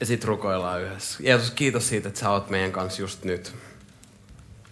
Ja 0.00 0.06
sitten 0.06 0.28
rukoillaan 0.28 0.82
yhdessä. 0.82 1.18
Jeesus, 1.22 1.50
kiitos 1.50 1.88
siitä, 1.88 2.08
että 2.08 2.20
sä 2.20 2.30
oot 2.30 2.50
meidän 2.50 2.72
kanssa 2.72 3.02
just 3.02 3.24
nyt. 3.24 3.54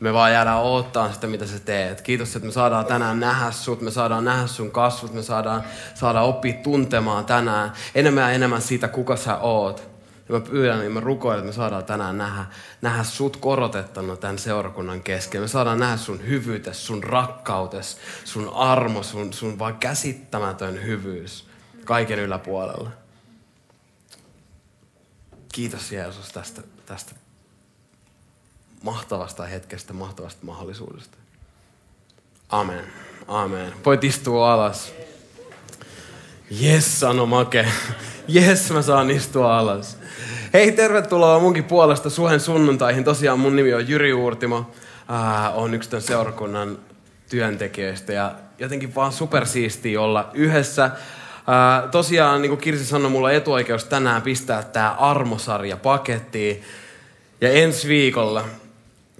Me 0.01 0.13
vaan 0.13 0.33
jäädään 0.33 0.63
odottaa 0.63 1.13
sitä, 1.13 1.27
mitä 1.27 1.47
sä 1.47 1.59
teet. 1.59 2.01
Kiitos, 2.01 2.37
että 2.37 2.47
me 2.47 2.53
saadaan 2.53 2.87
tänään 2.87 3.21
nähdä 3.21 3.51
sut, 3.51 3.81
me 3.81 3.91
saadaan 3.91 4.25
nähdä 4.25 4.47
sun 4.47 4.71
kasvut, 4.71 5.15
me 5.15 5.23
saadaan, 5.23 5.65
saadaan 5.95 6.25
oppia 6.25 6.53
tuntemaan 6.53 7.25
tänään 7.25 7.73
enemmän 7.95 8.23
ja 8.23 8.31
enemmän 8.31 8.63
siitä, 8.63 8.89
kuka 8.89 9.17
sä 9.17 9.39
oot. 9.39 9.89
Ja 10.29 10.35
mä 10.35 10.41
pyydän, 10.41 10.79
niin 10.79 10.93
mä 10.93 11.01
rukoilen, 11.01 11.39
että 11.39 11.47
me 11.47 11.53
saadaan 11.53 11.85
tänään 11.85 12.19
nähdä, 12.19 12.45
nähdä 12.83 13.05
sut 13.05 13.37
korotettuna 13.37 14.17
tämän 14.17 14.39
seurakunnan 14.39 15.03
kesken. 15.03 15.41
Me 15.41 15.49
saadaan 15.49 15.79
nähdä 15.79 15.97
sun 15.97 16.27
hyvyytes, 16.27 16.87
sun 16.87 17.05
rakkautes, 17.05 17.99
sun 18.25 18.53
armo, 18.55 19.03
sun, 19.03 19.33
sun 19.33 19.59
vaan 19.59 19.77
käsittämätön 19.77 20.85
hyvyys 20.85 21.49
kaiken 21.85 22.19
yläpuolella. 22.19 22.91
Kiitos 25.57 25.93
Jeesus 25.93 26.33
tästä, 26.33 26.63
tästä 26.87 27.13
mahtavasta 28.83 29.47
hetkestä, 29.47 29.93
mahtavasta 29.93 30.47
mahdollisuudesta. 30.47 31.17
Amen. 32.49 32.85
Amen. 33.29 33.73
Voit 33.85 34.05
istua 34.05 34.53
alas. 34.53 34.93
Jes, 36.51 37.01
sano 37.01 37.27
Make. 37.27 37.69
Jes, 38.29 38.71
mä 38.71 38.83
saan 38.83 39.11
istua 39.11 39.59
alas. 39.59 39.99
Hei, 40.53 40.73
tervetuloa 40.73 41.41
munkin 41.41 41.65
puolesta 41.65 42.11
Suhen 42.11 42.41
sunnuntaihin. 42.41 43.05
Tosiaan 43.05 43.41
mun 43.41 43.57
nimi 43.57 43.75
on 43.75 43.89
Jyri 43.89 44.13
Uurtimo. 44.13 44.71
Äh, 45.11 45.59
on 45.59 45.75
yksi 45.75 45.91
tämän 45.91 46.03
seurakunnan 46.03 46.79
työntekijöistä 47.31 48.13
ja 48.13 48.35
jotenkin 48.59 48.95
vaan 48.95 49.13
supersiistiä 49.13 50.01
olla 50.01 50.31
yhdessä. 50.35 50.91
Tosiaan, 51.91 52.43
niin 52.43 52.51
kuin 52.51 52.61
Kirsi 52.61 52.85
sanoi, 52.85 53.11
mulla 53.11 53.29
on 53.29 53.35
etuoikeus 53.35 53.85
tänään 53.85 54.23
pistää 54.23 54.63
tämä 54.63 54.91
armosarja 54.91 55.77
pakettiin. 55.77 56.63
Ja 57.41 57.51
ensi 57.51 57.89
viikolla, 57.89 58.45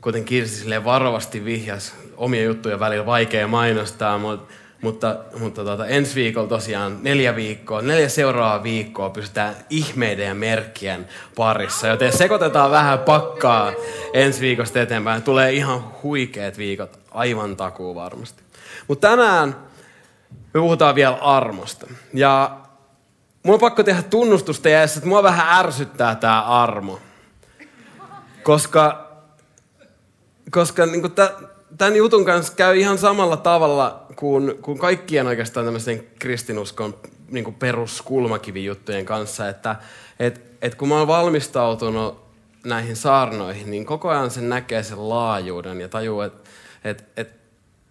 kuten 0.01 0.25
Kirsi 0.25 0.57
silleen 0.57 0.85
varovasti 0.85 1.45
vihjas, 1.45 1.95
omia 2.17 2.43
juttuja 2.43 2.81
välillä 2.81 3.07
vaikea 3.07 3.47
mainostaa, 3.47 4.19
mutta 4.19 4.55
mutta, 4.83 5.17
mutta 5.39 5.65
tuota, 5.65 5.87
ensi 5.87 6.15
viikolla 6.15 6.49
tosiaan 6.49 6.99
neljä 7.03 7.37
viikkoa, 7.37 7.83
neljä 7.83 8.09
seuraavaa 8.09 8.63
viikkoa 8.63 9.11
pysytään 9.11 9.55
ihmeiden 9.71 10.27
ja 10.27 10.35
merkkien 10.35 11.09
parissa. 11.37 11.87
Joten 11.87 12.13
sekoitetaan 12.13 12.71
vähän 12.71 12.99
pakkaa 12.99 13.73
ensi 14.13 14.41
viikosta 14.41 14.81
eteenpäin. 14.81 15.23
Tulee 15.23 15.53
ihan 15.53 15.85
huikeat 16.03 16.59
viikot, 16.59 16.99
aivan 17.11 17.57
takuu 17.57 17.95
varmasti. 17.95 18.43
Mutta 18.89 19.09
tänään 19.09 19.57
me 20.57 20.61
puhutaan 20.61 20.95
vielä 20.95 21.15
armosta. 21.15 21.87
Ja 22.15 22.57
mun 23.43 23.55
on 23.55 23.61
pakko 23.61 23.83
tehdä 23.83 24.03
tunnustusta 24.03 24.69
ja 24.69 24.83
että 24.83 25.07
mua 25.09 25.23
vähän 25.23 25.59
ärsyttää 25.59 26.15
tämä 26.15 26.43
armo. 26.43 27.01
Koska, 28.43 29.11
koska 30.51 30.87
niin 30.87 31.03
tämän 31.79 31.97
jutun 31.97 32.25
kanssa 32.25 32.53
käy 32.57 32.77
ihan 32.77 32.99
samalla 32.99 33.37
tavalla 33.37 34.07
kuin, 34.17 34.59
kuin 34.63 34.79
kaikkien 34.79 35.27
oikeastaan 35.27 35.67
tämmöisen 35.67 36.07
kristinuskon 36.19 36.95
niin 37.29 37.55
peruskulmakivijuttujen 37.55 39.05
kanssa, 39.05 39.49
että 39.49 39.77
et, 40.19 40.41
et 40.63 40.75
kun 40.75 40.89
mä 40.89 40.99
oon 40.99 41.09
valmistautunut 41.09 42.27
näihin 42.65 42.97
saarnoihin, 42.97 43.71
niin 43.71 43.87
koko 43.87 44.09
ajan 44.09 44.31
sen 44.31 44.49
näkee 44.49 44.83
sen 44.83 45.09
laajuuden 45.09 45.81
ja 45.81 45.89
tajuu, 45.89 46.21
että 46.21 46.51
et, 46.85 47.05
et, 47.17 47.36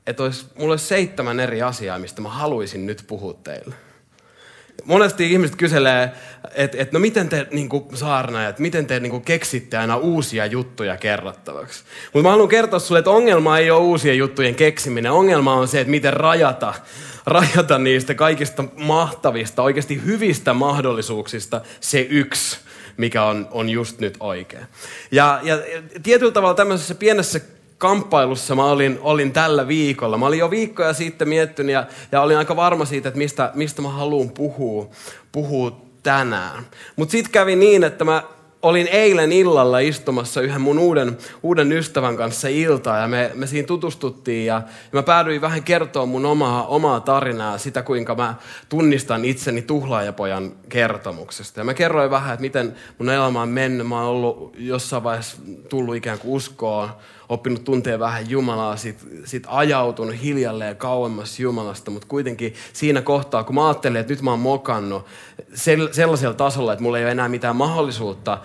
et 0.07 0.19
olisi, 0.19 0.45
mulla 0.55 0.73
olisi 0.73 0.85
seitsemän 0.85 1.39
eri 1.39 1.61
asiaa, 1.61 1.99
mistä 1.99 2.21
mä 2.21 2.29
haluaisin 2.29 2.85
nyt 2.85 3.03
puhua 3.07 3.33
teille. 3.43 3.75
Monesti 4.85 5.31
ihmiset 5.31 5.55
kyselee, 5.55 6.11
että 6.53 6.77
et, 6.77 6.91
no 6.91 6.99
miten 6.99 7.29
te 7.29 7.47
niin 7.51 7.69
saarnaajat, 7.93 8.59
miten 8.59 8.85
te 8.85 8.99
niin 8.99 9.21
keksitte 9.21 9.77
aina 9.77 9.97
uusia 9.97 10.45
juttuja 10.45 10.97
kerrottavaksi. 10.97 11.83
Mutta 12.13 12.23
mä 12.23 12.31
haluan 12.31 12.49
kertoa 12.49 12.79
sulle, 12.79 12.99
että 12.99 13.11
ongelma 13.11 13.57
ei 13.57 13.71
ole 13.71 13.81
uusien 13.81 14.17
juttujen 14.17 14.55
keksiminen. 14.55 15.11
Ongelma 15.11 15.53
on 15.53 15.67
se, 15.67 15.81
että 15.81 15.91
miten 15.91 16.13
rajata, 16.13 16.73
rajata 17.25 17.77
niistä 17.77 18.13
kaikista 18.13 18.63
mahtavista, 18.77 19.63
oikeasti 19.63 20.01
hyvistä 20.05 20.53
mahdollisuuksista 20.53 21.61
se 21.79 22.07
yksi 22.09 22.57
mikä 22.97 23.23
on, 23.23 23.47
on 23.51 23.69
just 23.69 23.99
nyt 23.99 24.17
oikea. 24.19 24.65
Ja, 25.11 25.39
ja 25.43 25.59
tietyllä 26.03 26.31
tavalla 26.31 26.55
tämmöisessä 26.55 26.95
pienessä 26.95 27.41
kamppailussa 27.77 28.55
mä 28.55 28.65
olin, 28.65 28.99
olin 29.01 29.31
tällä 29.31 29.67
viikolla. 29.67 30.17
Mä 30.17 30.25
olin 30.25 30.39
jo 30.39 30.49
viikkoja 30.49 30.93
sitten 30.93 31.29
miettinyt 31.29 31.73
ja, 31.73 31.85
ja 32.11 32.21
olin 32.21 32.37
aika 32.37 32.55
varma 32.55 32.85
siitä, 32.85 33.07
että 33.09 33.17
mistä, 33.17 33.51
mistä 33.53 33.81
mä 33.81 33.89
haluan 33.89 34.29
puhua, 34.29 34.89
puhua 35.31 35.81
tänään. 36.03 36.63
Mutta 36.95 37.11
sitten 37.11 37.31
kävi 37.31 37.55
niin, 37.55 37.83
että 37.83 38.05
mä 38.05 38.23
olin 38.61 38.87
eilen 38.91 39.31
illalla 39.31 39.79
istumassa 39.79 40.41
yhden 40.41 40.61
mun 40.61 40.79
uuden, 40.79 41.17
uuden 41.43 41.71
ystävän 41.71 42.17
kanssa 42.17 42.47
iltaa 42.47 42.97
ja 42.97 43.07
me, 43.07 43.31
me 43.33 43.47
siinä 43.47 43.67
tutustuttiin 43.67 44.45
ja, 44.45 44.53
ja 44.55 44.89
mä 44.91 45.03
päädyin 45.03 45.41
vähän 45.41 45.63
kertoa 45.63 46.05
mun 46.05 46.25
omaa, 46.25 46.67
omaa 46.67 46.99
tarinaa, 46.99 47.57
sitä 47.57 47.81
kuinka 47.81 48.15
mä 48.15 48.35
tunnistan 48.69 49.25
itseni 49.25 49.61
tuhlaajapojan 49.61 50.51
kertomuksesta. 50.69 51.59
Ja 51.59 51.63
mä 51.63 51.73
kerroin 51.73 52.11
vähän, 52.11 52.33
että 52.33 52.41
miten 52.41 52.75
mun 52.97 53.09
elämä 53.09 53.41
on 53.41 53.49
mennyt. 53.49 53.87
Mä 53.87 54.01
oon 54.01 54.09
ollut 54.09 54.55
jossain 54.57 55.03
vaiheessa 55.03 55.37
tullut 55.69 55.95
ikään 55.95 56.19
kuin 56.19 56.33
uskoon 56.33 56.89
oppinut 57.29 57.63
tuntea 57.63 57.99
vähän 57.99 58.29
Jumalaa, 58.29 58.77
sit, 58.77 59.07
sit 59.25 59.43
ajautunut 59.47 60.21
hiljalleen 60.21 60.77
kauemmas 60.77 61.39
Jumalasta, 61.39 61.91
mutta 61.91 62.07
kuitenkin 62.07 62.53
siinä 62.73 63.01
kohtaa, 63.01 63.43
kun 63.43 63.55
mä 63.55 63.67
ajattelin, 63.67 63.97
että 63.97 64.13
nyt 64.13 64.21
mä 64.21 64.29
oon 64.29 64.39
mokannut 64.39 65.05
sellaisella 65.91 66.33
tasolla, 66.33 66.73
että 66.73 66.83
mulla 66.83 66.97
ei 66.97 67.03
ole 67.03 67.11
enää 67.11 67.29
mitään 67.29 67.55
mahdollisuutta 67.55 68.37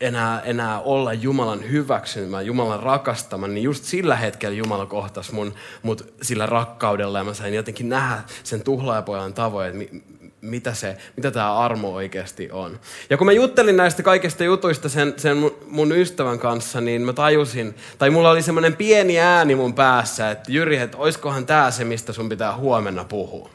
enää, 0.00 0.40
enää 0.40 0.80
olla 0.80 1.12
Jumalan 1.12 1.70
hyväksymä, 1.70 2.42
Jumalan 2.42 2.82
rakastama, 2.82 3.48
niin 3.48 3.62
just 3.62 3.84
sillä 3.84 4.16
hetkellä 4.16 4.56
Jumala 4.56 4.86
kohtasi 4.86 5.34
mun, 5.34 5.54
mut 5.82 6.14
sillä 6.22 6.46
rakkaudella 6.46 7.18
ja 7.18 7.24
mä 7.24 7.34
sain 7.34 7.54
jotenkin 7.54 7.88
nähdä 7.88 8.22
sen 8.44 8.62
tuhlaajapojan 8.62 9.34
tavoin, 9.34 9.82
että 9.82 9.96
mitä, 10.40 10.74
se, 10.74 10.96
mitä 11.16 11.30
tämä 11.30 11.58
armo 11.58 11.94
oikeasti 11.94 12.50
on. 12.50 12.80
Ja 13.10 13.16
kun 13.16 13.26
mä 13.26 13.32
juttelin 13.32 13.76
näistä 13.76 14.02
kaikista 14.02 14.44
jutuista 14.44 14.88
sen, 14.88 15.14
sen 15.16 15.36
mun, 15.66 15.92
ystävän 15.92 16.38
kanssa, 16.38 16.80
niin 16.80 17.02
mä 17.02 17.12
tajusin, 17.12 17.74
tai 17.98 18.10
mulla 18.10 18.30
oli 18.30 18.42
semmoinen 18.42 18.76
pieni 18.76 19.20
ääni 19.20 19.54
mun 19.54 19.74
päässä, 19.74 20.30
että 20.30 20.52
Jyri, 20.52 20.76
että 20.76 20.98
oiskohan 20.98 21.46
tämä 21.46 21.70
se, 21.70 21.84
mistä 21.84 22.12
sun 22.12 22.28
pitää 22.28 22.56
huomenna 22.56 23.04
puhua. 23.04 23.50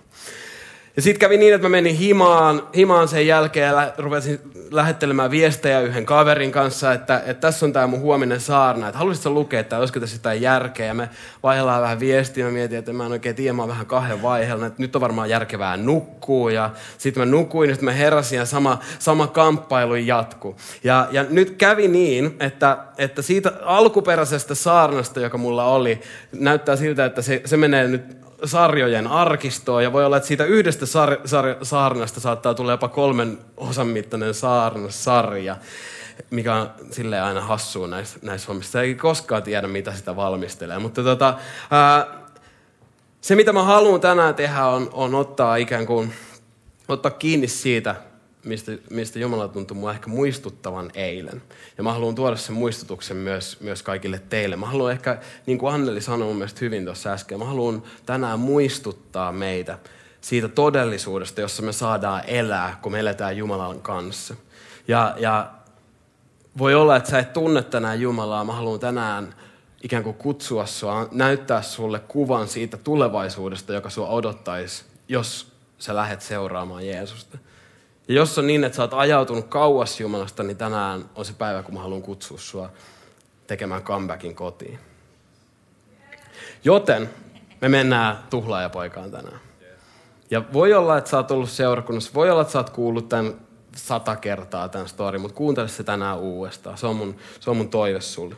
Ja 0.95 1.01
sitten 1.01 1.19
kävi 1.19 1.38
niin, 1.38 1.53
että 1.53 1.66
mä 1.66 1.69
menin 1.69 1.95
himaan, 1.95 2.67
himaan 2.75 3.07
sen 3.07 3.27
jälkeen 3.27 3.67
ja 3.67 3.94
rupesin 3.97 4.39
lähettelemään 4.73 5.31
viestejä 5.31 5.79
yhden 5.79 6.06
kaverin 6.06 6.51
kanssa, 6.51 6.94
että, 6.94 7.22
että 7.25 7.41
tässä 7.41 7.66
on 7.66 7.73
tämä 7.73 7.88
mun 7.88 8.00
huominen 8.00 8.39
saarna, 8.39 8.88
että 8.88 8.97
haluaisitko 8.97 9.29
lukea, 9.29 9.59
että 9.59 9.78
olisiko 9.78 10.00
tässä 10.00 10.16
jotain 10.16 10.41
järkeä. 10.41 10.85
Ja 10.85 10.94
me 10.94 11.09
vaihdellaan 11.44 11.81
vähän 11.81 12.00
viestiä, 12.00 12.45
mä 12.45 12.51
mietin, 12.51 12.79
että 12.79 12.94
mä 12.94 13.06
en 13.06 13.12
oikein 13.12 13.35
tiedä, 13.35 13.53
mä 13.53 13.62
oon 13.62 13.69
vähän 13.69 13.85
kahden 13.85 14.22
vaiheella, 14.22 14.66
että 14.66 14.81
nyt 14.81 14.95
on 14.95 15.01
varmaan 15.01 15.29
järkevää 15.29 15.78
nukkuu. 15.78 16.50
Ja 16.50 16.69
sitten 16.97 17.22
mä 17.22 17.31
nukuin, 17.31 17.69
ja 17.69 17.75
sitten 17.75 17.86
mä 17.86 17.92
heräsin 17.92 18.38
ja 18.38 18.45
sama, 18.45 18.80
sama 19.00 19.27
kamppailu 19.27 19.95
jatkuu. 19.95 20.56
Ja, 20.83 21.07
ja 21.12 21.25
nyt 21.30 21.51
kävi 21.57 21.88
niin, 21.88 22.36
että, 22.39 22.77
että 22.97 23.21
siitä 23.21 23.51
alkuperäisestä 23.62 24.56
saarnasta, 24.56 25.19
joka 25.19 25.38
mulla 25.38 25.65
oli, 25.65 26.01
näyttää 26.31 26.75
siltä, 26.75 27.06
että 27.06 27.21
se, 27.21 27.42
se 27.45 27.57
menee 27.57 27.88
nyt 27.88 28.24
sarjojen 28.45 29.07
arkistoon 29.07 29.84
ja 29.84 29.94
voi 29.94 30.06
olla, 30.06 30.18
että 30.18 30.28
siitä 30.28 30.45
yhdestä 30.45 30.86
sar- 30.86 31.22
sar- 31.25 31.66
saarnasta 31.66 32.19
saattaa 32.19 32.54
tulla 32.54 32.72
jopa 32.72 32.88
kolmen 32.88 33.38
osan 33.57 33.88
mittainen 33.88 34.34
saarnasarja, 34.34 35.57
mikä 36.30 36.56
on 36.56 36.72
sille 36.92 37.22
aina 37.22 37.42
hassua 37.42 37.88
näissä, 37.88 38.19
näissä 38.22 38.48
hommissa. 38.48 38.81
Ei 38.81 38.95
koskaan 38.95 39.44
tiedä, 39.44 39.68
mitä 39.68 39.94
sitä 39.94 40.16
valmistelee. 40.16 40.80
Mutta 40.80 41.04
tota, 41.04 41.34
ää, 41.72 42.07
se, 43.22 43.36
mitä 43.36 43.54
mä 43.54 43.63
haluan 43.63 44.01
tänään 44.01 44.36
tehdä, 44.36 44.66
on, 44.66 44.90
on 44.94 45.16
ottaa 45.16 45.56
ikään 45.56 45.86
kuin 45.86 46.13
ottaa 46.88 47.12
kiinni 47.12 47.48
siitä, 47.48 47.95
mistä, 48.44 48.72
mistä 48.90 49.19
Jumala 49.19 49.48
tuntui 49.48 49.78
mua 49.78 49.92
ehkä 49.92 50.07
muistuttavan 50.07 50.92
eilen. 50.94 51.42
Ja 51.78 51.84
mä 51.84 51.94
haluan 51.94 52.16
tuoda 52.16 52.36
sen 52.36 52.56
muistutuksen 52.56 53.18
myös, 53.18 53.62
myös 53.62 53.84
kaikille 53.84 54.22
teille. 54.30 54.56
Mä 54.56 54.66
haluan 54.66 54.92
ehkä, 54.92 55.22
niin 55.45 55.57
kuin 55.57 55.74
Anneli 55.74 56.01
sanoi 56.01 56.28
mun 56.28 56.36
mielestä 56.36 56.60
hyvin 56.62 56.86
tuossa 56.86 57.12
äsken, 57.12 57.40
mä 57.40 57.45
haluan 57.45 57.84
tänään 58.06 58.40
muistuttaa 58.40 59.31
meitä 59.31 59.80
siitä 60.22 60.48
todellisuudesta, 60.48 61.42
jossa 61.42 61.63
me 61.63 61.72
saadaan 61.72 62.24
elää, 62.28 62.80
kun 62.81 62.92
me 62.92 63.00
eletään 63.00 63.38
Jumalan 63.38 63.81
kanssa. 63.81 64.36
Ja, 64.88 65.16
ja 65.18 65.51
voi 66.57 66.75
olla, 66.75 66.95
että 66.95 67.10
sä 67.10 67.19
et 67.19 67.34
tunne 67.34 67.63
tänään 67.63 68.01
Jumalaa. 68.01 68.44
Mä 68.44 68.54
haluan 68.54 68.80
tänään 68.80 69.36
ikään 69.84 70.04
kuin 70.04 70.16
kutsua 70.16 70.66
sua, 70.66 71.07
näyttää 71.12 71.62
sulle 71.62 72.00
kuvan 72.00 72.48
siitä 72.48 72.78
tulevaisuudesta, 72.78 73.74
joka 73.74 73.90
sua 73.90 74.07
odottaisi, 74.07 74.84
jos 75.07 75.48
sä 75.80 75.95
lähdet 75.95 76.22
seuraamaan 76.22 76.88
Jeesusta. 76.88 77.38
Ja 78.07 78.15
jos 78.15 78.38
on 78.38 78.47
niin, 78.47 78.63
että 78.63 78.75
sä 78.75 78.81
oot 78.81 78.94
ajautunut 78.94 79.47
kauas 79.47 80.00
Jumalasta, 80.00 80.44
niin 80.44 80.57
tänään 80.57 81.05
on 81.15 81.25
se 81.25 81.33
päivä, 81.33 81.63
kun 81.63 81.73
mä 81.73 81.79
haluan 81.79 82.01
kutsua 82.01 82.38
sua 82.38 82.69
tekemään 83.47 83.83
comebackin 83.83 84.35
kotiin. 84.35 84.79
Joten 86.63 87.09
me 87.61 87.69
mennään 87.69 88.17
tuhlaajapoikaan 88.29 89.11
tänään. 89.11 89.39
Ja 90.31 90.44
voi 90.53 90.73
olla, 90.73 90.97
että 90.97 91.09
sä 91.09 91.17
oot 91.17 91.31
ollut 91.31 91.50
seurakunnassa, 91.50 92.11
voi 92.13 92.29
olla, 92.29 92.41
että 92.41 92.53
sä 92.53 92.59
oot 92.59 92.69
kuullut 92.69 93.09
tämän 93.09 93.33
sata 93.75 94.15
kertaa 94.15 94.69
tämän 94.69 94.88
story, 94.88 95.17
mutta 95.17 95.38
kuuntele 95.38 95.67
se 95.67 95.83
tänään 95.83 96.19
uudestaan. 96.19 96.77
Se 96.77 96.88
on 96.88 96.95
mun, 96.95 97.15
se 97.39 97.49
on 97.49 97.57
mun 97.57 97.69
toive 97.69 98.01
sulle. 98.01 98.35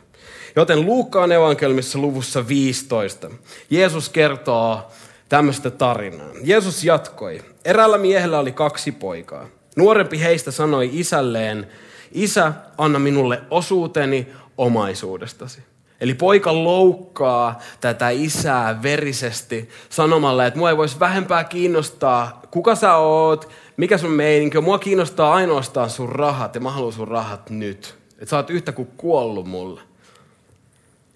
Joten 0.56 0.86
Luukkaan 0.86 1.32
evankelmissa 1.32 1.98
luvussa 1.98 2.48
15 2.48 3.30
Jeesus 3.70 4.08
kertoo 4.08 4.90
tämmöistä 5.28 5.70
tarinaa. 5.70 6.30
Jeesus 6.42 6.84
jatkoi. 6.84 7.44
Eräällä 7.66 7.98
miehellä 7.98 8.38
oli 8.38 8.52
kaksi 8.52 8.92
poikaa. 8.92 9.46
Nuorempi 9.76 10.20
heistä 10.20 10.50
sanoi 10.50 10.90
isälleen, 10.92 11.66
isä, 12.12 12.52
anna 12.78 12.98
minulle 12.98 13.42
osuuteni 13.50 14.28
omaisuudestasi. 14.58 15.60
Eli 16.00 16.14
poika 16.14 16.64
loukkaa 16.64 17.60
tätä 17.80 18.10
isää 18.10 18.82
verisesti 18.82 19.68
sanomalla, 19.88 20.46
että 20.46 20.58
mua 20.58 20.70
ei 20.70 20.76
voisi 20.76 21.00
vähempää 21.00 21.44
kiinnostaa, 21.44 22.42
kuka 22.50 22.74
sä 22.74 22.96
oot, 22.96 23.48
mikä 23.76 23.98
sun 23.98 24.10
meininki 24.10 24.58
on. 24.58 24.64
Mua 24.64 24.78
kiinnostaa 24.78 25.34
ainoastaan 25.34 25.90
sun 25.90 26.08
rahat 26.08 26.54
ja 26.54 26.60
mä 26.60 26.70
haluan 26.70 26.92
sun 26.92 27.08
rahat 27.08 27.50
nyt. 27.50 27.94
Että 28.12 28.26
sä 28.26 28.36
oot 28.36 28.50
yhtä 28.50 28.72
kuin 28.72 28.88
kuollut 28.96 29.46
mulle. 29.46 29.80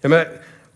Ja 0.03 0.09
me 0.09 0.27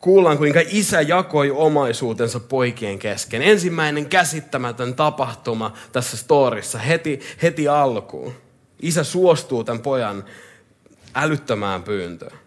kuullaan, 0.05 0.37
kuinka 0.37 0.61
isä 0.67 1.01
jakoi 1.01 1.51
omaisuutensa 1.51 2.39
poikien 2.39 2.99
kesken. 2.99 3.41
Ensimmäinen 3.41 4.05
käsittämätön 4.05 4.95
tapahtuma 4.95 5.73
tässä 5.91 6.17
storissa 6.17 6.79
heti, 6.79 7.19
heti 7.41 7.67
alkuun. 7.67 8.33
Isä 8.81 9.03
suostuu 9.03 9.63
tämän 9.63 9.81
pojan 9.81 10.25
älyttömään 11.15 11.83
pyyntöön. 11.83 12.37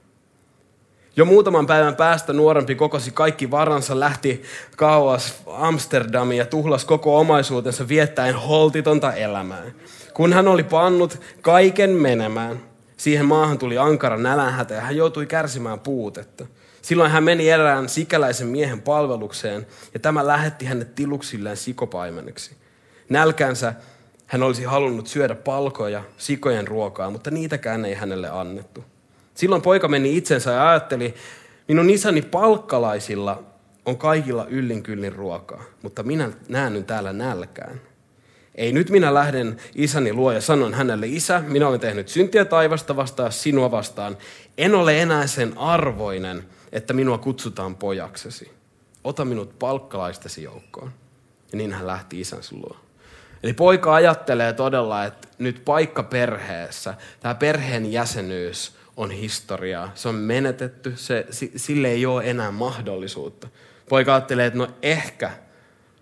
Jo 1.17 1.25
muutaman 1.25 1.67
päivän 1.67 1.97
päästä 1.97 2.33
nuorempi 2.33 2.75
kokosi 2.75 3.11
kaikki 3.11 3.51
varansa, 3.51 4.01
lähti 4.01 4.43
kauas 4.77 5.43
Amsterdamiin 5.47 6.39
ja 6.39 6.47
tuhlas 6.47 6.85
koko 6.85 7.19
omaisuutensa 7.19 7.89
viettäen 7.89 8.35
holtitonta 8.35 9.13
elämää. 9.13 9.65
Kun 10.15 10.33
hän 10.33 10.49
oli 10.49 10.63
pannut 10.63 11.21
kaiken 11.43 11.91
menemään, 11.91 12.61
siihen 12.97 13.27
maahan 13.27 13.59
tuli 13.59 13.79
ankara 13.79 14.17
nälänhätä 14.17 14.75
ja 14.75 14.81
hän 14.81 14.97
joutui 14.97 15.27
kärsimään 15.27 15.81
puutetta. 15.81 16.47
Silloin 16.83 17.11
hän 17.11 17.25
meni 17.25 17.51
erään 17.51 17.89
sikäläisen 17.89 18.47
miehen 18.47 18.83
palvelukseen 18.83 19.67
ja 19.95 20.01
tämä 20.01 20.27
lähetti 20.27 20.65
hänet 20.65 20.95
tiluksilleen 20.95 21.57
sikopaimeneksi. 21.57 22.57
Nälkänsä 23.09 23.75
hän 24.27 24.43
olisi 24.43 24.65
halunnut 24.65 25.07
syödä 25.07 25.35
palkoja, 25.35 26.03
sikojen 26.19 26.69
ruokaa, 26.69 27.11
mutta 27.11 27.31
niitäkään 27.31 27.85
ei 27.85 27.95
hänelle 27.95 28.29
annettu. 28.31 28.85
Silloin 29.35 29.63
poika 29.63 29.89
meni 29.89 30.17
itsensä 30.17 30.51
ja 30.51 30.71
ajatteli, 30.71 31.15
minun 31.69 31.91
isäni 31.91 32.23
palkkalaisilla 32.23 33.43
on 33.87 33.97
kaikilla 33.97 34.47
yllin 34.47 34.83
kyllin 34.83 35.13
ruokaa, 35.13 35.65
mutta 35.83 36.03
minä 36.03 36.31
näen 36.49 36.73
nyt 36.73 36.87
täällä 36.87 37.13
nälkään. 37.13 37.81
Ei 38.55 38.73
nyt 38.73 38.91
minä 38.91 39.15
lähden 39.15 39.57
isäni 39.75 40.13
luo 40.13 40.33
ja 40.33 40.41
sanon 40.41 40.75
hänelle, 40.75 41.07
isä, 41.07 41.43
minä 41.47 41.69
olen 41.69 41.81
tehnyt 41.81 42.09
syntiä 42.09 42.45
taivasta 42.45 42.97
vastaan 42.97 43.33
sinua 43.33 43.71
vastaan. 43.71 44.17
En 44.59 44.75
ole 44.75 45.03
enää 45.03 45.27
sen 45.27 45.59
arvoinen, 45.59 46.45
että 46.73 46.93
minua 46.93 47.19
kutsutaan 47.19 47.77
pojaksesi. 47.77 48.53
Ota 49.05 49.25
minut 49.25 49.59
palkkalaistesi 49.59 50.43
joukkoon. 50.43 50.93
Ja 51.53 51.59
niin 51.59 51.73
hän 51.73 51.87
lähti 51.87 52.21
isänsä 52.21 52.57
luo. 52.57 52.77
Eli 53.43 53.53
poika 53.53 53.95
ajattelee 53.95 54.53
todella, 54.53 55.05
että 55.05 55.29
nyt 55.39 55.63
paikka 55.65 56.03
perheessä, 56.03 56.95
tämä 57.21 57.35
perheen 57.35 57.93
jäsenyys 57.93 58.77
on 58.97 59.11
historiaa. 59.11 59.93
Se 59.95 60.09
on 60.09 60.15
menetetty, 60.15 60.93
se, 60.97 61.27
sille 61.57 61.89
ei 61.89 62.07
ole 62.07 62.31
enää 62.31 62.51
mahdollisuutta. 62.51 63.49
Poika 63.89 64.15
ajattelee, 64.15 64.47
että 64.47 64.59
no 64.59 64.69
ehkä 64.83 65.31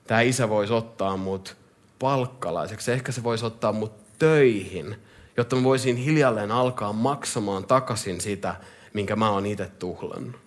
tämä 0.06 0.20
isä 0.20 0.48
voisi 0.48 0.72
ottaa 0.72 1.16
mut 1.16 1.56
palkkalaiseksi. 1.98 2.92
Ehkä 2.92 3.12
se 3.12 3.22
voisi 3.22 3.46
ottaa 3.46 3.72
mut 3.72 3.92
töihin, 4.18 4.96
jotta 5.36 5.56
mä 5.56 5.62
voisin 5.62 5.96
hiljalleen 5.96 6.50
alkaa 6.52 6.92
maksamaan 6.92 7.64
takaisin 7.64 8.20
sitä, 8.20 8.54
minkä 8.92 9.16
mä 9.16 9.30
oon 9.30 9.46
itse 9.46 9.66
tuhlannut. 9.66 10.45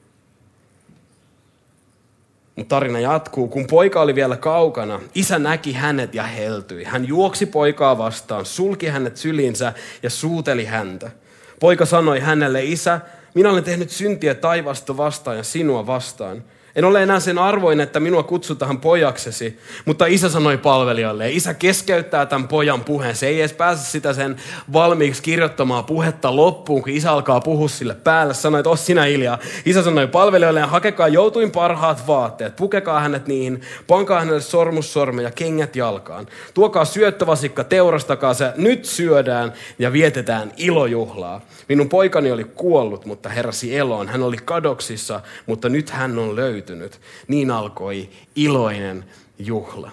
Mutta 2.60 2.76
tarina 2.76 3.00
jatkuu. 3.00 3.48
Kun 3.48 3.68
poika 3.68 4.02
oli 4.02 4.16
vielä 4.16 4.38
kaukana, 4.38 5.00
isä 5.16 5.40
näki 5.40 5.74
hänet 5.74 6.16
ja 6.16 6.24
heltyi. 6.24 6.84
Hän 6.84 7.08
juoksi 7.08 7.46
poikaa 7.46 7.98
vastaan, 7.98 8.46
sulki 8.46 8.88
hänet 8.88 9.18
sylinsä 9.18 9.74
ja 10.04 10.10
suuteli 10.10 10.66
häntä. 10.66 11.12
Poika 11.60 11.86
sanoi 11.86 12.20
hänelle, 12.20 12.64
isä, 12.64 13.00
minä 13.34 13.50
olen 13.50 13.64
tehnyt 13.64 13.90
syntiä 13.90 14.36
taivasta 14.36 14.98
vastaan 14.98 15.38
ja 15.38 15.44
sinua 15.44 15.88
vastaan. 15.88 16.44
En 16.80 16.86
ole 16.86 17.04
enää 17.04 17.20
sen 17.20 17.38
arvoin, 17.40 17.80
että 17.80 18.00
minua 18.00 18.24
kutsutaan 18.24 18.80
pojaksesi. 18.82 19.60
Mutta 19.86 20.06
isä 20.06 20.30
sanoi 20.30 20.58
palvelijalle, 20.58 21.32
isä 21.32 21.54
keskeyttää 21.54 22.26
tämän 22.26 22.48
pojan 22.48 22.84
puheen. 22.84 23.16
Se 23.16 23.28
ei 23.28 23.40
edes 23.40 23.54
pääse 23.54 23.92
sitä 23.92 24.14
sen 24.14 24.36
valmiiksi 24.74 25.24
kirjoittamaan 25.24 25.86
puhetta 25.86 26.36
loppuun, 26.36 26.82
kun 26.82 26.92
isä 26.92 27.12
alkaa 27.12 27.42
puhua 27.42 27.68
sille 27.68 27.96
päälle. 27.96 28.34
Sanoi, 28.34 28.60
että 28.60 28.76
sinä 28.76 29.04
hiljaa. 29.04 29.40
Isä 29.66 29.84
sanoi 29.84 30.08
palvelijalle, 30.08 30.62
hakekaa 30.62 31.08
joutuin 31.08 31.52
parhaat 31.52 32.08
vaatteet, 32.08 32.56
pukekaa 32.56 33.00
hänet 33.00 33.28
niihin, 33.28 33.62
pankaa 33.88 34.20
hänelle 34.20 34.42
sormussorme 34.42 35.22
ja 35.22 35.32
kengät 35.32 35.76
jalkaan. 35.76 36.28
Tuokaa 36.54 36.86
syöttövasikka, 36.86 37.64
teurastakaa 37.64 38.34
se, 38.34 38.54
nyt 38.58 38.86
syödään 38.86 39.54
ja 39.80 39.94
vietetään 39.94 40.52
ilojuhlaa. 40.58 41.42
Minun 41.70 41.90
poikani 41.90 42.32
oli 42.32 42.44
kuollut, 42.44 43.06
mutta 43.06 43.30
heräsi 43.30 43.78
eloon. 43.78 44.08
Hän 44.08 44.24
oli 44.24 44.38
kadoksissa, 44.46 45.22
mutta 45.46 45.70
nyt 45.70 45.90
hän 45.90 46.20
on 46.20 46.36
löytynyt 46.36 46.69
löytynyt. 46.70 47.02
Niin 47.28 47.52
alkoi 47.52 48.10
iloinen 48.36 49.06
juhla. 49.40 49.92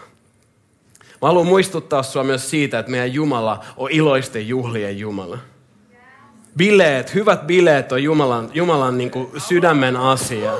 Mä 1.22 1.28
haluan 1.28 1.46
muistuttaa 1.46 2.02
sua 2.02 2.24
myös 2.24 2.50
siitä, 2.50 2.78
että 2.78 2.90
meidän 2.90 3.14
Jumala 3.14 3.64
on 3.76 3.90
iloisten 3.90 4.48
juhlien 4.48 4.98
Jumala. 4.98 5.38
Bileet, 6.56 7.14
hyvät 7.14 7.46
bileet 7.46 7.92
on 7.92 8.02
Jumalan, 8.02 8.50
Jumalan 8.54 8.98
niin 8.98 9.10
kuin 9.10 9.28
sydämen 9.40 9.96
asia. 9.96 10.52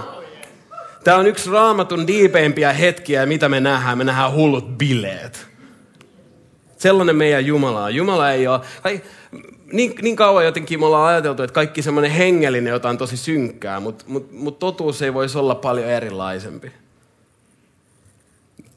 Tämä 1.05 1.17
on 1.17 1.27
yksi 1.27 1.51
raamatun 1.51 2.07
diipeimpiä 2.07 2.73
hetkiä, 2.73 3.27
mitä 3.27 3.49
me 3.49 3.61
nähdään. 3.61 3.99
Me 3.99 4.05
nähdään 4.05 4.33
hullut 4.33 4.79
bileet. 4.79 5.47
Sellainen 6.77 7.17
meidän 7.17 7.47
Jumala 7.47 7.85
on. 7.85 7.95
Jumala 7.95 8.31
ei 8.31 8.47
ole 8.47 8.61
niin, 9.73 9.95
niin 10.03 10.17
kauan 10.17 10.45
jotenkin 10.45 10.81
me 10.81 10.87
ollaan 10.87 11.09
ajateltu, 11.09 11.43
että 11.43 11.55
kaikki 11.55 11.83
semmoinen 11.83 12.11
hengellinen 12.11 12.71
jotain 12.71 12.99
tosi 12.99 13.17
synkkää, 13.17 13.81
mutta 13.81 14.05
mut, 14.09 14.33
mut 14.33 14.59
totuus 14.59 15.03
ei 15.03 15.15
voisi 15.15 15.39
olla 15.39 15.55
paljon 15.55 15.89
erilaisempi. 15.89 16.73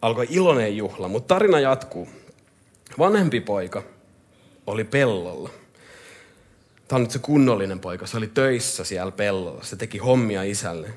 Alkoi 0.01 0.27
iloinen 0.29 0.77
juhla, 0.77 1.07
mutta 1.07 1.35
tarina 1.35 1.59
jatkuu. 1.59 2.07
Vanhempi 2.99 3.41
poika 3.41 3.83
oli 4.67 4.83
pellolla. 4.83 5.49
Tämä 6.87 6.97
on 6.97 7.01
nyt 7.01 7.11
se 7.11 7.19
kunnollinen 7.19 7.79
poika. 7.79 8.07
Se 8.07 8.17
oli 8.17 8.27
töissä 8.27 8.83
siellä 8.83 9.11
pellolla. 9.11 9.63
Se 9.63 9.75
teki 9.75 9.97
hommia 9.97 10.43
isälle. 10.43 10.89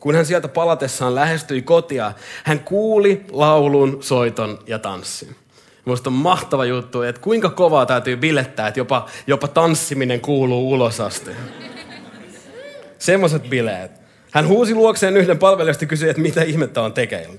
Kun 0.00 0.14
hän 0.14 0.26
sieltä 0.26 0.48
palatessaan 0.48 1.14
lähestyi 1.14 1.62
kotia, 1.62 2.12
hän 2.44 2.60
kuuli 2.60 3.24
laulun, 3.30 4.02
soiton 4.02 4.58
ja 4.66 4.78
tanssin. 4.78 5.36
Minusta 5.84 6.10
on 6.10 6.14
mahtava 6.14 6.64
juttu, 6.64 7.02
että 7.02 7.20
kuinka 7.20 7.50
kovaa 7.50 7.86
täytyy 7.86 8.16
bilettää, 8.16 8.68
että 8.68 8.80
jopa, 8.80 9.08
jopa 9.26 9.48
tanssiminen 9.48 10.20
kuuluu 10.20 10.72
ulos 10.72 11.00
asti. 11.00 11.30
Semmoiset 12.98 13.42
bileet. 13.50 13.90
Hän 14.30 14.48
huusi 14.48 14.74
luokseen 14.74 15.16
yhden 15.16 15.38
palvelijasta 15.38 15.84
ja 15.84 15.88
kysyi, 15.88 16.10
että 16.10 16.22
mitä 16.22 16.42
ihmettä 16.42 16.82
on 16.82 16.92
tekeillä. 16.92 17.38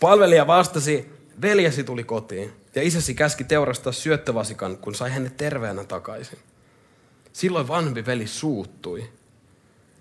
Palvelija 0.00 0.46
vastasi, 0.46 1.12
veljesi 1.42 1.84
tuli 1.84 2.04
kotiin 2.04 2.52
ja 2.74 2.82
isäsi 2.82 3.14
käski 3.14 3.44
teurastaa 3.44 3.92
syöttövasikan, 3.92 4.76
kun 4.76 4.94
sai 4.94 5.10
hänet 5.10 5.36
terveenä 5.36 5.84
takaisin. 5.84 6.38
Silloin 7.32 7.68
vanhempi 7.68 8.06
veli 8.06 8.26
suuttui, 8.26 9.08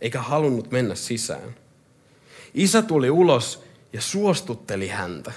eikä 0.01 0.21
halunnut 0.21 0.71
mennä 0.71 0.95
sisään. 0.95 1.55
Isä 2.53 2.81
tuli 2.81 3.09
ulos 3.09 3.63
ja 3.93 4.01
suostutteli 4.01 4.87
häntä. 4.87 5.31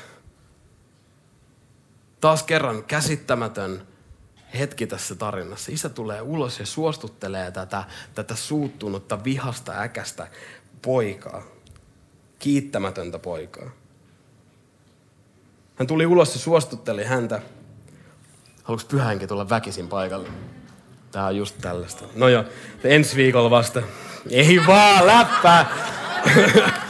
Taas 2.21 2.43
kerran 2.43 2.85
käsittämätön 2.85 3.87
hetki 4.59 4.87
tässä 4.87 5.15
tarinassa. 5.15 5.73
Isä 5.73 5.89
tulee 5.89 6.21
ulos 6.21 6.61
ja 6.61 6.67
suostuttelee 6.67 7.51
tätä, 7.51 7.85
tätä 8.15 8.35
suuttunutta, 8.35 9.25
vihasta, 9.25 9.73
äkästä 9.81 10.27
poikaa. 10.83 11.43
Kiittämätöntä 12.39 13.19
poikaa. 13.19 13.71
Hän 15.77 15.87
tuli 15.87 16.07
ulos 16.07 16.35
ja 16.35 16.41
suostutteli 16.41 17.05
häntä. 17.05 17.43
Haluatko 18.63 18.89
pyhänkin 18.91 19.29
tulla 19.29 19.49
väkisin 19.49 19.89
paikalle? 19.89 20.29
Tää 21.13 21.27
on 21.27 21.37
just 21.37 21.59
tällaista. 21.61 22.05
No 22.15 22.29
joo, 22.29 22.45
ensi 22.85 23.17
viikolla 23.17 23.51
vasta. 23.51 23.83
Ei 24.31 24.61
vaan, 24.67 25.07
läppää! 25.07 25.67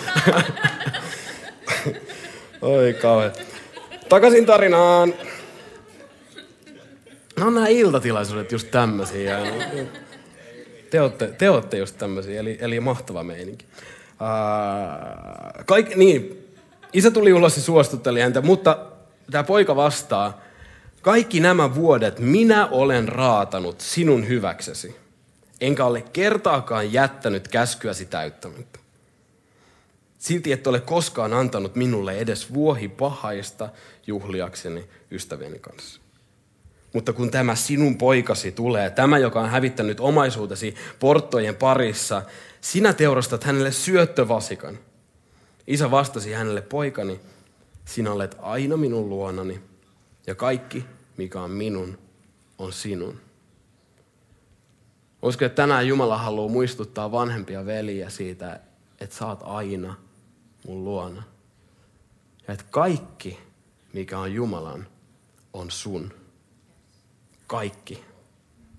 Oi 2.63 2.95
kauhean. 3.03 3.33
Takaisin 4.11 4.47
tarinaan. 4.47 5.15
No 7.39 7.51
nämä 7.51 7.69
iltatilaisuudet 7.69 8.53
just 8.53 8.71
tämmöisiä. 8.71 9.39
Te 10.91 11.01
olette, 11.01 11.27
te 11.27 11.51
olette 11.51 11.79
just 11.79 11.99
tämmöisiä, 11.99 12.41
eli, 12.41 12.59
eli 12.61 12.81
mahtava 12.81 13.23
meininki. 13.23 13.65
Uh, 14.11 15.65
kaik, 15.67 15.97
niin, 15.97 16.49
isä 16.93 17.11
tuli 17.11 17.33
ulos 17.33 17.57
ja 17.57 17.63
suostutteli 17.63 18.21
häntä, 18.21 18.41
mutta 18.41 18.79
tämä 19.31 19.45
poika 19.45 19.77
vastaa, 19.77 20.41
kaikki 21.03 21.41
nämä 21.41 21.75
vuodet 21.75 22.19
minä 22.19 22.67
olen 22.67 23.09
raatanut 23.09 23.81
sinun 23.81 24.29
hyväksesi, 24.29 24.97
enkä 25.61 25.85
ole 25.85 26.05
kertaakaan 26.13 26.93
jättänyt 26.93 27.49
käskyäsi 27.49 28.07
täyttämättä. 28.07 28.80
Silti 30.21 30.53
et 30.53 30.67
ole 30.67 30.81
koskaan 30.81 31.33
antanut 31.33 31.77
minulle 31.77 32.19
edes 32.19 32.55
vuohi 32.55 32.89
pahaista 32.89 33.69
juhliakseni 34.07 34.89
ystävieni 35.11 35.59
kanssa. 35.59 36.01
Mutta 36.93 37.13
kun 37.13 37.31
tämä 37.31 37.55
sinun 37.55 37.99
poikasi 37.99 38.53
tulee, 38.53 38.91
tämä 38.91 39.19
joka 39.19 39.41
on 39.41 39.49
hävittänyt 39.49 40.01
omaisuutesi 40.01 40.75
porttojen 40.99 41.57
parissa, 41.57 42.23
sinä 42.61 42.93
teurastat 42.93 43.45
hänelle 43.45 43.73
syöttövasikan. 43.73 44.79
Isä 45.67 45.91
vastasi 45.91 46.33
hänelle, 46.33 46.63
poikani, 46.63 47.21
sinä 47.85 48.13
olet 48.13 48.37
aina 48.43 48.77
minun 48.77 49.09
luonani 49.09 49.61
ja 50.27 50.35
kaikki, 50.35 50.85
mikä 51.17 51.41
on 51.41 51.51
minun, 51.51 51.99
on 52.59 52.73
sinun. 52.73 53.21
Uskon, 55.23 55.47
että 55.47 55.63
tänään 55.63 55.87
Jumala 55.87 56.19
haluaa 56.19 56.53
muistuttaa 56.53 57.13
vanhempia 57.13 57.67
veliä 57.67 58.11
siitä, 58.11 58.61
että 59.01 59.27
oot 59.27 59.41
aina 59.43 60.10
mun 60.67 60.85
luona. 60.85 61.23
Ja 62.49 62.55
että 62.55 62.67
kaikki, 62.71 63.39
mikä 63.93 64.19
on 64.19 64.35
Jumalan, 64.35 64.87
on 65.53 65.71
sun. 65.71 66.15
Kaikki. 67.47 68.05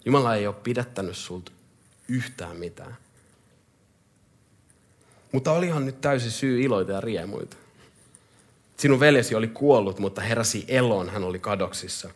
Jumala 0.05 0.35
ei 0.35 0.47
ole 0.47 0.55
pidättänyt 0.55 1.17
sulta 1.17 1.51
yhtään 2.07 2.57
mitään. 2.57 2.97
Mutta 5.31 5.51
olihan 5.51 5.85
nyt 5.85 6.01
täysi 6.01 6.31
syy 6.31 6.61
iloita 6.61 6.91
ja 6.91 7.01
riemuita. 7.01 7.57
Sinun 8.77 8.99
veljesi 8.99 9.35
oli 9.35 9.47
kuollut, 9.47 9.99
mutta 9.99 10.21
heräsi 10.21 10.65
eloon, 10.67 11.09
hän 11.09 11.23
oli 11.23 11.39
kadoksissa, 11.39 12.09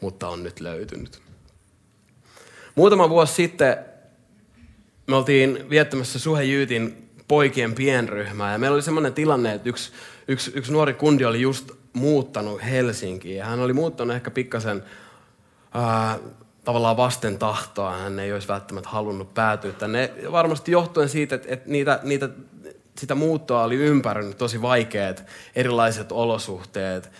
mutta 0.00 0.28
on 0.28 0.42
nyt 0.42 0.60
löytynyt. 0.60 1.22
Muutama 2.74 3.08
vuosi 3.08 3.34
sitten 3.34 3.76
me 5.06 5.16
oltiin 5.16 5.70
viettämässä 5.70 6.18
Suhe 6.18 6.44
Jyytin 6.44 7.09
poikien 7.30 7.74
pienryhmää 7.74 8.52
ja 8.52 8.58
meillä 8.58 8.74
oli 8.74 8.82
semmoinen 8.82 9.14
tilanne, 9.14 9.54
että 9.54 9.68
yksi, 9.68 9.92
yksi, 10.28 10.52
yksi 10.54 10.72
nuori 10.72 10.94
kundi 10.94 11.24
oli 11.24 11.40
just 11.40 11.70
muuttanut 11.92 12.64
Helsinkiin 12.64 13.36
ja 13.36 13.44
hän 13.44 13.60
oli 13.60 13.72
muuttanut 13.72 14.16
ehkä 14.16 14.30
pikkasen 14.30 14.82
ää, 15.74 16.18
tavallaan 16.64 16.96
vasten 16.96 17.38
tahtoa. 17.38 17.96
Hän 17.96 18.18
ei 18.18 18.32
olisi 18.32 18.48
välttämättä 18.48 18.88
halunnut 18.88 19.34
päätyä 19.34 19.72
tänne. 19.72 20.12
Varmasti 20.32 20.72
johtuen 20.72 21.08
siitä, 21.08 21.34
että, 21.34 21.48
että 21.50 21.70
niitä, 21.70 22.00
niitä, 22.02 22.28
sitä 22.98 23.14
muuttoa 23.14 23.64
oli 23.64 23.76
ympäröinyt 23.76 24.38
tosi 24.38 24.62
vaikeat 24.62 25.24
erilaiset 25.56 26.12
olosuhteet, 26.12 27.10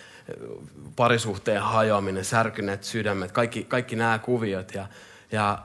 parisuhteen 0.95 1.61
hajoaminen, 1.61 2.25
särkyneet 2.25 2.83
sydämet, 2.83 3.31
kaikki, 3.31 3.63
kaikki 3.63 3.95
nämä 3.95 4.19
kuviot. 4.19 4.73
Ja, 4.73 4.87
ja 5.31 5.59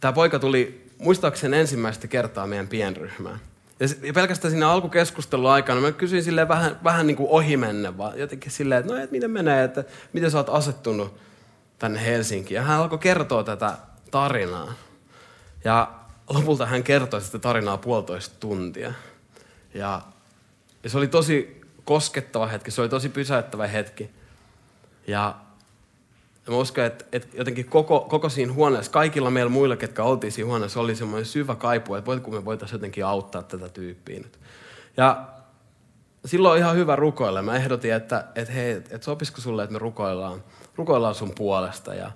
tämä 0.00 0.12
poika 0.12 0.38
tuli 0.38 0.90
muistaakseni 0.98 1.58
ensimmäistä 1.58 2.08
kertaa 2.08 2.46
meidän 2.46 2.68
pienryhmään. 2.68 3.49
Ja 3.80 4.12
pelkästään 4.12 4.50
siinä 4.50 4.70
alkukeskustelun 4.70 5.50
aikana 5.50 5.80
mä 5.80 5.92
kysyin 5.92 6.24
silleen 6.24 6.48
vähän, 6.48 6.80
vähän 6.84 7.06
niin 7.06 7.16
kuin 7.16 7.30
ohimenne, 7.30 7.98
vaan 7.98 8.18
jotenkin 8.18 8.52
silleen, 8.52 8.80
että 8.80 8.92
no 8.94 9.00
et 9.00 9.10
miten 9.10 9.30
menee, 9.30 9.64
että 9.64 9.84
miten 10.12 10.30
sä 10.30 10.38
oot 10.38 10.48
asettunut 10.48 11.18
tänne 11.78 12.04
Helsinkiin. 12.04 12.56
Ja 12.56 12.62
hän 12.62 12.78
alkoi 12.78 12.98
kertoa 12.98 13.44
tätä 13.44 13.76
tarinaa. 14.10 14.74
Ja 15.64 15.92
lopulta 16.30 16.66
hän 16.66 16.82
kertoi 16.82 17.20
sitä 17.20 17.38
tarinaa 17.38 17.76
puolitoista 17.76 18.36
tuntia. 18.40 18.92
Ja, 19.74 20.02
ja 20.84 20.90
se 20.90 20.98
oli 20.98 21.08
tosi 21.08 21.60
koskettava 21.84 22.46
hetki, 22.46 22.70
se 22.70 22.80
oli 22.80 22.88
tosi 22.88 23.08
pysäyttävä 23.08 23.66
hetki. 23.66 24.10
Ja, 25.06 25.34
ja 26.50 26.54
mä 26.54 26.60
uskon, 26.60 26.84
että, 26.84 27.04
että 27.12 27.28
jotenkin 27.36 27.64
koko, 27.64 28.00
koko 28.00 28.28
siinä 28.28 28.52
huoneessa, 28.52 28.92
kaikilla 28.92 29.30
meillä 29.30 29.50
muilla, 29.50 29.76
ketkä 29.76 30.02
oltiin 30.02 30.32
siinä 30.32 30.48
huoneessa, 30.48 30.80
oli 30.80 30.94
semmoinen 30.94 31.26
syvä 31.26 31.54
kaipu, 31.54 31.94
että 31.94 32.06
voitko 32.06 32.30
me 32.30 32.44
voitaisiin 32.44 32.76
jotenkin 32.78 33.06
auttaa 33.06 33.42
tätä 33.42 33.68
tyyppiä 33.68 34.18
nyt. 34.18 34.38
Ja 34.96 35.24
silloin 36.24 36.58
ihan 36.58 36.76
hyvä 36.76 36.96
rukoilla. 36.96 37.42
Mä 37.42 37.56
ehdotin, 37.56 37.94
että, 37.94 38.24
että 38.34 38.52
hei, 38.52 38.72
että 38.72 38.98
sopisiko 39.00 39.40
sulle, 39.40 39.62
että 39.62 39.72
me 39.72 39.78
rukoillaan, 39.78 40.44
rukoillaan 40.76 41.14
sun 41.14 41.32
puolesta. 41.36 41.94
Ja 41.94 42.10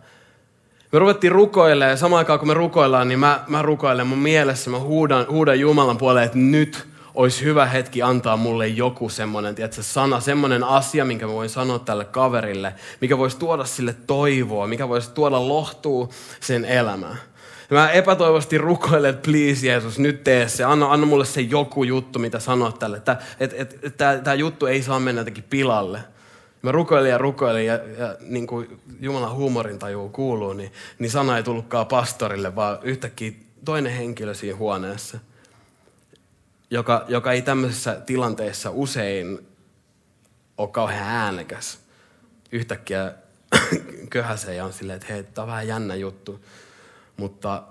me 0.93 0.99
ruvettiin 0.99 1.33
rukoilemaan 1.33 1.91
ja 1.91 1.97
samaan 1.97 2.19
aikaan 2.19 2.39
kun 2.39 2.49
me 2.49 2.55
rukoillaan, 2.55 3.09
niin 3.09 3.19
mä, 3.19 3.45
mä 3.49 3.63
rukoilen 3.63 4.07
mun 4.07 4.19
mielessä, 4.19 4.71
mä 4.71 4.79
huudan, 4.79 5.27
huudan 5.29 5.61
Jumalan 5.61 5.99
puolelle, 5.99 6.25
että 6.25 6.39
nyt 6.39 6.89
olisi 7.15 7.45
hyvä 7.45 7.67
hetki 7.67 8.03
antaa 8.03 8.37
mulle 8.37 8.69
joku 8.69 9.09
semmoinen, 9.09 9.55
tiedätkö, 9.55 9.83
sana, 9.83 10.21
semmoinen 10.21 10.65
asia, 10.65 11.05
minkä 11.05 11.27
mä 11.27 11.33
voin 11.33 11.49
sanoa 11.49 11.79
tälle 11.79 12.05
kaverille, 12.05 12.75
mikä 13.01 13.19
voisi 13.19 13.39
tuoda 13.39 13.65
sille 13.65 13.97
toivoa, 14.07 14.67
mikä 14.67 14.89
voisi 14.89 15.11
tuoda 15.11 15.49
lohtua 15.49 16.09
sen 16.41 16.65
elämään. 16.65 17.19
Mä 17.71 17.91
epätoivosti 17.91 18.59
rukoilen, 18.59 19.11
että 19.11 19.31
please 19.31 19.67
Jeesus, 19.67 19.99
nyt 19.99 20.25
tee 20.25 20.49
se. 20.49 20.65
Anna, 20.65 20.93
anna 20.93 21.07
mulle 21.07 21.25
se 21.25 21.41
joku 21.41 21.85
juttu, 21.85 22.19
mitä 22.19 22.39
sanot 22.39 22.79
tälle. 22.79 22.97
Että 22.97 23.17
et, 23.41 23.55
et, 23.59 23.79
et, 23.83 23.97
tämä 23.97 24.35
juttu 24.35 24.67
ei 24.67 24.83
saa 24.83 25.01
mennä 25.01 25.21
jotenkin 25.21 25.45
pilalle. 25.51 25.99
Mä 26.63 26.73
rukoilin 26.73 27.11
ja 27.11 27.19
rukoilin 27.19 27.67
ja, 27.67 27.75
ja 27.75 28.17
niin 28.21 28.47
kuin 28.47 28.81
Jumalan 29.01 29.35
huumorin 29.35 29.79
tajuu 29.79 30.09
kuuluu, 30.09 30.53
niin, 30.53 30.73
niin 30.99 31.11
sana 31.11 31.37
ei 31.37 31.43
tullutkaan 31.43 31.87
pastorille, 31.87 32.57
vaan 32.57 32.79
yhtäkkiä 32.83 33.33
toinen 33.65 33.93
henkilö 33.93 34.35
siinä 34.35 34.57
huoneessa, 34.57 35.19
joka, 36.75 37.05
joka 37.09 37.33
ei 37.33 37.43
tämmöisessä 37.43 38.01
tilanteessa 38.07 38.71
usein 38.71 39.47
ole 40.59 40.69
kauhean 40.69 41.09
äänekäs. 41.09 41.79
Yhtäkkiä 42.53 43.15
köhäsee 44.11 44.55
ja 44.55 44.65
on 44.65 44.73
silleen, 44.73 44.97
että 44.97 45.13
hei, 45.13 45.23
tämä 45.23 45.43
on 45.43 45.49
vähän 45.49 45.69
jännä 45.69 45.95
juttu. 45.95 46.45
Mutta 47.17 47.63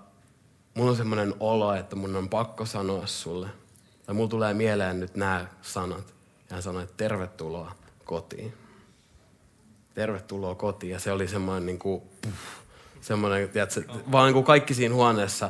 mulla 0.74 0.92
on 0.92 0.98
semmoinen 0.98 1.34
olo, 1.40 1.74
että 1.74 1.96
mun 1.96 2.16
on 2.16 2.30
pakko 2.30 2.66
sanoa 2.66 3.08
sulle. 3.08 3.48
Tai 4.06 4.16
mulla 4.16 4.30
tulee 4.30 4.54
mieleen 4.54 5.00
nyt 5.00 5.16
nämä 5.16 5.46
sanat. 5.62 6.14
Ja 6.50 6.56
hän 6.56 6.64
sanoi, 6.64 6.84
että 6.84 6.98
tervetuloa 6.98 7.76
kotiin. 8.06 8.54
Tervetuloa 9.94 10.56
kotiin. 10.56 10.92
Ja 10.92 11.00
se 11.00 11.12
oli 11.12 11.28
semmoinen 11.28 11.66
niin 11.66 11.80
kuin, 11.80 12.02
puff, 12.22 12.36
semmoinen, 13.02 13.50
tiedätkö, 13.50 13.84
vaan 14.12 14.26
niin 14.26 14.34
kuin 14.34 14.46
kaikki 14.46 14.74
siinä 14.74 14.96
huoneessa 14.96 15.50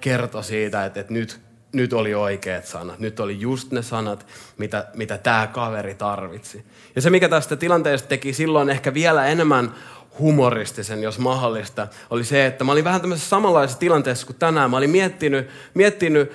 kertoi 0.00 0.44
siitä, 0.44 0.84
että, 0.84 1.00
että 1.00 1.12
nyt, 1.12 1.49
nyt 1.72 1.92
oli 1.92 2.14
oikeat 2.14 2.66
sanat. 2.66 2.98
Nyt 2.98 3.20
oli 3.20 3.40
just 3.40 3.72
ne 3.72 3.82
sanat, 3.82 4.26
mitä, 4.58 4.86
mitä 4.94 5.18
tämä 5.18 5.46
kaveri 5.46 5.94
tarvitsi. 5.94 6.64
Ja 6.96 7.02
se, 7.02 7.10
mikä 7.10 7.28
tästä 7.28 7.56
tilanteesta 7.56 8.08
teki 8.08 8.32
silloin 8.32 8.70
ehkä 8.70 8.94
vielä 8.94 9.26
enemmän 9.26 9.74
humoristisen, 10.18 11.02
jos 11.02 11.18
mahdollista, 11.18 11.88
oli 12.10 12.24
se, 12.24 12.46
että 12.46 12.64
mä 12.64 12.72
olin 12.72 12.84
vähän 12.84 13.00
tämmöisessä 13.00 13.28
samanlaisessa 13.28 13.80
tilanteessa 13.80 14.26
kuin 14.26 14.36
tänään. 14.36 14.70
Mä 14.70 14.76
olin 14.76 14.90
miettinyt, 14.90 15.48
miettinyt 15.74 16.32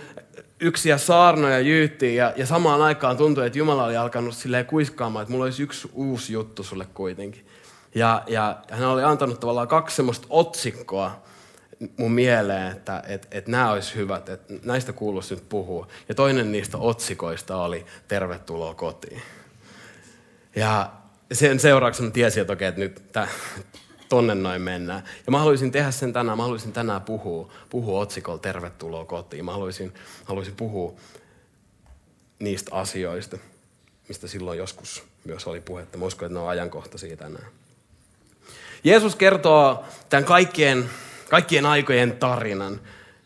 yksiä 0.59 0.97
saarnoja 0.97 1.59
jyyttiin 1.59 2.15
ja, 2.15 2.33
ja 2.35 2.45
samaan 2.45 2.81
aikaan 2.81 3.17
tuntui, 3.17 3.45
että 3.47 3.59
Jumala 3.59 3.85
oli 3.85 3.97
alkanut 3.97 4.35
silleen 4.35 4.65
kuiskaamaan, 4.65 5.23
että 5.23 5.31
mulla 5.31 5.45
olisi 5.45 5.63
yksi 5.63 5.89
uusi 5.93 6.33
juttu 6.33 6.63
sulle 6.63 6.87
kuitenkin. 6.93 7.45
Ja, 7.95 8.23
ja 8.27 8.57
hän 8.71 8.89
oli 8.89 9.03
antanut 9.03 9.39
tavallaan 9.39 9.67
kaksi 9.67 9.95
semmoista 9.95 10.27
otsikkoa 10.29 11.23
mun 11.97 12.11
mieleen, 12.11 12.71
että 12.71 13.03
et, 13.07 13.27
et 13.31 13.47
nämä 13.47 13.71
olisi 13.71 13.95
hyvät, 13.95 14.29
että 14.29 14.53
näistä 14.63 14.93
kuuluisi 14.93 15.35
nyt 15.35 15.49
puhua. 15.49 15.87
Ja 16.09 16.15
toinen 16.15 16.51
niistä 16.51 16.77
otsikoista 16.77 17.57
oli 17.57 17.85
Tervetuloa 18.07 18.73
kotiin. 18.73 19.21
Ja 20.55 20.91
sen 21.31 21.59
seurauksena 21.59 22.11
tiesin, 22.11 22.41
että 22.41 22.53
okei, 22.53 22.67
että 22.67 22.81
nyt 22.81 23.01
tää, 23.11 23.27
tonne 24.09 24.35
noin 24.35 24.61
mennään. 24.61 25.03
Ja 25.25 25.31
mä 25.31 25.39
haluaisin 25.39 25.71
tehdä 25.71 25.91
sen 25.91 26.13
tänään, 26.13 26.37
mä 26.37 26.43
haluaisin 26.43 26.73
tänään 26.73 27.01
puhua, 27.01 27.51
puhua 27.69 27.99
otsikolla 27.99 28.39
Tervetuloa 28.39 29.05
kotiin. 29.05 29.45
Mä 29.45 29.51
haluaisin, 29.51 29.93
haluaisin 30.25 30.55
puhua 30.55 30.93
niistä 32.39 32.75
asioista, 32.75 33.37
mistä 34.07 34.27
silloin 34.27 34.57
joskus 34.57 35.03
myös 35.23 35.47
oli 35.47 35.61
puhetta. 35.61 35.97
Mä 35.97 36.05
uskon, 36.05 36.25
että 36.25 36.33
ne 36.33 36.43
on 36.43 36.49
ajankohtaisia 36.49 37.17
tänään. 37.17 37.47
Jeesus 38.83 39.15
kertoo 39.15 39.85
tämän 40.09 40.25
kaikkien, 40.25 40.89
kaikkien 41.29 41.65
aikojen 41.65 42.17
tarinan 42.17 42.79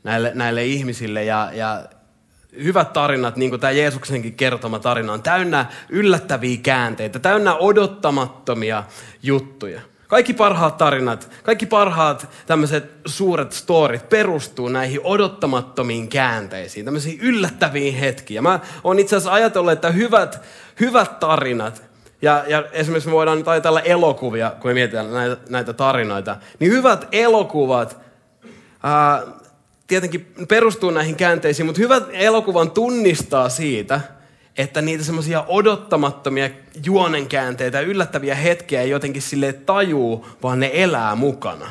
näille, 0.03 0.32
näille 0.36 0.65
ihmisille 0.65 1.24
ja, 1.24 1.50
ja 1.53 1.84
hyvät 2.63 2.94
tarinat, 2.94 3.36
niin 3.36 3.50
kuin 3.50 3.60
tämä 3.60 3.72
Jeesuksenkin 3.72 4.34
kertoma 4.34 4.79
tarina, 4.79 5.13
on 5.13 5.24
täynnä 5.24 5.65
yllättäviä 5.89 6.58
käänteitä, 6.63 7.20
täynnä 7.20 7.56
odottamattomia 7.56 8.84
juttuja. 9.24 9.82
Kaikki 10.08 10.34
parhaat 10.34 10.77
tarinat, 10.77 11.32
kaikki 11.44 11.65
parhaat 11.65 12.29
tämmöiset 12.46 12.91
suuret 13.06 13.51
storit 13.51 14.10
perustuu 14.10 14.70
näihin 14.70 15.00
odottamattomiin 15.03 16.08
käänteisiin, 16.08 16.86
tämmöisiin 16.86 17.20
yllättäviin 17.20 17.96
hetkiin. 17.96 18.44
mä 18.44 18.60
oon 18.84 19.00
itse 19.00 19.15
asiassa 19.15 19.34
ajatellut, 19.34 19.72
että 19.72 19.91
hyvät, 19.91 20.41
hyvät 20.79 21.20
tarinat, 21.20 21.88
ja, 22.22 22.44
ja 22.48 22.64
esimerkiksi 22.72 23.10
me 23.10 23.16
voidaan 23.16 23.38
nyt 23.38 23.48
ajatella 23.48 23.82
elokuvia, 23.82 24.52
kun 24.62 24.70
me 24.70 24.74
mietitään 24.74 25.14
näitä, 25.14 25.38
näitä 25.50 25.74
tarinoita, 25.74 26.38
niin 26.60 26.72
hyvät 26.72 27.08
elokuvat 27.12 27.98
ää, 28.84 29.24
tietenkin 29.88 30.34
perustuu 30.48 30.92
näihin 30.92 31.16
käänteisiin, 31.16 31.66
mutta 31.66 31.82
hyvät 31.82 32.04
elokuvan 32.12 32.72
tunnistaa 32.72 33.50
siitä, 33.50 34.02
että 34.58 34.82
niitä 34.82 35.04
semmoisia 35.04 35.44
odottamattomia 35.48 36.50
juonenkäänteitä, 36.86 37.80
yllättäviä 37.80 38.36
hetkiä 38.36 38.82
ei 38.82 38.90
jotenkin 38.90 39.22
sille 39.22 39.54
tajuu, 39.54 40.26
vaan 40.44 40.60
ne 40.60 40.72
elää 40.74 41.16
mukana. 41.16 41.70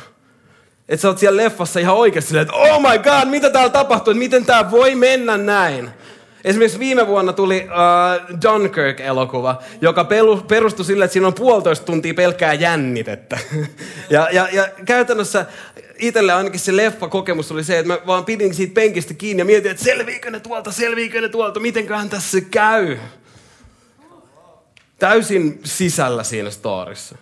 Että 0.88 1.02
sä 1.02 1.09
oot 1.09 1.19
siellä 1.19 1.43
leffassa 1.43 1.81
ihan 1.81 1.97
oikeasti 1.97 2.28
silleen, 2.28 2.47
että 2.47 2.57
oh 2.57 2.81
my 2.81 2.99
god, 2.99 3.31
mitä 3.31 3.50
täällä 3.50 3.71
tapahtuu, 3.71 4.14
miten 4.14 4.45
tää 4.45 4.71
voi 4.71 4.95
mennä 4.95 5.37
näin. 5.37 5.90
Esimerkiksi 6.45 6.78
viime 6.78 7.07
vuonna 7.07 7.33
tuli 7.33 7.66
uh, 7.66 8.38
Dunkirk-elokuva, 8.42 9.62
joka 9.80 10.07
perustui 10.49 10.85
sille, 10.85 11.04
että 11.04 11.12
siinä 11.12 11.26
on 11.26 11.35
puolitoista 11.35 11.87
tuntia 11.87 12.14
pelkkää 12.14 12.54
jännitettä. 12.54 13.38
ja, 14.11 14.28
ja, 14.33 14.49
ja 14.52 14.68
käytännössä 14.85 15.47
itselle 15.99 16.33
ainakin 16.33 16.61
se 16.61 16.76
leffa-kokemus 16.76 17.52
oli 17.52 17.64
se, 17.64 17.78
että 17.78 17.92
mä 17.92 17.99
vaan 18.07 18.25
pidin 18.25 18.54
siitä 18.54 18.75
penkistä 18.75 19.14
kiinni 19.14 19.40
ja 19.40 19.45
mietin, 19.45 19.71
että 19.71 19.85
selviikö 19.85 20.30
ne 20.30 20.40
tuolta, 20.40 20.73
selviikö 20.73 21.21
ne 21.21 21.28
tuolta, 21.28 21.61
mitenköhän 21.61 22.09
tässä 22.09 22.40
käy. 22.40 22.97
Täysin 24.99 25.61
sisällä 25.64 26.23
siinä 26.23 26.50
storissa. 26.50 27.16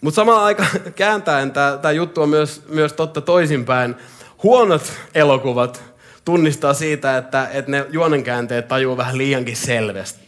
Mutta 0.00 0.16
samaan 0.16 0.44
aikaan 0.44 0.70
kääntäen 0.94 1.52
tämä 1.52 1.92
juttu 1.92 2.22
on 2.22 2.28
myös, 2.28 2.62
myös 2.68 2.92
totta 2.92 3.20
toisinpäin. 3.20 3.94
Huonot 4.42 4.92
elokuvat 5.14 5.87
tunnistaa 6.28 6.74
siitä, 6.74 7.16
että, 7.16 7.48
että 7.52 7.70
ne 7.70 7.86
juonenkäänteet 7.90 8.68
tajuu 8.68 8.96
vähän 8.96 9.18
liiankin 9.18 9.56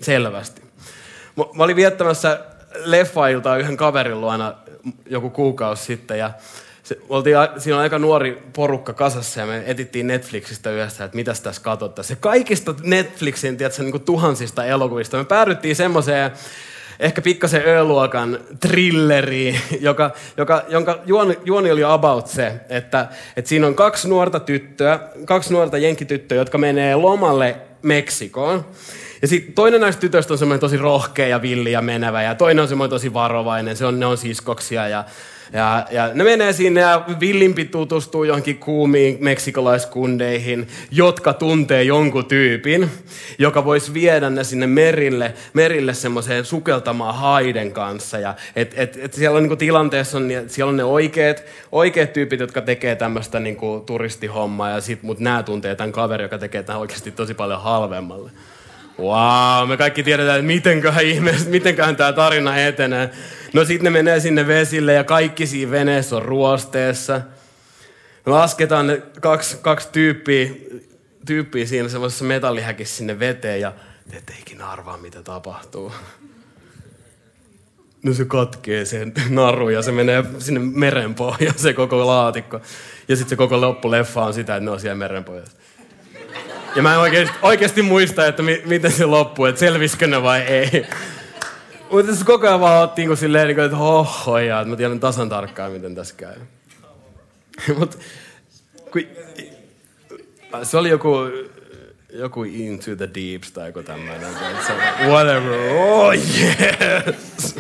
selvästi. 0.01 0.63
Mä 1.37 1.65
olin 1.65 1.77
viettämässä 1.77 2.41
leffailtaa 2.85 3.57
yhden 3.57 3.77
kaverin 3.77 4.21
luona 4.21 4.55
joku 5.07 5.31
kuukausi 5.31 5.85
sitten 5.85 6.19
ja 6.19 6.31
se, 6.83 6.99
oltiin, 7.09 7.37
siinä 7.59 7.77
on 7.77 7.83
aika 7.83 7.99
nuori 7.99 8.43
porukka 8.53 8.93
kasassa 8.93 9.41
ja 9.41 9.47
me 9.47 9.63
etittiin 9.67 10.07
Netflixistä 10.07 10.71
yhdessä, 10.71 11.05
että 11.05 11.17
mitäs 11.17 11.41
tässä 11.41 11.63
katsottaisiin. 11.63 12.19
Kaikista 12.21 12.75
Netflixin 12.83 13.57
tiedätkö, 13.57 13.83
niin 13.83 13.93
kuin 13.93 14.05
tuhansista 14.05 14.65
elokuvista 14.65 15.17
me 15.17 15.25
päädyttiin 15.25 15.77
semmoiseen 15.77 16.31
ehkä 17.01 17.23
pikkasen 17.23 17.63
Ö-luokan 17.67 18.39
trilleri, 18.61 19.61
joka, 19.81 20.11
joka, 20.37 20.65
jonka 20.69 20.99
juoni, 21.07 21.39
juoni 21.45 21.71
oli 21.71 21.85
about 21.85 22.27
se, 22.27 22.53
että, 22.69 23.09
että 23.37 23.49
siinä 23.49 23.67
on 23.67 23.75
kaksi 23.75 24.09
nuorta 24.09 24.41
tyttöä, 24.41 25.01
kaksi 25.25 25.53
nuorta 25.53 25.79
jenkityttöä, 25.79 26.39
jotka 26.39 26.59
menee 26.59 26.97
lomalle 26.97 27.57
Meksikoon. 27.83 28.65
Ja 29.23 29.29
sitten 29.29 29.55
toinen 29.55 29.81
näistä 29.81 30.01
tytöistä 30.01 30.35
on 30.35 30.39
semmoinen 30.39 30.61
tosi 30.61 30.77
rohkea 30.77 31.27
ja 31.27 31.43
villi 31.43 31.73
ja 31.73 31.83
menevä, 31.83 32.23
ja 32.23 32.35
toinen 32.35 32.63
on 32.63 32.69
semmoinen 32.69 32.91
tosi 32.91 33.13
varovainen, 33.15 33.77
se 33.77 33.87
on, 33.87 34.01
ne 34.01 34.07
on 34.07 34.19
siskoksia, 34.19 34.89
ja 34.89 35.05
ja, 35.53 35.87
ja 35.91 36.11
ne 36.15 36.25
menee 36.25 36.53
sinne 36.53 36.81
ja 36.81 37.05
villimpi 37.21 37.65
tutustuu 37.65 38.25
johonkin 38.25 38.59
kuumiin 38.59 39.17
meksikolaiskundeihin, 39.21 40.69
jotka 40.91 41.33
tuntee 41.33 41.83
jonkun 41.83 42.27
tyypin, 42.27 42.91
joka 43.39 43.65
voisi 43.65 43.95
viedä 43.95 44.31
ne 44.31 44.45
sinne 44.45 44.67
merille, 44.67 45.35
merille 45.53 45.95
semmoiseen 45.95 46.45
sukeltamaan 46.45 47.15
haiden 47.15 47.73
kanssa. 47.73 48.19
Ja 48.19 48.35
et, 48.57 48.75
et, 48.77 48.99
et 49.03 49.13
siellä 49.13 49.37
on 49.37 49.43
niinku 49.43 49.57
tilanteessa, 49.57 50.17
on, 50.17 50.29
niin 50.29 50.51
siellä 50.51 50.71
on 50.71 50.77
ne 50.77 50.85
oikeat, 50.85 51.45
oikeat 51.73 52.13
tyypit, 52.13 52.41
jotka 52.41 52.61
tekee 52.61 52.97
tämmöistä 52.97 53.41
niinku 53.41 53.83
turistihommaa, 53.87 54.71
ja 54.71 54.81
sit, 54.81 55.03
mut 55.03 55.21
nämä 55.21 55.43
tuntee 55.43 55.75
tämän 55.75 55.93
kaveri, 55.93 56.25
joka 56.25 56.39
tekee 56.39 56.63
tämän 56.63 56.81
oikeasti 56.81 57.11
tosi 57.11 57.35
paljon 57.35 57.63
halvemmalle. 57.63 58.31
Wow, 59.01 59.69
me 59.69 59.77
kaikki 59.77 60.03
tiedetään, 60.03 60.39
että 60.39 60.47
mitenköhän 60.47 61.05
ihmeessä, 61.05 61.51
mitenköhän 61.51 61.97
tämä 61.97 62.13
tarina 62.13 62.57
etenee. 62.57 63.11
No 63.53 63.65
sitten 63.65 63.85
ne 63.85 63.91
menee 63.91 64.21
sinne 64.21 64.47
vesille 64.47 64.93
ja 64.93 65.05
kaikki 65.05 65.47
siinä 65.47 65.71
veneessä 65.71 66.17
on 66.17 66.23
ruosteessa. 66.23 67.21
Me 68.27 68.33
lasketaan 68.33 68.87
ne 68.87 69.03
kaksi, 69.21 69.57
kaksi 69.63 69.89
tyyppiä, 69.93 70.51
tyyppiä 71.27 71.67
siinä 71.67 71.89
semmoisessa 71.89 72.25
metallihäkissä 72.25 72.97
sinne 72.97 73.19
veteen 73.19 73.61
ja 73.61 73.73
te 74.11 74.17
ette 74.17 74.35
ikinä 74.41 74.71
arvaa, 74.71 74.97
mitä 74.97 75.23
tapahtuu. 75.23 75.93
No 78.03 78.13
se 78.13 78.25
katkee 78.25 78.85
sen 78.85 79.13
naru 79.29 79.69
ja 79.69 79.83
se 79.83 79.93
menee 79.93 80.25
sinne 80.39 80.61
merenpohjaan 80.61 81.59
se 81.59 81.73
koko 81.73 82.07
laatikko. 82.07 82.61
Ja 83.09 83.17
sitten 83.17 83.31
se 83.31 83.37
koko 83.37 83.61
loppuleffa 83.61 84.25
on 84.25 84.35
sitä, 84.35 84.57
että 84.57 84.65
ne 84.65 84.71
on 84.71 84.81
siellä 84.81 84.99
merenpohjassa. 84.99 85.57
Ja 86.77 86.83
mä 86.83 86.95
en 86.95 87.01
oikeasti, 87.01 87.35
oikeasti 87.43 87.83
muista, 87.83 88.27
että 88.27 88.43
mi, 88.43 88.63
miten 88.65 88.93
se 88.93 89.05
loppuu, 89.05 89.45
että 89.45 89.59
selvisikö 89.59 90.07
ne 90.07 90.23
vai 90.23 90.41
ei. 90.41 90.87
Mutta 91.91 92.15
se 92.15 92.25
koko 92.25 92.47
ajan 92.47 92.61
vaan 92.61 92.83
ottiin 92.83 93.17
silleen, 93.17 93.49
niin 93.49 93.61
että 93.61 93.77
hoho, 93.77 94.39
ja 94.39 94.65
mä 94.65 94.77
tiedän 94.77 95.01
tasan 95.01 95.29
tarkkaan, 95.29 95.73
miten 95.73 95.95
tässä 95.95 96.15
käy. 96.17 96.37
Mut, 97.79 97.99
kun, 98.93 99.03
se 100.63 100.77
oli 100.77 100.89
joku, 100.89 101.15
joku 102.13 102.45
Into 102.45 102.97
the 102.97 103.09
Deeps 103.15 103.53
tai 103.53 103.69
joku 103.69 103.83
tämmöinen. 103.83 104.35
Whatever. 105.07 105.53
Oh 105.75 106.13
yes! 106.13 107.57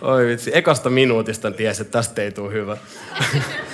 Oi 0.00 0.26
vitsi, 0.26 0.50
ekasta 0.54 0.90
minuutista 0.90 1.50
tiesi, 1.50 1.82
että 1.82 1.92
tästä 1.92 2.22
ei 2.22 2.32
tule 2.32 2.52
hyvä. 2.52 2.76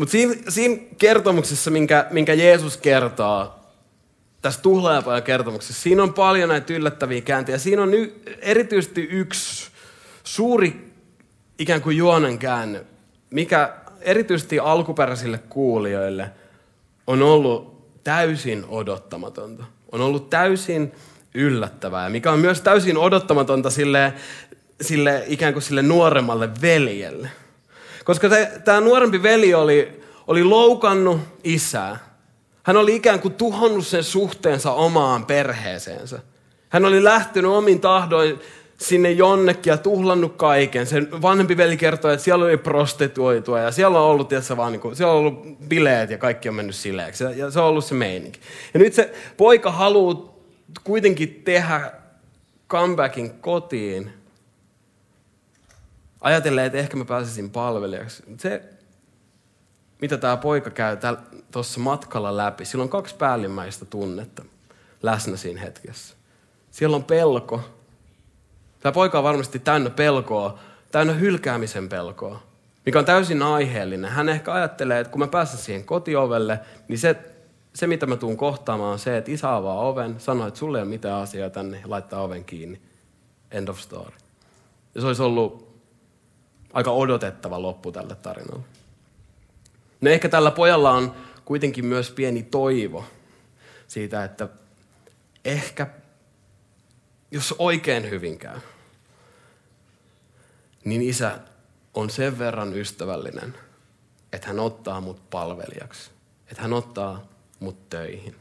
Mutta 0.00 0.12
siinä, 0.12 0.34
siinä 0.48 0.82
kertomuksessa, 0.98 1.70
minkä, 1.70 2.06
minkä 2.10 2.34
Jeesus 2.34 2.76
kertoo, 2.76 3.54
tässä 4.42 4.60
tuhlaajapajan 4.60 5.22
kertomuksessa, 5.22 5.82
siinä 5.82 6.02
on 6.02 6.14
paljon 6.14 6.48
näitä 6.48 6.72
yllättäviä 6.72 7.20
kääntöjä. 7.20 7.58
Siinä 7.58 7.82
on 7.82 7.94
y- 7.94 8.12
erityisesti 8.38 9.00
yksi 9.00 9.70
suuri 10.24 10.92
ikään 11.58 11.82
kuin 11.82 11.96
juonen 11.96 12.38
käänne, 12.38 12.84
mikä 13.30 13.72
erityisesti 14.00 14.58
alkuperäisille 14.58 15.38
kuulijoille 15.38 16.30
on 17.06 17.22
ollut 17.22 17.90
täysin 18.04 18.64
odottamatonta. 18.68 19.64
On 19.92 20.00
ollut 20.00 20.30
täysin 20.30 20.92
yllättävää, 21.34 22.08
mikä 22.08 22.32
on 22.32 22.38
myös 22.38 22.60
täysin 22.60 22.96
odottamatonta 22.96 23.70
sille, 23.70 24.12
sille 24.80 25.24
ikään 25.26 25.52
kuin 25.52 25.62
sille 25.62 25.82
nuoremmalle 25.82 26.48
veljelle. 26.62 27.30
Koska 28.04 28.28
tämä 28.64 28.80
nuorempi 28.80 29.22
veli 29.22 29.54
oli, 29.54 30.02
oli 30.26 30.44
loukannut 30.44 31.20
isää. 31.44 31.98
Hän 32.62 32.76
oli 32.76 32.96
ikään 32.96 33.20
kuin 33.20 33.34
tuhonnut 33.34 33.86
sen 33.86 34.04
suhteensa 34.04 34.72
omaan 34.72 35.26
perheeseensä. 35.26 36.18
Hän 36.68 36.84
oli 36.84 37.04
lähtenyt 37.04 37.50
omin 37.50 37.80
tahdoin 37.80 38.40
sinne 38.78 39.10
jonnekin 39.10 39.70
ja 39.70 39.76
tuhlannut 39.76 40.36
kaiken. 40.36 40.86
Sen 40.86 41.22
vanhempi 41.22 41.56
veli 41.56 41.76
kertoi, 41.76 42.12
että 42.12 42.24
siellä 42.24 42.44
oli 42.44 42.56
prostituoitua 42.56 43.60
ja 43.60 43.70
siellä 43.70 44.00
on 44.00 44.06
ollut, 44.06 44.28
tietysti, 44.28 44.56
vaan 44.56 44.72
niin 44.72 44.80
kuin, 44.80 44.96
siellä 44.96 45.12
on 45.12 45.18
ollut 45.18 45.58
bileet 45.68 46.10
ja 46.10 46.18
kaikki 46.18 46.48
on 46.48 46.54
mennyt 46.54 46.76
sileeksi. 46.76 47.24
Ja 47.24 47.50
se 47.50 47.60
on 47.60 47.66
ollut 47.66 47.84
se 47.84 47.94
meininki. 47.94 48.40
Ja 48.74 48.80
nyt 48.80 48.94
se 48.94 49.14
poika 49.36 49.70
haluaa 49.70 50.34
kuitenkin 50.84 51.42
tehdä 51.44 51.92
comebackin 52.68 53.30
kotiin 53.30 54.12
ajatellen, 56.20 56.64
että 56.64 56.78
ehkä 56.78 56.96
mä 56.96 57.04
pääsisin 57.04 57.50
palvelijaksi. 57.50 58.22
Se, 58.38 58.62
mitä 60.00 60.16
tämä 60.16 60.36
poika 60.36 60.70
käy 60.70 60.96
tuossa 61.52 61.80
matkalla 61.80 62.36
läpi, 62.36 62.64
sillä 62.64 62.82
on 62.82 62.88
kaksi 62.88 63.14
päällimmäistä 63.14 63.84
tunnetta 63.84 64.44
läsnä 65.02 65.36
siinä 65.36 65.60
hetkessä. 65.60 66.14
Siellä 66.70 66.96
on 66.96 67.04
pelko. 67.04 67.60
Tämä 68.80 68.92
poika 68.92 69.18
on 69.18 69.24
varmasti 69.24 69.58
täynnä 69.58 69.90
pelkoa, 69.90 70.58
täynnä 70.92 71.12
hylkäämisen 71.12 71.88
pelkoa, 71.88 72.42
mikä 72.86 72.98
on 72.98 73.04
täysin 73.04 73.42
aiheellinen. 73.42 74.10
Hän 74.10 74.28
ehkä 74.28 74.52
ajattelee, 74.52 75.00
että 75.00 75.10
kun 75.10 75.20
mä 75.20 75.26
pääsen 75.26 75.58
siihen 75.58 75.84
kotiovelle, 75.84 76.60
niin 76.88 76.98
se, 76.98 77.16
se 77.74 77.86
mitä 77.86 78.06
mä 78.06 78.16
tuun 78.16 78.36
kohtaamaan 78.36 78.92
on 78.92 78.98
se, 78.98 79.16
että 79.16 79.30
isä 79.30 79.56
avaa 79.56 79.80
oven, 79.80 80.20
sanoo, 80.20 80.46
että 80.46 80.58
sulle 80.60 80.78
ei 80.78 80.82
ole 80.82 80.90
mitään 80.90 81.22
asiaa 81.22 81.50
tänne 81.50 81.80
laittaa 81.84 82.22
oven 82.22 82.44
kiinni. 82.44 82.80
End 83.50 83.68
of 83.68 83.78
story. 83.78 84.12
Ja 84.94 85.00
se 85.00 85.06
olisi 85.06 85.22
ollut 85.22 85.69
aika 86.72 86.90
odotettava 86.90 87.62
loppu 87.62 87.92
tälle 87.92 88.14
tarinalle. 88.14 88.64
No 90.00 90.10
ehkä 90.10 90.28
tällä 90.28 90.50
pojalla 90.50 90.90
on 90.90 91.14
kuitenkin 91.44 91.86
myös 91.86 92.10
pieni 92.10 92.42
toivo 92.42 93.04
siitä, 93.86 94.24
että 94.24 94.48
ehkä 95.44 95.86
jos 97.30 97.54
oikein 97.58 98.10
hyvin 98.10 98.38
käy, 98.38 98.58
niin 100.84 101.02
isä 101.02 101.38
on 101.94 102.10
sen 102.10 102.38
verran 102.38 102.76
ystävällinen, 102.76 103.54
että 104.32 104.46
hän 104.46 104.60
ottaa 104.60 105.00
mut 105.00 105.30
palvelijaksi. 105.30 106.10
että 106.50 106.62
hän 106.62 106.72
ottaa 106.72 107.28
mut 107.60 107.90
töihin. 107.90 108.36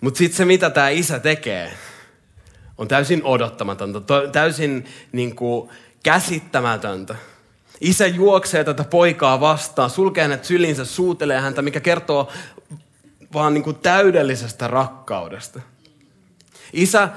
Mutta 0.00 0.18
sitten 0.18 0.36
se, 0.36 0.44
mitä 0.44 0.70
tämä 0.70 0.88
isä 0.88 1.18
tekee, 1.18 1.72
on 2.78 2.88
täysin 2.88 3.24
odottamatonta, 3.24 4.00
täysin 4.32 4.86
niin 5.12 5.36
kuin, 5.36 5.70
käsittämätöntä. 6.02 7.14
Isä 7.80 8.06
juoksee 8.06 8.64
tätä 8.64 8.84
poikaa 8.84 9.40
vastaan, 9.40 9.90
sulkee 9.90 10.22
hänet 10.22 10.44
sylinsä, 10.44 10.84
suutelee 10.84 11.40
häntä, 11.40 11.62
mikä 11.62 11.80
kertoo 11.80 12.32
vaan 13.34 13.54
niin 13.54 13.64
kuin 13.64 13.76
täydellisestä 13.76 14.68
rakkaudesta. 14.68 15.60
Isä 16.72 17.08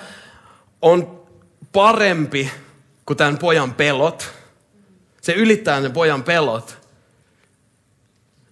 on 0.81 1.23
parempi 1.71 2.51
kuin 3.05 3.17
tämän 3.17 3.37
pojan 3.37 3.73
pelot. 3.73 4.31
Se 5.21 5.33
ylittää 5.33 5.79
ne 5.79 5.89
pojan 5.89 6.23
pelot. 6.23 6.77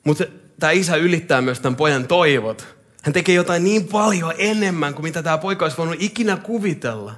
Mutta 0.04 0.24
tämä 0.60 0.72
isä 0.72 0.96
ylittää 0.96 1.42
myös 1.42 1.60
tämän 1.60 1.76
pojan 1.76 2.08
toivot. 2.08 2.68
Hän 3.04 3.14
tekee 3.14 3.36
jotain 3.36 3.64
niin 3.64 3.88
paljon 3.88 4.34
enemmän 4.38 4.94
kuin 4.94 5.04
mitä 5.04 5.24
tämä 5.24 5.38
poika 5.38 5.66
olisi 5.66 5.78
voinut 5.78 5.96
ikinä 6.00 6.38
kuvitella. 6.38 7.14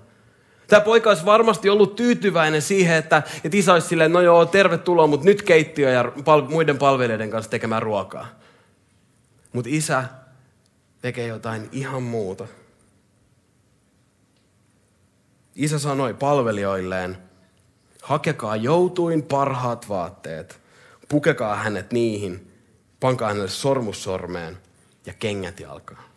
Tämä 0.67 0.81
poika 0.81 1.09
olisi 1.09 1.25
varmasti 1.25 1.69
ollut 1.69 1.95
tyytyväinen 1.95 2.61
siihen, 2.61 2.97
että, 2.97 3.23
että 3.43 3.57
isä 3.57 3.73
olisi 3.73 3.87
silleen, 3.87 4.13
no 4.13 4.21
joo, 4.21 4.45
tervetuloa, 4.45 5.07
mutta 5.07 5.25
nyt 5.25 5.41
keittiö 5.41 5.89
ja 5.89 6.11
pal- 6.25 6.49
muiden 6.49 6.77
palvelijoiden 6.77 7.29
kanssa 7.29 7.51
tekemään 7.51 7.81
ruokaa. 7.81 8.27
Mutta 9.53 9.69
isä 9.73 10.03
tekee 11.01 11.27
jotain 11.27 11.69
ihan 11.71 12.03
muuta. 12.03 12.47
Isä 15.55 15.79
sanoi 15.79 16.13
palvelijoilleen, 16.13 17.17
hakekaa 18.01 18.55
joutuin 18.55 19.23
parhaat 19.23 19.89
vaatteet, 19.89 20.59
pukekaa 21.09 21.55
hänet 21.55 21.93
niihin, 21.93 22.51
pankaa 22.99 23.27
hänelle 23.27 23.49
sormussormeen 23.49 24.57
ja 25.05 25.13
kengät 25.13 25.59
jalkaan. 25.59 26.12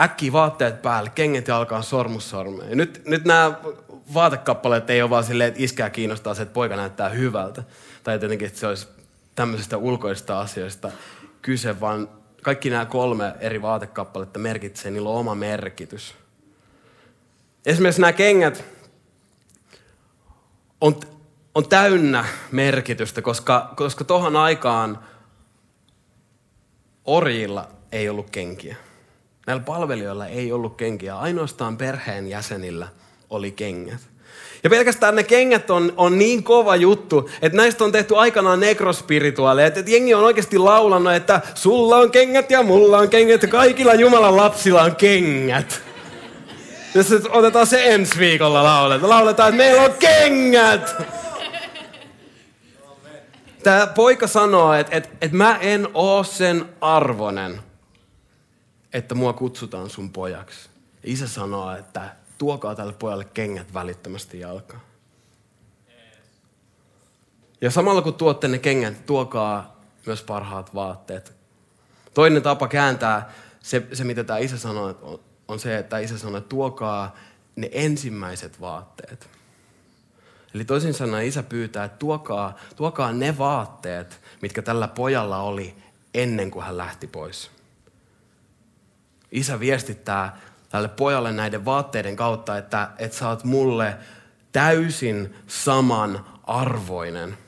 Äkki 0.00 0.32
vaatteet 0.32 0.82
päälle, 0.82 1.10
kengät 1.14 1.48
jalkaan, 1.48 1.82
sormussormeen. 1.82 2.70
Ja 2.70 2.76
nyt, 2.76 3.02
nyt 3.06 3.24
nämä 3.24 3.52
vaatekappaleet 4.14 4.90
ei 4.90 5.02
ole 5.02 5.10
vaan 5.10 5.24
silleen, 5.24 5.48
että 5.48 5.62
iskää 5.62 5.90
kiinnostaa 5.90 6.34
se, 6.34 6.42
että 6.42 6.52
poika 6.52 6.76
näyttää 6.76 7.08
hyvältä. 7.08 7.62
Tai 8.04 8.14
jotenkin, 8.14 8.48
että 8.48 8.58
se 8.58 8.66
olisi 8.66 8.88
tämmöisistä 9.34 9.76
ulkoista 9.76 10.40
asioista 10.40 10.90
kyse, 11.42 11.80
vaan 11.80 12.08
kaikki 12.42 12.70
nämä 12.70 12.84
kolme 12.84 13.34
eri 13.40 13.62
vaatekappaletta 13.62 14.38
merkitsee, 14.38 14.90
niillä 14.90 15.08
on 15.08 15.16
oma 15.16 15.34
merkitys. 15.34 16.14
Esimerkiksi 17.66 18.00
nämä 18.00 18.12
kengät 18.12 18.64
on, 20.80 21.00
on 21.54 21.68
täynnä 21.68 22.24
merkitystä, 22.52 23.22
koska, 23.22 23.72
koska 23.76 24.04
tohon 24.04 24.36
aikaan 24.36 24.98
orjilla 27.04 27.68
ei 27.92 28.08
ollut 28.08 28.30
kenkiä. 28.30 28.76
Näillä 29.48 29.62
palvelijoilla 29.62 30.26
ei 30.26 30.52
ollut 30.52 30.76
kenkiä, 30.76 31.18
ainoastaan 31.18 31.76
perheen 31.76 32.28
jäsenillä 32.28 32.88
oli 33.30 33.52
kengät. 33.52 34.00
Ja 34.64 34.70
pelkästään 34.70 35.14
ne 35.14 35.22
kengät 35.22 35.70
on, 35.70 35.92
on 35.96 36.18
niin 36.18 36.44
kova 36.44 36.76
juttu, 36.76 37.30
että 37.42 37.56
näistä 37.56 37.84
on 37.84 37.92
tehty 37.92 38.16
aikanaan 38.16 38.60
nekrospirituaaleja. 38.60 39.66
Että, 39.66 39.80
että 39.80 39.92
jengi 39.92 40.14
on 40.14 40.24
oikeasti 40.24 40.58
laulannut, 40.58 41.12
että 41.12 41.40
sulla 41.54 41.96
on 41.96 42.10
kengät 42.10 42.50
ja 42.50 42.62
mulla 42.62 42.98
on 42.98 43.08
kengät 43.08 43.42
ja 43.42 43.48
kaikilla 43.48 43.94
Jumalan 43.94 44.36
lapsilla 44.36 44.82
on 44.82 44.96
kengät. 44.96 45.82
Ja 46.94 47.02
sitten 47.02 47.32
otetaan 47.32 47.66
se 47.66 47.94
ensi 47.94 48.18
viikolla 48.18 48.64
lauletaan. 48.64 49.10
Lauletaan, 49.10 49.48
että 49.48 49.64
meillä 49.64 49.82
on 49.82 49.94
kengät! 49.98 51.02
Tämä 53.62 53.86
poika 53.86 54.26
sanoo, 54.26 54.72
että, 54.72 54.96
että, 54.96 55.08
että 55.20 55.36
mä 55.36 55.58
en 55.60 55.88
oo 55.94 56.24
sen 56.24 56.64
arvonen, 56.80 57.67
että 58.92 59.14
mua 59.14 59.32
kutsutaan 59.32 59.90
sun 59.90 60.12
pojaksi. 60.12 60.68
Ja 61.02 61.12
isä 61.12 61.28
sanoo, 61.28 61.76
että 61.76 62.16
tuokaa 62.38 62.74
tälle 62.74 62.92
pojalle 62.92 63.24
kengät 63.24 63.74
välittömästi 63.74 64.40
jalkaan. 64.40 64.80
Ja 67.60 67.70
samalla 67.70 68.02
kun 68.02 68.14
tuotte 68.14 68.48
ne 68.48 68.58
kengät, 68.58 69.06
tuokaa 69.06 69.80
myös 70.06 70.22
parhaat 70.22 70.74
vaatteet. 70.74 71.32
Toinen 72.14 72.42
tapa 72.42 72.68
kääntää 72.68 73.32
se, 73.60 73.86
se 73.92 74.04
mitä 74.04 74.24
tämä 74.24 74.38
isä 74.38 74.58
sanoo, 74.58 74.98
on, 75.02 75.20
on 75.48 75.58
se, 75.58 75.78
että 75.78 75.98
isä 75.98 76.18
sanoo, 76.18 76.38
että 76.38 76.48
tuokaa 76.48 77.16
ne 77.56 77.68
ensimmäiset 77.72 78.60
vaatteet. 78.60 79.30
Eli 80.54 80.64
toisin 80.64 80.94
sanoen 80.94 81.26
isä 81.26 81.42
pyytää, 81.42 81.84
että 81.84 81.98
tuokaa, 81.98 82.58
tuokaa 82.76 83.12
ne 83.12 83.38
vaatteet, 83.38 84.20
mitkä 84.42 84.62
tällä 84.62 84.88
pojalla 84.88 85.38
oli 85.38 85.74
ennen 86.14 86.50
kuin 86.50 86.64
hän 86.64 86.76
lähti 86.76 87.06
pois. 87.06 87.50
Isä 89.32 89.60
viestittää 89.60 90.40
tälle 90.68 90.88
pojalle 90.88 91.32
näiden 91.32 91.64
vaatteiden 91.64 92.16
kautta, 92.16 92.58
että, 92.58 92.90
että 92.98 93.16
sä 93.16 93.28
oot 93.28 93.44
mulle 93.44 93.96
täysin 94.52 95.34
saman 95.46 96.26
arvoinen 96.42 97.38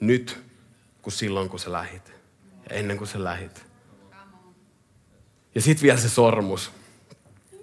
nyt 0.00 0.38
kuin 1.02 1.14
silloin, 1.14 1.48
kun 1.48 1.60
sä 1.60 1.72
lähit. 1.72 2.12
Ja 2.70 2.76
ennen 2.76 2.98
kuin 2.98 3.08
sä 3.08 3.24
lähit. 3.24 3.66
Ja 5.54 5.60
sitten 5.60 5.82
vielä 5.82 5.98
se 5.98 6.08
sormus 6.08 6.70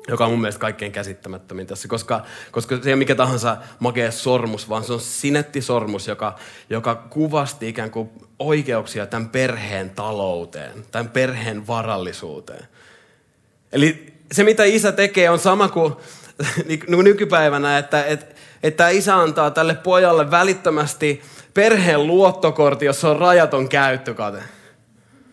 joka 0.07 0.25
on 0.25 0.31
mun 0.31 0.41
mielestä 0.41 0.59
kaikkein 0.59 0.91
käsittämättömin 0.91 1.67
tässä, 1.67 1.87
koska, 1.87 2.25
koska 2.51 2.75
se 2.75 2.89
ei 2.89 2.93
ole 2.93 2.99
mikä 2.99 3.15
tahansa 3.15 3.57
makea 3.79 4.11
sormus, 4.11 4.69
vaan 4.69 4.83
se 4.83 4.93
on 4.93 4.99
sinettisormus, 4.99 6.07
joka, 6.07 6.39
joka 6.69 6.95
kuvasti 6.95 7.69
ikään 7.69 7.91
kuin 7.91 8.09
oikeuksia 8.39 9.05
tämän 9.05 9.29
perheen 9.29 9.89
talouteen, 9.89 10.85
tämän 10.91 11.09
perheen 11.09 11.67
varallisuuteen. 11.67 12.67
Eli 13.73 14.13
se, 14.31 14.43
mitä 14.43 14.63
isä 14.63 14.91
tekee, 14.91 15.29
on 15.29 15.39
sama 15.39 15.69
kuin 15.69 15.93
nykypäivänä, 17.03 17.77
että, 17.77 18.05
että, 18.05 18.35
että 18.63 18.89
isä 18.89 19.15
antaa 19.15 19.51
tälle 19.51 19.75
pojalle 19.75 20.31
välittömästi 20.31 21.21
perheen 21.53 22.07
luottokortti, 22.07 22.85
jossa 22.85 23.09
on 23.09 23.19
rajaton 23.19 23.69
käyttökate. 23.69 24.43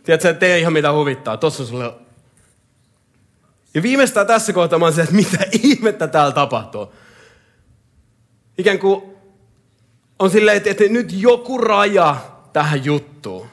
Tiedätkö, 0.04 0.30
että 0.30 0.40
tee 0.40 0.58
ihan 0.58 0.72
mitä 0.72 0.92
huvittaa. 0.92 1.36
Tuossa 1.36 1.66
sulle 1.66 1.92
ja 3.74 3.82
viimeistään 3.82 4.26
tässä 4.26 4.52
kohtaa 4.52 4.78
mä 4.78 4.90
se, 4.90 5.02
että 5.02 5.14
mitä 5.14 5.38
ihmettä 5.62 6.06
täällä 6.06 6.32
tapahtuu. 6.32 6.92
Ikään 8.58 8.78
kuin 8.78 9.02
on 10.18 10.30
silleen, 10.30 10.56
että, 10.56 10.70
että 10.70 10.84
nyt 10.88 11.12
joku 11.12 11.58
raja 11.58 12.16
tähän 12.52 12.84
juttuun. 12.84 13.46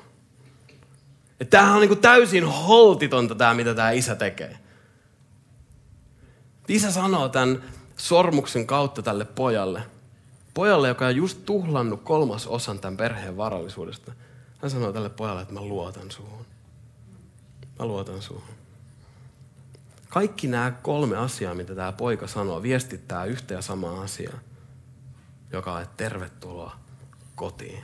Että 1.40 1.58
tämähän 1.58 1.76
on 1.76 1.82
niin 1.82 1.90
kuin 1.90 2.00
täysin 2.00 2.46
holtitonta 2.46 3.36
tämä, 3.36 3.54
mitä 3.54 3.76
tämä 3.76 3.92
isä 3.92 4.16
tekee. 4.16 4.58
Isä 6.68 6.92
sanoo 6.92 7.30
tämän 7.30 7.64
sormuksen 7.98 8.68
kautta 8.68 9.02
tälle 9.02 9.26
pojalle. 9.26 9.84
Pojalle, 10.54 10.88
joka 10.88 11.06
on 11.06 11.16
just 11.16 11.46
tuhlannut 11.46 12.02
kolmas 12.04 12.48
osan 12.48 12.80
tämän 12.80 12.98
perheen 12.98 13.38
varallisuudesta. 13.38 14.12
Hän 14.62 14.72
sanoo 14.72 14.94
tälle 14.94 15.10
pojalle, 15.10 15.42
että 15.42 15.54
mä 15.54 15.62
luotan 15.62 16.12
suhun. 16.12 16.46
Mä 17.80 17.86
luotan 17.86 18.22
suhun. 18.22 18.58
Kaikki 20.10 20.48
nämä 20.48 20.72
kolme 20.72 21.18
asiaa, 21.18 21.54
mitä 21.54 21.76
tämä 21.76 21.92
poika 21.92 22.28
sanoo, 22.28 22.64
viestittää 22.64 23.26
yhtä 23.26 23.54
ja 23.54 23.62
samaa 23.62 24.02
asiaa, 24.02 24.40
joka 25.52 25.74
on, 25.74 25.82
että 25.82 25.98
tervetuloa 25.98 26.80
kotiin. 27.36 27.84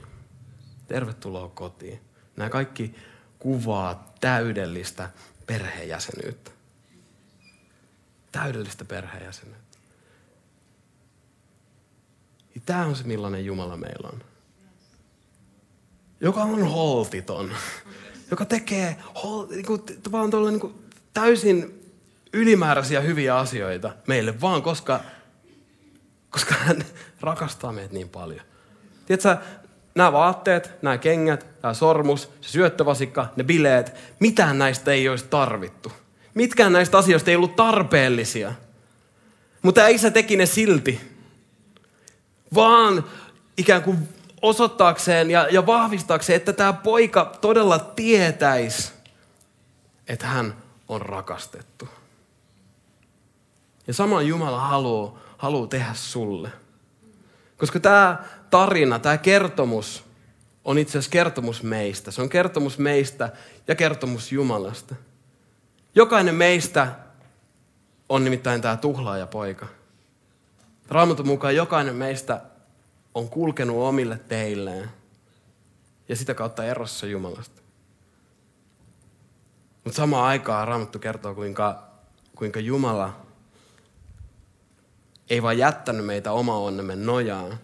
Tervetuloa 0.88 1.48
kotiin. 1.48 2.00
Nämä 2.36 2.50
kaikki 2.50 2.96
kuvaa 3.40 4.14
täydellistä 4.22 5.10
perheenjäsenyyttä. 5.48 6.52
Täydellistä 8.34 8.86
perheenjäsenyyttä. 8.86 9.78
Ja 12.56 12.62
tämä 12.66 12.86
on 12.86 12.96
se, 12.96 13.04
millainen 13.04 13.46
Jumala 13.46 13.78
meillä 13.78 14.10
on. 14.14 14.24
Joka 16.22 16.42
on 16.42 16.68
holtiton. 16.68 17.52
Joka 18.32 18.46
tekee 18.46 18.98
hol, 19.24 19.48
niin 19.50 19.66
kuin, 19.66 19.82
vaan 20.12 20.30
niin 20.30 20.60
kuin, 20.60 20.74
täysin 21.14 21.90
ylimääräisiä 22.34 23.02
hyviä 23.02 23.38
asioita 23.38 23.94
meille, 24.08 24.42
vaan 24.42 24.62
koska, 24.62 25.00
koska 26.30 26.56
hän 26.56 26.86
rakastaa 27.22 27.72
meitä 27.72 27.94
niin 27.94 28.10
paljon. 28.10 28.46
Tiedätkö, 29.06 29.38
nämä 29.96 30.12
vaatteet, 30.12 30.82
nämä 30.82 30.98
kengät, 30.98 31.62
tämä 31.62 31.74
sormus, 31.74 32.32
se 32.42 32.50
syöttövasikka, 32.50 33.28
ne 33.36 33.44
bileet, 33.44 33.94
mitään 34.20 34.58
näistä 34.58 34.92
ei 34.92 35.10
olisi 35.10 35.26
tarvittu. 35.30 35.92
Mitkään 36.34 36.74
näistä 36.74 36.98
asioista 36.98 37.30
ei 37.30 37.36
ollut 37.36 37.56
tarpeellisia. 37.56 38.54
Mutta 39.62 39.88
isä 39.88 40.12
teki 40.12 40.36
ne 40.36 40.46
silti. 40.46 41.02
Vaan 42.56 43.06
ikään 43.58 43.84
kuin 43.84 43.98
osoittaakseen 44.42 45.32
ja, 45.32 45.48
ja 45.52 45.66
vahvistaakseen, 45.66 46.38
että 46.38 46.54
tämä 46.54 46.74
poika 46.74 47.38
todella 47.42 47.80
tietäisi, 47.80 48.92
että 50.08 50.28
hän 50.28 50.56
on 50.88 51.02
rakastettu. 51.02 51.88
Ja 53.88 53.94
sama 53.94 54.22
Jumala 54.22 54.60
haluaa, 54.60 55.20
haluaa 55.38 55.68
tehdä 55.68 55.94
sulle. 55.94 56.50
Koska 57.58 57.80
tämä 57.80 58.24
tarina, 58.50 59.00
tämä 59.00 59.18
kertomus 59.18 60.04
on 60.66 60.78
itse 60.78 60.92
asiassa 60.92 61.12
kertomus 61.12 61.64
meistä. 61.64 62.12
Se 62.12 62.22
on 62.22 62.30
kertomus 62.30 62.78
meistä 62.78 63.30
ja 63.68 63.76
kertomus 63.76 64.32
Jumalasta. 64.32 64.96
Jokainen 65.96 66.36
meistä 66.36 66.96
on 68.10 68.24
nimittäin 68.24 68.62
tämä 68.62 68.78
tuhlaaja 68.78 69.28
poika. 69.28 69.68
Raamatun 70.90 71.28
mukaan 71.28 71.56
jokainen 71.56 71.96
meistä 71.96 72.42
on 73.14 73.30
kulkenut 73.30 73.78
omille 73.78 74.20
teilleen 74.28 74.90
ja 76.10 76.16
sitä 76.16 76.34
kautta 76.34 76.66
erossa 76.66 77.06
Jumalasta. 77.06 77.62
Mutta 79.84 79.98
samaan 79.98 80.26
aikaan 80.26 80.68
Raamattu 80.68 81.00
kertoo, 81.00 81.36
kuinka, 81.36 81.84
kuinka 82.36 82.60
Jumala 82.60 83.22
ei 85.30 85.42
vaan 85.42 85.58
jättänyt 85.58 86.06
meitä 86.06 86.32
oma 86.32 86.58
onnemme 86.58 86.96
nojaan, 86.96 87.60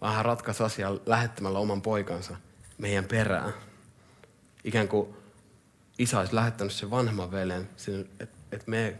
vaan 0.00 0.14
hän 0.14 0.24
ratkaisi 0.24 0.62
asiaa 0.62 0.96
lähettämällä 1.06 1.58
oman 1.58 1.82
poikansa 1.82 2.36
meidän 2.78 3.04
perään. 3.04 3.54
Ikään 4.64 4.88
kuin 4.88 5.17
isä 5.98 6.18
olisi 6.18 6.34
lähettänyt 6.34 6.72
sen 6.72 6.90
vanhemman 6.90 7.30
veljen, 7.30 7.68
että 8.20 8.36
et 8.52 8.66
me 8.66 8.96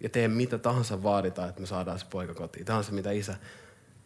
ja 0.00 0.08
tee 0.08 0.28
mitä 0.28 0.58
tahansa 0.58 1.02
vaaditaan, 1.02 1.48
että 1.48 1.60
me 1.60 1.66
saadaan 1.66 1.98
se 1.98 2.06
poika 2.10 2.34
kotiin. 2.34 2.64
Tämä 2.66 2.78
on 2.78 2.84
se, 2.84 2.92
mitä 2.92 3.10
isä, 3.10 3.36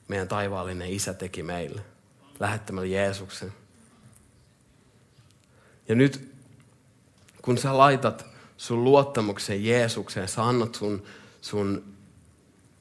meidän 0.09 0.29
taivaallinen 0.29 0.91
isä 0.91 1.15
teki 1.15 1.43
meille, 1.43 1.83
lähettämällä 2.41 2.89
Jeesuksen. 2.89 3.53
Ja 5.89 5.95
nyt, 5.95 6.35
kun 7.43 7.59
sä 7.59 7.79
laitat 7.79 8.27
sun 8.57 8.85
luottamuksen 8.85 9.65
Jeesukseen, 9.65 10.29
sä 10.29 10.45
annat 10.45 10.75
sun, 10.75 11.03
sun 11.41 11.95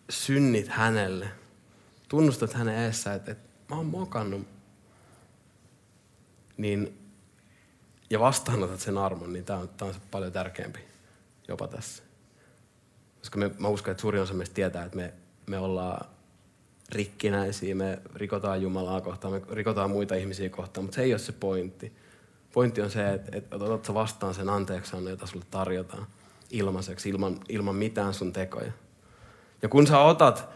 synnit 0.10 0.67
hänelle, 0.67 1.28
tunnustat 2.10 2.54
hänen 2.54 2.78
edessä, 2.78 3.13
että, 3.13 3.32
että 3.32 3.50
mä 3.69 3.76
oon 3.76 3.86
mokannut, 3.86 4.47
niin, 6.58 7.01
ja 8.12 8.19
vastaanotat 8.19 8.80
sen 8.80 8.97
armon, 8.97 9.34
niin 9.34 9.45
tämä 9.45 9.60
on, 9.60 9.69
tää 9.69 9.88
on 9.88 9.93
paljon 10.12 10.32
tärkeämpi 10.32 10.80
jopa 11.47 11.67
tässä. 11.67 12.04
Koska 13.19 13.39
me, 13.39 13.52
mä 13.58 13.67
uskon, 13.67 13.91
että 13.91 14.02
suurin 14.02 14.21
osa 14.21 14.34
meistä 14.34 14.54
tietää, 14.54 14.86
että 14.86 14.97
me, 14.97 15.13
me 15.47 15.58
ollaan 15.58 16.06
rikkinäisiä, 16.89 17.76
me 17.76 18.02
rikotaan 18.15 18.62
Jumalaa 18.62 19.02
kohtaan, 19.02 19.34
me 19.34 19.41
rikotaan 19.52 19.89
muita 19.89 20.15
ihmisiä 20.15 20.50
kohtaan, 20.50 20.84
mutta 20.84 20.95
se 20.95 21.02
ei 21.02 21.13
ole 21.13 21.19
se 21.19 21.32
pointti. 21.32 21.93
Pointti 22.54 22.82
on 22.82 22.91
se, 22.91 23.13
että, 23.13 23.38
että 23.38 23.56
otat 23.56 23.86
sä 23.86 23.93
vastaan 23.93 24.34
sen 24.34 24.50
anteeksi 24.50 24.97
jota 25.10 25.28
sulle 25.28 25.45
tarjotaan 25.52 26.08
ilmaiseksi, 26.50 27.10
ilman, 27.10 27.39
ilman 27.50 27.76
mitään 27.76 28.13
sun 28.13 28.34
tekoja. 28.34 28.71
Ja 29.62 29.69
kun 29.69 29.88
sä 29.88 30.00
otat 30.00 30.50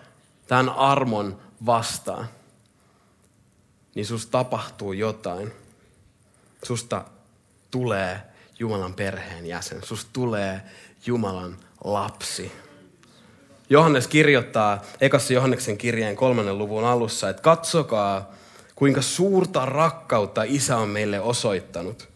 tämän 0.47 0.69
armon 0.69 1.39
vastaan, 1.65 2.27
niin 3.95 4.05
susta 4.05 4.31
tapahtuu 4.31 4.93
jotain. 4.93 5.51
Susta 6.63 7.05
tulee 7.75 8.21
Jumalan 8.59 8.93
perheen 8.93 9.45
jäsen. 9.45 9.83
Susta 9.83 10.09
tulee 10.13 10.61
Jumalan 11.05 11.57
lapsi. 11.83 12.51
Johannes 13.69 14.07
kirjoittaa 14.07 14.81
ekassa 15.01 15.33
Johanneksen 15.33 15.77
kirjeen 15.77 16.15
kolmannen 16.15 16.57
luvun 16.57 16.85
alussa, 16.85 17.29
että 17.29 17.41
katsokaa, 17.41 18.31
kuinka 18.75 19.01
suurta 19.01 19.65
rakkautta 19.65 20.43
isä 20.43 20.77
on 20.77 20.89
meille 20.89 21.19
osoittanut. 21.19 22.09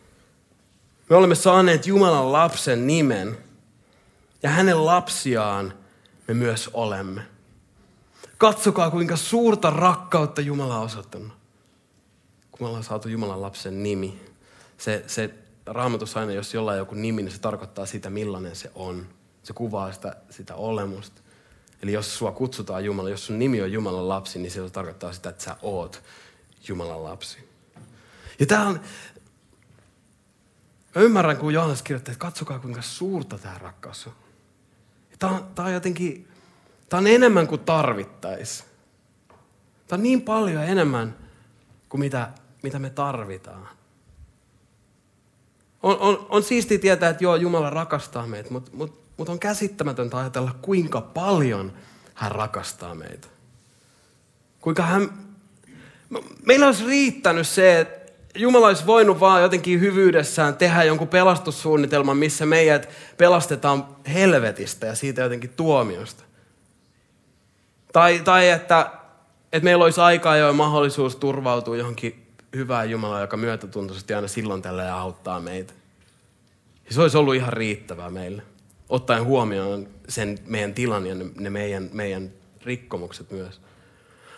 Me 1.10 1.16
olemme 1.16 1.36
saaneet 1.36 1.88
Jumalan 1.88 2.32
lapsen 2.32 2.88
nimen 2.88 3.38
ja 4.44 4.50
hänen 4.50 4.86
lapsiaan 4.86 5.74
me 6.28 6.34
myös 6.34 6.70
olemme. 6.74 7.22
Katsokaa, 8.38 8.92
kuinka 8.92 9.16
suurta 9.16 9.70
rakkautta 9.70 10.42
Jumala 10.42 10.78
on 10.78 10.86
osoittanut. 10.86 11.32
Kun 12.52 12.60
me 12.62 12.68
ollaan 12.68 12.84
saatu 12.84 13.10
Jumalan 13.10 13.42
lapsen 13.42 13.84
nimi. 13.84 14.20
Se, 14.78 15.04
se 15.08 15.34
raamatus 15.74 16.18
aina, 16.18 16.32
jos 16.32 16.54
jollain 16.54 16.78
joku 16.78 16.96
nimi, 16.96 17.22
niin 17.22 17.32
se 17.32 17.40
tarkoittaa 17.40 17.86
sitä, 17.86 18.10
millainen 18.10 18.56
se 18.56 18.72
on. 18.76 19.08
Se 19.44 19.54
kuvaa 19.54 19.92
sitä, 19.92 20.16
sitä 20.30 20.56
olemusta. 20.56 21.22
Eli 21.84 21.94
jos 21.94 22.18
sua 22.18 22.32
kutsutaan 22.32 22.86
Jumala, 22.86 23.10
jos 23.10 23.26
sun 23.26 23.40
nimi 23.40 23.62
on 23.62 23.72
Jumalan 23.72 24.10
lapsi, 24.10 24.40
niin 24.40 24.52
se 24.52 24.70
tarkoittaa 24.70 25.14
sitä, 25.14 25.30
että 25.30 25.44
sä 25.44 25.56
oot 25.62 26.04
Jumalan 26.68 27.04
lapsi. 27.04 27.50
Ja 28.40 28.46
tää 28.46 28.68
on, 28.68 28.80
mä 30.96 31.02
ymmärrän, 31.02 31.38
kun 31.38 31.54
Johannes 31.54 31.82
kirjoittaa, 31.82 32.12
että 32.12 32.22
katsokaa 32.22 32.60
kuinka 32.60 32.82
suurta 32.82 33.38
tämä 33.38 33.58
rakkaus 33.58 34.08
on. 34.08 34.14
Tämä 35.20 35.32
on, 35.32 35.48
tää 35.56 35.66
on 35.66 35.74
jotenkin, 35.74 36.28
tämä 36.90 37.00
on 37.00 37.08
enemmän 37.08 37.48
kuin 37.48 37.62
tarvittais. 37.62 38.66
Tämä 39.88 39.98
on 39.98 40.04
niin 40.04 40.22
paljon 40.22 40.64
enemmän 40.64 41.16
kuin 41.90 42.02
mitä, 42.02 42.30
mitä 42.64 42.80
me 42.80 42.90
tarvitaan. 42.90 43.79
On, 45.84 45.98
on, 46.00 46.26
on 46.30 46.44
siisti 46.44 46.80
tietää, 46.80 47.10
että 47.10 47.24
joo, 47.24 47.36
Jumala 47.36 47.70
rakastaa 47.70 48.28
meitä, 48.28 48.50
mutta 48.52 48.72
mut, 48.74 49.02
mut 49.18 49.30
on 49.30 49.40
käsittämätöntä 49.40 50.18
ajatella, 50.18 50.56
kuinka 50.62 51.02
paljon 51.02 51.74
hän 52.14 52.32
rakastaa 52.32 52.96
meitä. 52.96 53.28
Kuinka 54.62 54.84
hän... 54.84 55.10
Meillä 56.46 56.66
olisi 56.66 56.86
riittänyt 56.86 57.48
se, 57.48 57.80
että 57.80 58.00
Jumala 58.36 58.68
olisi 58.68 58.86
voinut 58.86 59.20
vaan 59.20 59.42
jotenkin 59.42 59.80
hyvyydessään 59.80 60.56
tehdä 60.56 60.84
jonkun 60.84 61.08
pelastussuunnitelman, 61.08 62.18
missä 62.18 62.46
meidät 62.46 62.90
pelastetaan 63.18 63.88
helvetistä 64.14 64.88
ja 64.88 64.96
siitä 64.96 65.22
jotenkin 65.22 65.50
tuomiosta. 65.50 66.24
Tai, 67.94 68.20
tai 68.20 68.50
että, 68.50 68.92
että 69.54 69.64
meillä 69.64 69.84
olisi 69.84 70.02
aikaa 70.02 70.38
jo 70.38 70.54
mahdollisuus 70.54 71.16
turvautua 71.16 71.78
johonkin 71.78 72.29
hyvää 72.56 72.84
Jumalaa, 72.84 73.22
joka 73.22 73.38
myötätuntoisesti 73.38 74.14
aina 74.14 74.28
silloin 74.28 74.62
tällä 74.62 74.96
auttaa 74.96 75.40
meitä. 75.40 75.74
Ja 76.86 76.94
se 76.94 77.02
olisi 77.02 77.18
ollut 77.18 77.36
ihan 77.36 77.54
riittävää 77.54 78.10
meille, 78.10 78.42
ottaen 78.90 79.24
huomioon 79.24 79.88
sen 80.10 80.38
meidän 80.46 80.74
tilan 80.74 81.08
ja 81.08 81.16
ne, 81.36 81.50
meidän, 81.50 81.90
meidän 81.94 82.30
rikkomukset 82.66 83.32
myös. 83.32 83.62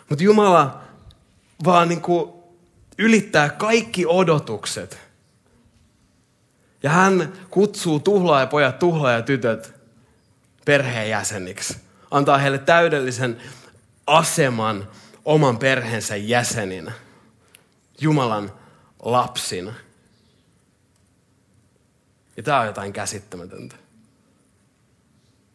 Mutta 0.08 0.24
Jumala 0.24 0.80
vaan 1.64 1.88
niin 1.88 2.00
kuin 2.00 2.32
ylittää 2.98 3.48
kaikki 3.48 4.06
odotukset. 4.06 4.98
Ja 6.82 6.90
hän 6.90 7.32
kutsuu 7.50 8.00
tuhlaajapojat, 8.00 8.78
tuhlaajatytöt 8.78 9.74
perheenjäseniksi. 10.64 11.76
Antaa 12.10 12.38
heille 12.38 12.58
täydellisen 12.58 13.36
aseman 14.06 14.88
oman 15.24 15.58
perheensä 15.58 16.16
jäseninä. 16.16 16.92
Jumalan 18.02 18.52
lapsina. 19.02 19.74
Ja 22.36 22.42
tämä 22.42 22.60
on 22.60 22.66
jotain 22.66 22.92
käsittämätöntä. 22.92 23.76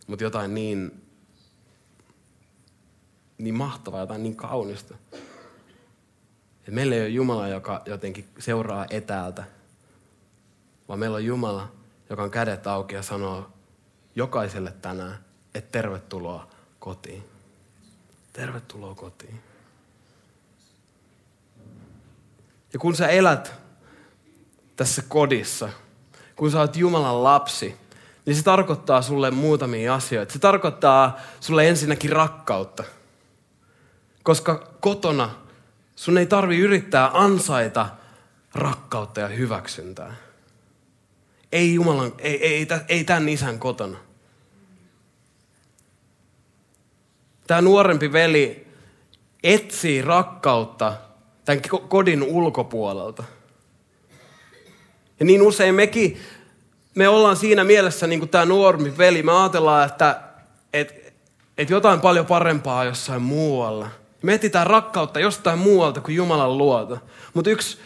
Mutta 0.08 0.24
jotain 0.24 0.54
niin, 0.54 1.06
niin 3.38 3.56
mahtavaa, 3.56 4.00
jotain 4.00 4.24
niin 4.24 4.36
kaunista. 4.36 4.96
Et 6.68 6.74
meillä 6.74 6.96
ei 6.96 7.02
ole 7.02 7.10
Jumala, 7.10 7.48
joka 7.48 7.82
jotenkin 7.86 8.28
seuraa 8.40 8.86
etäältä, 8.90 9.44
vaan 10.88 11.00
meillä 11.00 11.16
on 11.16 11.26
Jumala, 11.26 11.72
joka 12.10 12.24
on 12.24 12.32
kädet 12.32 12.68
auki 12.68 12.96
ja 12.96 13.04
sanoo 13.04 13.50
jokaiselle 14.16 14.74
tänään, 14.82 15.26
että 15.54 15.72
tervetuloa 15.72 16.48
kotiin. 16.80 17.24
Tervetuloa 18.34 18.96
kotiin. 18.96 19.47
Ja 22.78 22.82
kun 22.82 22.96
sä 22.96 23.08
elät 23.08 23.54
tässä 24.76 25.02
kodissa, 25.08 25.70
kun 26.36 26.52
sä 26.52 26.60
oot 26.60 26.76
Jumalan 26.76 27.24
lapsi, 27.24 27.76
niin 28.26 28.36
se 28.36 28.44
tarkoittaa 28.44 29.02
sulle 29.02 29.32
muutamia 29.32 29.96
asioita. 29.96 30.34
Se 30.34 30.40
tarkoittaa 30.40 31.20
sulle 31.40 31.70
ensinnäkin 31.70 32.12
rakkautta. 32.12 32.84
Koska 34.24 34.74
kotona 34.80 35.30
sun 35.96 36.18
ei 36.18 36.26
tarvi 36.26 36.58
yrittää 36.58 37.10
ansaita 37.14 37.90
rakkautta 38.56 39.20
ja 39.20 39.28
hyväksyntää. 39.28 40.16
Ei 41.52 41.74
Jumalan, 41.74 42.12
ei, 42.18 42.48
ei, 42.48 42.68
ei, 42.88 43.04
tämän 43.04 43.30
isän 43.30 43.60
kotona. 43.60 43.98
Tämä 47.48 47.62
nuorempi 47.62 48.12
veli 48.12 48.68
etsii 49.44 50.02
rakkautta 50.02 51.07
tämän 51.48 51.62
kodin 51.88 52.24
ulkopuolelta. 52.24 53.24
Ja 55.20 55.26
niin 55.26 55.42
usein 55.42 55.76
mekin, 55.76 56.18
me 56.96 57.08
ollaan 57.08 57.38
siinä 57.38 57.64
mielessä 57.64 58.08
niin 58.08 58.20
kuin 58.20 58.30
tämä 58.30 58.46
nuormi 58.46 58.98
veli. 58.98 59.24
Me 59.24 59.32
ajatellaan, 59.32 59.86
että, 59.86 60.22
että, 60.74 60.94
että 61.58 61.74
jotain 61.74 62.02
paljon 62.02 62.26
parempaa 62.26 62.84
jossain 62.84 63.22
muualla. 63.22 63.88
Me 64.22 64.34
etsitään 64.34 64.68
rakkautta 64.68 65.20
jostain 65.20 65.60
muualta 65.60 66.02
kuin 66.02 66.16
Jumalan 66.16 66.58
luota. 66.58 66.98
Mutta 67.34 67.50
yksi, 67.50 67.78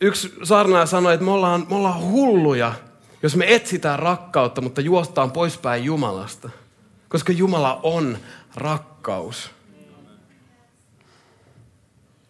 yksi 0.00 0.34
saarnaaja 0.42 0.86
sanoi, 0.86 1.14
että 1.14 1.24
me 1.24 1.30
ollaan, 1.30 1.66
me 1.70 1.76
ollaan 1.76 2.02
hulluja, 2.02 2.72
jos 3.22 3.36
me 3.36 3.54
etsitään 3.54 3.98
rakkautta, 3.98 4.60
mutta 4.60 4.80
juostaan 4.80 5.30
poispäin 5.30 5.84
Jumalasta. 5.84 6.50
Koska 7.08 7.32
Jumala 7.32 7.80
on 7.82 8.18
rakkaus. 8.54 9.53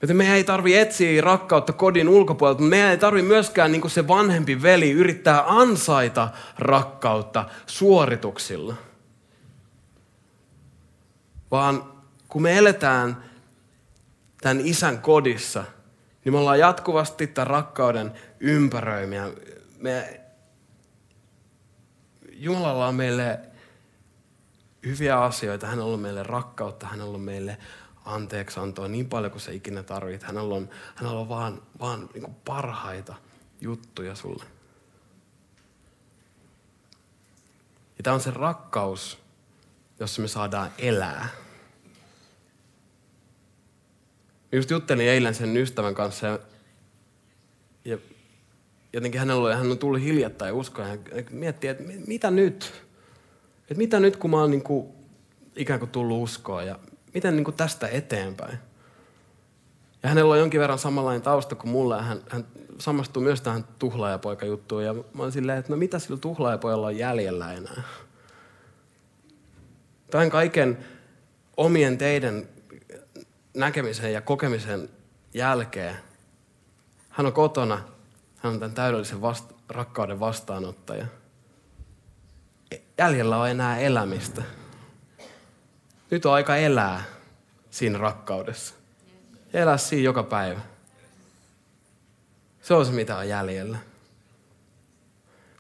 Joten 0.05 0.17
meidän 0.17 0.37
ei 0.37 0.45
tarvi 0.45 0.77
etsiä 0.77 1.21
rakkautta 1.21 1.73
kodin 1.73 2.09
ulkopuolelta, 2.09 2.61
mutta 2.63 2.71
meidän 2.71 2.91
ei 2.91 2.99
tarvi 2.99 3.23
myöskään 3.23 3.73
niin 3.73 3.81
kuin 3.81 3.91
se 3.91 4.09
vanhempi 4.09 4.63
veli 4.63 4.91
yrittää 4.91 5.45
ansaita 5.47 6.29
rakkautta 6.59 7.45
suorituksilla. 7.67 8.75
Vaan 11.51 11.93
kun 12.29 12.43
me 12.43 12.59
eletään 12.59 13.25
tämän 14.41 14.61
isän 14.67 14.99
kodissa, 14.99 15.65
niin 16.25 16.33
me 16.33 16.39
ollaan 16.39 16.59
jatkuvasti 16.59 17.27
tämän 17.27 17.47
rakkauden 17.47 18.13
ympäröimiä. 18.41 19.31
Me, 19.79 20.21
Jumalalla 22.33 22.87
on 22.87 22.95
meille 22.95 23.41
hyviä 24.87 25.21
asioita, 25.21 25.67
hän 25.67 25.79
on 25.79 25.87
ollut 25.87 26.03
meille 26.03 26.23
rakkautta, 26.23 26.87
hän 26.87 27.01
on 27.01 27.09
ollut 27.09 27.25
meille 27.25 27.59
anteeksi 28.05 28.61
antoa 28.61 28.89
niin 28.89 29.09
paljon 29.09 29.33
kuin 29.33 29.43
se 29.43 29.55
ikinä 29.55 29.83
tarvit. 29.83 30.23
Hänellä 30.23 30.55
on, 30.55 30.69
hänellä 30.95 31.21
on 31.21 31.29
vaan, 31.29 31.63
vaan 31.81 32.09
niin 32.15 32.35
parhaita 32.45 33.15
juttuja 33.61 34.15
sulle. 34.15 34.45
Ja 37.99 38.03
tämä 38.03 38.15
on 38.15 38.21
se 38.21 38.31
rakkaus, 38.31 39.19
jossa 40.01 40.23
me 40.23 40.29
saadaan 40.29 40.71
elää. 40.79 41.29
Just 44.53 44.71
juttelin 44.71 45.09
eilen 45.09 45.35
sen 45.35 45.57
ystävän 45.57 45.95
kanssa 45.95 46.27
ja, 46.27 46.39
ja 47.85 47.99
jotenkin 48.93 49.19
hänellä 49.19 49.57
hän 49.57 49.71
on 49.71 49.79
tullut 49.79 50.01
hiljattain 50.01 50.55
uskoon 50.55 50.89
ja 50.89 50.97
miettii, 51.31 51.71
että 51.71 51.85
mitä 52.07 52.31
nyt? 52.31 52.85
Että 53.63 53.75
mitä 53.75 54.01
nyt, 54.01 54.17
kun 54.17 54.31
mä 54.31 54.41
oon 54.41 54.51
niin 54.51 54.63
kuin, 54.63 54.89
ikään 55.57 55.81
kuin 55.81 55.91
tullut 55.91 56.23
uskoa 56.23 56.63
ja 56.63 56.79
miten 57.15 57.37
niin 57.37 57.45
kuin 57.45 57.57
tästä 57.57 57.89
eteenpäin? 57.89 58.59
Ja 60.03 60.09
hänellä 60.09 60.33
on 60.33 60.39
jonkin 60.39 60.61
verran 60.61 60.79
samanlainen 60.79 61.23
tausta 61.23 61.55
kuin 61.55 61.71
mulla 61.71 61.97
ja 61.97 62.03
hän, 62.03 62.21
hän 62.29 62.47
samastuu 62.79 63.23
myös 63.23 63.41
tähän 63.41 63.65
tuhlaajapoika-juttuun 63.79 64.85
ja 64.85 64.95
mä 64.95 65.23
oon 65.23 65.33
silleen, 65.33 65.59
että 65.59 65.73
no 65.73 65.77
mitä 65.77 65.99
sillä 65.99 66.17
tuhlaajapojalla 66.17 66.87
on 66.87 66.97
jäljellä 66.97 67.53
enää? 67.53 67.83
Tämän 70.11 70.31
kaiken 70.31 70.79
omien 71.57 71.99
teidän 71.99 72.49
näkemisen 73.55 74.13
ja 74.13 74.21
kokemisen 74.21 74.89
jälkeen 75.35 75.97
hän 77.15 77.27
on 77.27 77.33
kotona, 77.33 77.77
hän 78.37 78.53
on 78.53 78.59
tämän 78.59 78.75
täydellisen 78.75 79.21
vasta- 79.21 79.55
rakkauden 79.69 80.21
vastaanottaja. 80.21 81.07
Jäljellä 82.99 83.37
on 83.37 83.51
enää 83.51 83.79
elämistä. 83.79 84.43
Nyt 86.11 86.27
on 86.27 86.35
aika 86.35 86.57
elää 86.57 87.05
siinä 87.71 87.99
rakkaudessa. 87.99 88.75
Elää 89.53 89.79
siinä 89.79 90.05
joka 90.05 90.23
päivä. 90.23 90.61
Se 92.63 92.75
on 92.75 92.87
se, 92.87 92.93
mitä 92.93 93.17
on 93.17 93.29
jäljellä. 93.29 93.79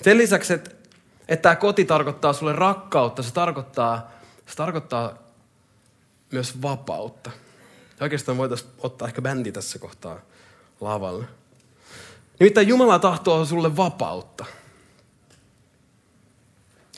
Sen 0.03 0.19
lisäksi, 0.19 0.53
että, 0.53 0.71
että 1.29 1.43
tämä 1.43 1.57
koti 1.57 1.85
tarkoittaa 1.85 2.33
sulle 2.33 2.53
rakkautta, 2.53 3.23
se 3.23 3.33
tarkoittaa, 3.33 4.11
se 4.47 4.57
tarkoittaa 4.57 5.19
myös 6.33 6.63
vapautta. 6.63 7.31
Oikeastaan 8.01 8.39
voitaisiin 8.39 8.71
ottaa 8.79 9.09
ehkä 9.09 9.23
bändi 9.23 9.53
tässä 9.53 9.79
kohtaa 9.79 10.21
lavalle. 10.81 11.25
Nimittäin 12.41 12.69
Jumala 12.69 12.99
tahtoo 12.99 13.45
sulle 13.45 13.77
vapautta. 13.77 14.45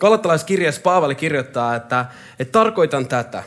Galattalaiskirjassa 0.00 0.80
Paavali 0.80 1.14
kirjoittaa, 1.14 1.76
että, 1.76 2.06
että 2.38 2.52
tarkoitan 2.52 3.08
tätä. 3.08 3.42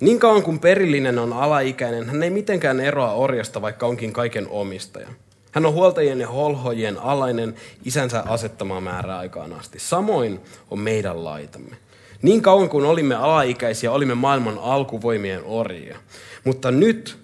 Niin 0.00 0.18
kauan 0.18 0.42
kuin 0.42 0.58
perillinen 0.58 1.18
on 1.18 1.32
alaikäinen, 1.32 2.06
hän 2.06 2.22
ei 2.22 2.30
mitenkään 2.30 2.80
eroa 2.80 3.12
orjasta, 3.12 3.62
vaikka 3.62 3.86
onkin 3.86 4.12
kaiken 4.12 4.48
omistaja. 4.48 5.08
Hän 5.52 5.66
on 5.66 5.72
huoltajien 5.72 6.20
ja 6.20 6.28
holhojien 6.28 6.98
alainen 6.98 7.54
isänsä 7.84 8.22
asettamaa 8.26 8.80
määrää 8.80 9.18
aikaan 9.18 9.52
asti. 9.52 9.78
Samoin 9.78 10.40
on 10.70 10.78
meidän 10.78 11.24
laitamme. 11.24 11.76
Niin 12.22 12.42
kauan 12.42 12.68
kuin 12.68 12.84
olimme 12.84 13.14
alaikäisiä, 13.14 13.92
olimme 13.92 14.14
maailman 14.14 14.58
alkuvoimien 14.58 15.44
orjia. 15.44 15.98
Mutta 16.44 16.70
nyt, 16.70 17.18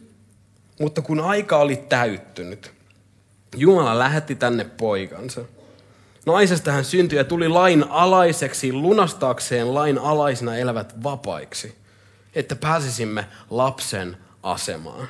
mutta 0.80 1.02
kun 1.02 1.20
aika 1.20 1.56
oli 1.56 1.76
täyttynyt, 1.76 2.72
Jumala 3.56 3.98
lähetti 3.98 4.34
tänne 4.34 4.64
poikansa. 4.64 5.44
Naisesta 6.28 6.72
hän 6.72 6.84
syntyi 6.84 7.18
ja 7.18 7.24
tuli 7.24 7.48
lain 7.48 7.84
alaiseksi 7.90 8.72
lunastaakseen 8.72 9.74
lain 9.74 9.98
alaisena 9.98 10.56
elävät 10.56 11.02
vapaiksi, 11.02 11.74
että 12.34 12.56
pääsisimme 12.56 13.26
lapsen 13.50 14.16
asemaan. 14.42 15.08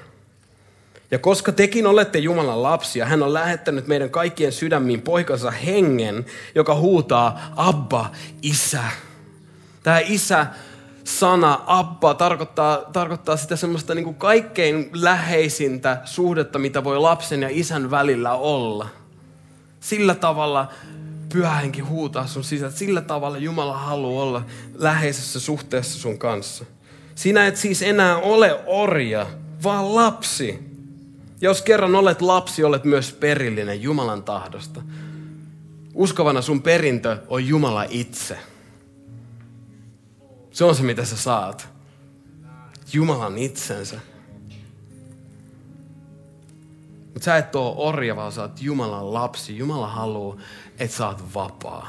Ja 1.10 1.18
koska 1.18 1.52
tekin 1.52 1.86
olette 1.86 2.18
Jumalan 2.18 2.62
lapsia, 2.62 3.06
hän 3.06 3.22
on 3.22 3.32
lähettänyt 3.32 3.86
meidän 3.86 4.10
kaikkien 4.10 4.52
sydämiin 4.52 5.02
poikansa 5.02 5.50
hengen, 5.50 6.26
joka 6.54 6.74
huutaa 6.74 7.52
Abba, 7.56 8.10
isä. 8.42 8.84
Tämä 9.82 9.98
isä 9.98 10.46
sana 11.04 11.60
Abba 11.66 12.14
tarkoittaa, 12.14 12.78
tarkoittaa 12.92 13.36
sitä 13.36 13.56
semmoista 13.56 13.94
niin 13.94 14.04
kuin 14.04 14.16
kaikkein 14.16 14.90
läheisintä 14.92 16.00
suhdetta, 16.04 16.58
mitä 16.58 16.84
voi 16.84 16.98
lapsen 16.98 17.42
ja 17.42 17.48
isän 17.50 17.90
välillä 17.90 18.32
olla. 18.32 18.88
Sillä 19.80 20.14
tavalla 20.14 20.68
pyhähenki 21.32 21.80
huutaa 21.80 22.26
sun 22.26 22.44
sisään. 22.44 22.72
Sillä 22.72 23.00
tavalla 23.00 23.38
Jumala 23.38 23.78
haluaa 23.78 24.22
olla 24.22 24.44
läheisessä 24.74 25.40
suhteessa 25.40 25.98
sun 25.98 26.18
kanssa. 26.18 26.64
Sinä 27.14 27.46
et 27.46 27.56
siis 27.56 27.82
enää 27.82 28.16
ole 28.16 28.60
orja, 28.66 29.26
vaan 29.62 29.94
lapsi. 29.94 30.58
Jos 31.40 31.62
kerran 31.62 31.94
olet 31.94 32.22
lapsi, 32.22 32.64
olet 32.64 32.84
myös 32.84 33.12
perillinen 33.12 33.82
Jumalan 33.82 34.22
tahdosta. 34.22 34.82
Uskovana 35.94 36.42
sun 36.42 36.62
perintö 36.62 37.16
on 37.28 37.46
Jumala 37.46 37.84
itse. 37.88 38.38
Se 40.50 40.64
on 40.64 40.74
se, 40.74 40.82
mitä 40.82 41.04
sä 41.04 41.16
saat. 41.16 41.68
Jumalan 42.92 43.38
itsensä. 43.38 44.00
Mutta 47.18 47.24
sä 47.24 47.36
et 47.36 47.56
ole 47.56 47.74
orja, 47.76 48.16
vaan 48.16 48.32
sä 48.32 48.42
oot 48.42 48.60
Jumalan 48.60 49.14
lapsi. 49.14 49.58
Jumala 49.58 49.86
haluaa, 49.86 50.36
että 50.78 50.96
sä 50.96 51.06
oot 51.06 51.34
vapaa. 51.34 51.88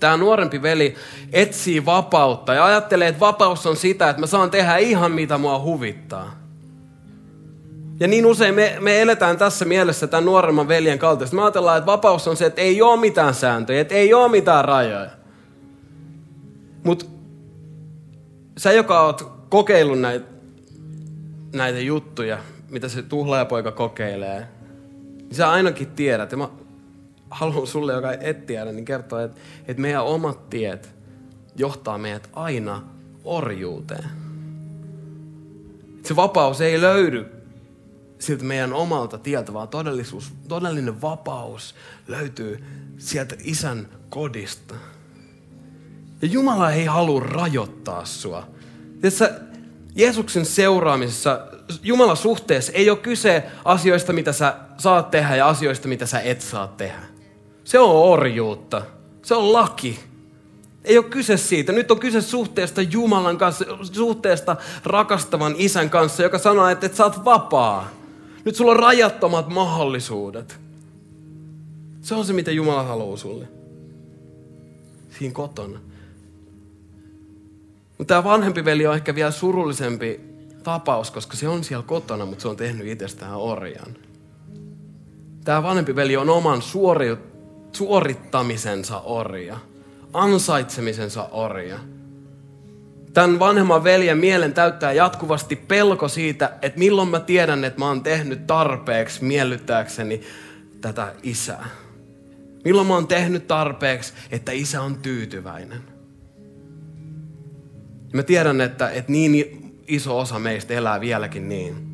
Tämä 0.00 0.16
nuorempi 0.16 0.62
veli 0.62 0.94
etsii 1.32 1.86
vapautta 1.86 2.54
ja 2.54 2.64
ajattelee, 2.64 3.08
että 3.08 3.20
vapaus 3.20 3.66
on 3.66 3.76
sitä, 3.76 4.10
että 4.10 4.20
mä 4.20 4.26
saan 4.26 4.50
tehdä 4.50 4.76
ihan 4.76 5.12
mitä 5.12 5.38
mua 5.38 5.58
huvittaa. 5.58 6.34
Ja 8.00 8.08
niin 8.08 8.26
usein 8.26 8.54
me, 8.54 8.76
me 8.80 9.00
eletään 9.02 9.36
tässä 9.36 9.64
mielessä 9.64 10.06
tämän 10.06 10.24
nuoremman 10.24 10.68
veljen 10.68 10.98
kaltaista. 10.98 11.36
Me 11.36 11.42
ajatellaan, 11.42 11.78
että 11.78 11.92
vapaus 11.92 12.28
on 12.28 12.36
se, 12.36 12.46
että 12.46 12.60
ei 12.60 12.82
ole 12.82 13.00
mitään 13.00 13.34
sääntöjä, 13.34 13.80
että 13.80 13.94
ei 13.94 14.14
ole 14.14 14.30
mitään 14.30 14.64
rajoja. 14.64 15.10
Mutta 16.84 17.04
sä, 18.58 18.72
joka 18.72 19.00
oot 19.00 19.32
kokeillut 19.48 20.00
näitä, 20.00 20.26
näitä 21.52 21.80
juttuja, 21.80 22.38
mitä 22.72 22.88
se 22.88 23.02
tuhlaajapoika 23.02 23.72
kokeilee, 23.72 24.48
niin 25.16 25.34
sä 25.34 25.50
ainakin 25.50 25.90
tiedät, 25.90 26.32
ja 26.32 26.38
mä 26.38 26.48
haluan 27.30 27.66
sulle, 27.66 27.92
joka 27.92 28.12
et 28.12 28.46
tiedä, 28.46 28.72
niin 28.72 28.84
kertoa, 28.84 29.22
että, 29.22 29.40
että 29.68 29.82
meidän 29.82 30.04
omat 30.04 30.50
tiet 30.50 30.90
johtaa 31.56 31.98
meidät 31.98 32.28
aina 32.32 32.82
orjuuteen. 33.24 34.04
Se 36.02 36.16
vapaus 36.16 36.60
ei 36.60 36.80
löydy 36.80 37.26
siltä 38.18 38.44
meidän 38.44 38.72
omalta 38.72 39.18
tieltä, 39.18 39.52
vaan 39.52 39.68
todellisuus, 39.68 40.32
todellinen 40.48 41.02
vapaus 41.02 41.74
löytyy 42.08 42.64
sieltä 42.98 43.36
isän 43.44 43.88
kodista. 44.10 44.74
Ja 46.22 46.28
Jumala 46.28 46.72
ei 46.72 46.84
halua 46.84 47.20
rajoittaa 47.20 48.04
sua. 48.04 48.48
Tässä 49.00 49.40
Jeesuksen 49.94 50.44
seuraamisessa, 50.46 51.40
Jumalan 51.82 52.16
suhteessa 52.16 52.72
ei 52.72 52.90
ole 52.90 52.98
kyse 52.98 53.44
asioista, 53.64 54.12
mitä 54.12 54.32
sä 54.32 54.54
saat 54.78 55.10
tehdä 55.10 55.36
ja 55.36 55.48
asioista, 55.48 55.88
mitä 55.88 56.06
sä 56.06 56.20
et 56.20 56.40
saa 56.40 56.68
tehdä. 56.68 57.02
Se 57.64 57.78
on 57.78 57.90
orjuutta. 57.90 58.82
Se 59.22 59.34
on 59.34 59.52
laki. 59.52 60.00
Ei 60.84 60.98
ole 60.98 61.04
kyse 61.04 61.36
siitä. 61.36 61.72
Nyt 61.72 61.90
on 61.90 62.00
kyse 62.00 62.20
suhteesta 62.20 62.82
Jumalan 62.82 63.38
kanssa, 63.38 63.64
suhteesta 63.92 64.56
rakastavan 64.84 65.54
isän 65.58 65.90
kanssa, 65.90 66.22
joka 66.22 66.38
sanoo, 66.38 66.68
että, 66.68 66.86
että 66.86 66.98
sä 66.98 67.04
oot 67.04 67.24
vapaa. 67.24 67.90
Nyt 68.44 68.56
sulla 68.56 68.72
on 68.72 68.78
rajattomat 68.78 69.48
mahdollisuudet. 69.48 70.60
Se 72.00 72.14
on 72.14 72.24
se, 72.24 72.32
mitä 72.32 72.50
Jumala 72.50 72.82
haluaa 72.82 73.16
sulle. 73.16 73.48
Siinä 75.18 75.34
kotona. 75.34 75.78
Mutta 78.02 78.14
tämä 78.14 78.24
vanhempi 78.24 78.64
veli 78.64 78.86
on 78.86 78.94
ehkä 78.94 79.14
vielä 79.14 79.30
surullisempi 79.30 80.20
tapaus, 80.62 81.10
koska 81.10 81.36
se 81.36 81.48
on 81.48 81.64
siellä 81.64 81.84
kotona, 81.86 82.26
mutta 82.26 82.42
se 82.42 82.48
on 82.48 82.56
tehnyt 82.56 82.86
itsestään 82.86 83.36
orjan. 83.36 83.96
Tämä 85.44 85.62
vanhempi 85.62 85.96
veli 85.96 86.16
on 86.16 86.30
oman 86.30 86.62
suori, 86.62 87.16
suorittamisensa 87.72 89.00
orja, 89.00 89.58
ansaitsemisensa 90.12 91.24
orja. 91.24 91.78
Tämän 93.12 93.38
vanhemman 93.38 93.84
veljen 93.84 94.18
mielen 94.18 94.54
täyttää 94.54 94.92
jatkuvasti 94.92 95.56
pelko 95.56 96.08
siitä, 96.08 96.52
että 96.62 96.78
milloin 96.78 97.08
mä 97.08 97.20
tiedän, 97.20 97.64
että 97.64 97.78
mä 97.78 97.88
oon 97.88 98.02
tehnyt 98.02 98.46
tarpeeksi 98.46 99.24
miellyttääkseni 99.24 100.20
tätä 100.80 101.14
isää. 101.22 101.68
Milloin 102.64 102.86
mä 102.86 102.94
oon 102.94 103.08
tehnyt 103.08 103.46
tarpeeksi, 103.46 104.12
että 104.30 104.52
isä 104.52 104.82
on 104.82 104.96
tyytyväinen. 104.96 105.91
Mä 108.12 108.22
tiedän, 108.22 108.60
että, 108.60 108.90
että 108.90 109.12
niin 109.12 109.62
iso 109.88 110.18
osa 110.18 110.38
meistä 110.38 110.74
elää 110.74 111.00
vieläkin 111.00 111.48
niin. 111.48 111.92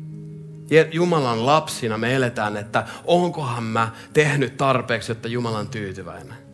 Jumalan 0.91 1.45
lapsina 1.45 1.97
me 1.97 2.15
eletään, 2.15 2.57
että 2.57 2.85
onkohan 3.05 3.63
mä 3.63 3.91
tehnyt 4.13 4.57
tarpeeksi, 4.57 5.11
jotta 5.11 5.27
Jumala 5.27 5.57
on 5.57 5.67
tyytyväinen. 5.67 6.49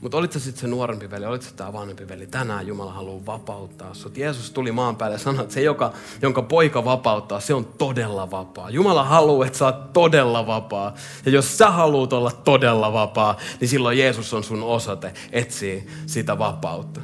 Mutta 0.00 0.16
olit 0.16 0.32
sä 0.32 0.40
sitten 0.40 0.60
se 0.60 0.66
nuorempi 0.66 1.10
veli, 1.10 1.26
olit 1.26 1.42
sä 1.42 1.50
tämä 1.56 1.72
vanhempi 1.72 2.08
veli, 2.08 2.26
tänään 2.26 2.66
Jumala 2.66 2.92
haluaa 2.92 3.26
vapauttaa 3.26 3.94
sut. 3.94 4.16
Jeesus 4.16 4.50
tuli 4.50 4.72
maan 4.72 4.96
päälle 4.96 5.14
ja 5.14 5.18
sanoi, 5.18 5.42
että 5.42 5.54
se, 5.54 5.62
joka, 5.62 5.92
jonka 6.22 6.42
poika 6.42 6.84
vapauttaa, 6.84 7.40
se 7.40 7.54
on 7.54 7.64
todella 7.64 8.30
vapaa. 8.30 8.70
Jumala 8.70 9.04
haluaa, 9.04 9.46
että 9.46 9.58
sä 9.58 9.66
oot 9.66 9.92
todella 9.92 10.46
vapaa. 10.46 10.94
Ja 11.26 11.32
jos 11.32 11.58
sä 11.58 11.70
haluat 11.70 12.12
olla 12.12 12.30
todella 12.30 12.92
vapaa, 12.92 13.36
niin 13.60 13.68
silloin 13.68 13.98
Jeesus 13.98 14.34
on 14.34 14.44
sun 14.44 14.62
osoite 14.62 15.14
etsiä 15.32 15.82
sitä 16.06 16.38
vapautta. 16.38 17.00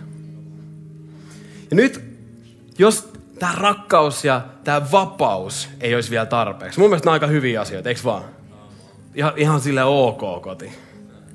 Ja 1.70 1.76
nyt, 1.76 2.00
jos 2.78 3.08
tämä 3.38 3.52
rakkaus 3.52 4.24
ja 4.24 4.46
tämä 4.64 4.86
vapaus 4.92 5.68
ei 5.80 5.94
olisi 5.94 6.10
vielä 6.10 6.26
tarpeeksi. 6.26 6.80
Mun 6.80 6.90
mielestä 6.90 7.06
nämä 7.06 7.12
on 7.12 7.22
aika 7.22 7.26
hyviä 7.26 7.60
asioita, 7.60 7.88
eikö 7.88 8.00
vaan? 8.04 8.24
Ihan, 9.14 9.32
ihan 9.36 9.60
sille 9.60 9.84
ok 9.84 10.42
koti. 10.42 10.72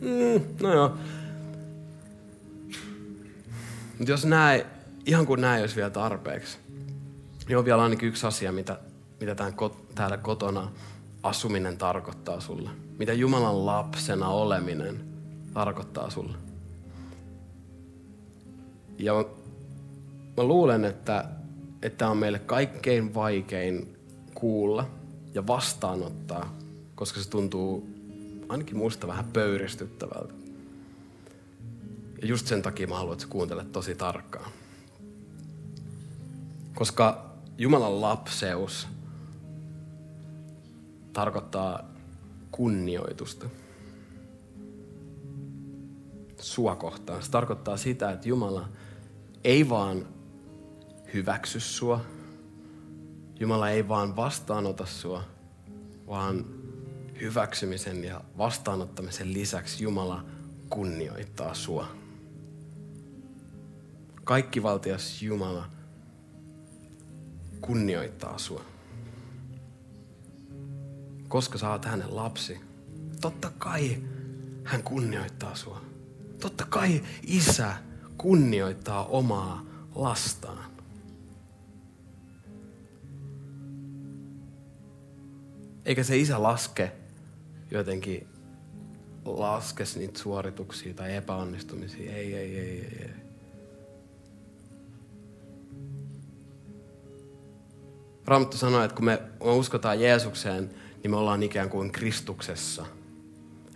Mm, 0.01 0.41
no 0.61 0.73
joo. 0.73 0.97
Mutta 3.97 4.11
jos 4.11 4.25
näin, 4.25 4.63
ihan 5.05 5.25
kuin 5.25 5.41
näin 5.41 5.61
olisi 5.61 5.75
vielä 5.75 5.89
tarpeeksi, 5.89 6.57
niin 7.47 7.57
on 7.57 7.65
vielä 7.65 7.83
ainakin 7.83 8.09
yksi 8.09 8.27
asia, 8.27 8.51
mitä, 8.51 8.79
mitä 9.19 9.35
tämän, 9.35 9.53
täällä 9.95 10.17
kotona 10.17 10.71
asuminen 11.23 11.77
tarkoittaa 11.77 12.39
sulle. 12.39 12.69
Mitä 12.97 13.13
Jumalan 13.13 13.65
lapsena 13.65 14.27
oleminen 14.27 14.99
tarkoittaa 15.53 16.09
sulle. 16.09 16.37
Ja 18.97 19.13
mä, 20.41 20.47
luulen, 20.47 20.85
että 20.85 21.25
että 21.81 22.09
on 22.09 22.17
meille 22.17 22.39
kaikkein 22.39 23.13
vaikein 23.13 23.97
kuulla 24.33 24.89
ja 25.33 25.47
vastaanottaa, 25.47 26.57
koska 26.95 27.19
se 27.19 27.29
tuntuu 27.29 27.89
ainakin 28.49 28.77
muista 28.77 29.07
vähän 29.07 29.25
pöyristyttävältä. 29.33 30.33
Ja 32.21 32.27
just 32.27 32.47
sen 32.47 32.61
takia 32.61 32.87
mä 32.87 32.95
haluan, 32.95 33.13
että 33.13 33.23
sä 33.23 33.29
kuuntelet 33.29 33.71
tosi 33.71 33.95
tarkkaan. 33.95 34.51
Koska 36.75 37.31
Jumalan 37.57 38.01
lapseus 38.01 38.87
tarkoittaa 41.13 41.91
kunnioitusta. 42.51 43.45
Sua 46.37 46.75
kohtaan. 46.75 47.23
Se 47.23 47.31
tarkoittaa 47.31 47.77
sitä, 47.77 48.11
että 48.11 48.29
Jumala 48.29 48.69
ei 49.43 49.69
vaan 49.69 50.05
hyväksy 51.13 51.59
sua. 51.59 52.05
Jumala 53.39 53.69
ei 53.69 53.87
vaan 53.87 54.15
vastaanota 54.15 54.85
sua, 54.85 55.23
vaan 56.07 56.45
hyväksymisen 57.21 58.03
ja 58.03 58.21
vastaanottamisen 58.37 59.33
lisäksi 59.33 59.83
Jumala 59.83 60.25
kunnioittaa 60.69 61.53
sua. 61.53 61.87
Kaikki 64.23 64.63
valtias 64.63 65.21
Jumala 65.21 65.69
kunnioittaa 67.61 68.37
sua. 68.37 68.63
Koska 71.27 71.57
sä 71.57 71.69
oot 71.69 71.85
hänen 71.85 72.15
lapsi, 72.15 72.59
totta 73.21 73.51
kai 73.57 74.03
hän 74.63 74.83
kunnioittaa 74.83 75.55
sua. 75.55 75.81
Totta 76.39 76.65
kai 76.69 77.03
isä 77.23 77.73
kunnioittaa 78.17 79.05
omaa 79.05 79.65
lastaan. 79.95 80.70
Eikä 85.85 86.03
se 86.03 86.17
isä 86.17 86.43
laske 86.43 86.91
jotenkin 87.71 88.27
laskes 89.25 89.97
niitä 89.97 90.19
suorituksia 90.19 90.93
tai 90.93 91.15
epäonnistumisia. 91.15 92.15
Ei, 92.15 92.35
ei, 92.35 92.57
ei, 92.57 92.59
ei, 92.59 92.97
ei. 92.99 93.09
Raamattu 98.25 98.57
sanoo, 98.57 98.83
että 98.83 98.95
kun 98.95 99.05
me, 99.05 99.21
uskotaan 99.39 100.01
Jeesukseen, 100.01 100.69
niin 101.03 101.11
me 101.11 101.17
ollaan 101.17 101.43
ikään 101.43 101.69
kuin 101.69 101.91
Kristuksessa. 101.91 102.85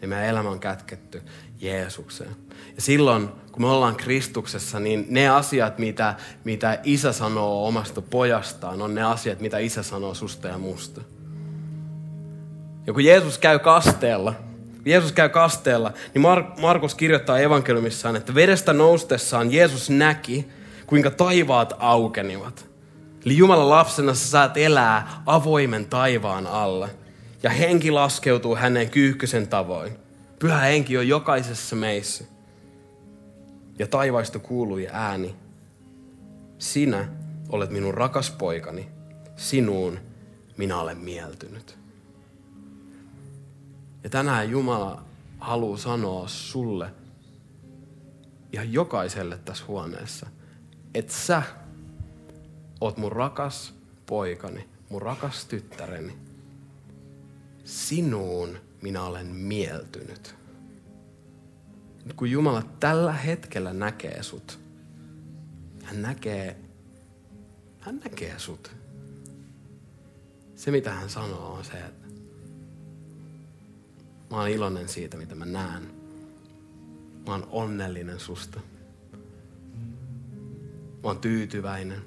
Ja 0.02 0.08
meidän 0.08 0.26
elämä 0.26 0.50
on 0.50 0.60
kätketty 0.60 1.22
Jeesukseen. 1.60 2.36
Ja 2.76 2.82
silloin, 2.82 3.30
kun 3.52 3.62
me 3.62 3.68
ollaan 3.68 3.96
Kristuksessa, 3.96 4.80
niin 4.80 5.06
ne 5.10 5.30
asiat, 5.30 5.80
mitä, 5.80 6.16
mitä 6.44 6.80
isä 6.84 7.12
sanoo 7.12 7.68
omasta 7.68 8.02
pojastaan, 8.02 8.82
on 8.82 8.96
ne 8.96 9.04
asiat, 9.04 9.40
mitä 9.40 9.58
isä 9.58 9.84
sanoo 9.84 10.14
susta 10.14 10.48
ja 10.48 10.58
musta. 10.58 11.02
Ja 12.88 12.94
kun 12.94 13.06
Jeesus 13.06 13.38
käy 13.38 13.60
kasteella, 13.60 14.34
Jeesus 14.86 15.12
käy 15.12 15.30
kasteella, 15.30 15.94
niin 16.14 16.26
Mar- 16.26 16.62
Markus 16.62 16.96
kirjoittaa 16.96 17.40
evankeliumissaan, 17.40 18.16
että 18.16 18.36
vedestä 18.36 18.74
noustessaan 18.74 19.52
Jeesus 19.52 19.90
näki, 19.90 20.48
kuinka 20.88 21.12
taivaat 21.12 21.74
aukenivat. 21.80 22.66
Eli 23.26 23.38
Jumalan 23.38 23.70
lapsena 23.70 24.14
sä 24.14 24.28
saat 24.28 24.58
elää 24.58 25.22
avoimen 25.26 25.86
taivaan 25.86 26.48
alla. 26.48 26.90
Ja 27.44 27.50
henki 27.50 27.92
laskeutuu 27.92 28.56
hänen 28.56 28.90
kyyhkysen 28.90 29.48
tavoin. 29.48 29.98
Pyhä 30.40 30.60
henki 30.60 30.98
on 30.98 31.08
jokaisessa 31.08 31.76
meissä. 31.76 32.24
Ja 33.80 33.88
taivaista 33.88 34.40
kuului 34.40 34.88
ääni. 34.92 35.36
Sinä 36.58 37.08
olet 37.50 37.70
minun 37.70 37.94
rakas 37.94 38.32
poikani. 38.32 38.88
Sinuun 39.36 40.00
minä 40.58 40.80
olen 40.80 40.98
mieltynyt. 40.98 41.85
Ja 44.06 44.10
tänään 44.10 44.50
Jumala 44.50 45.06
haluaa 45.40 45.78
sanoa 45.78 46.28
sulle, 46.28 46.94
ihan 48.54 48.74
jokaiselle 48.74 49.38
tässä 49.38 49.66
huoneessa, 49.68 50.28
että 50.94 51.14
sä 51.14 51.44
oot 52.82 52.98
mun 52.98 53.12
rakas 53.12 53.74
poikani, 54.06 54.70
mun 54.90 55.02
rakas 55.02 55.46
tyttäreni. 55.46 56.18
Sinuun 57.64 58.58
minä 58.82 59.04
olen 59.04 59.28
mieltynyt. 59.28 60.36
Nyt 62.06 62.14
kun 62.14 62.32
Jumala 62.32 62.64
tällä 62.80 63.14
hetkellä 63.14 63.74
näkee 63.74 64.24
sut, 64.24 64.60
hän 65.84 66.02
näkee, 66.02 66.60
hän 67.80 68.00
näkee 68.04 68.40
sut. 68.40 68.72
Se 70.56 70.72
mitä 70.72 70.92
hän 70.92 71.10
sanoo 71.10 71.54
on 71.54 71.64
se, 71.64 71.74
että 71.74 72.05
Mä 74.36 74.42
oon 74.42 74.50
iloinen 74.50 74.90
siitä, 74.90 75.18
mitä 75.18 75.36
mä 75.36 75.46
näen. 75.46 75.84
Mä 77.28 77.32
oon 77.32 77.48
onnellinen 77.52 78.20
susta. 78.20 78.60
Mä 81.04 81.04
oon 81.04 81.20
tyytyväinen. 81.20 82.02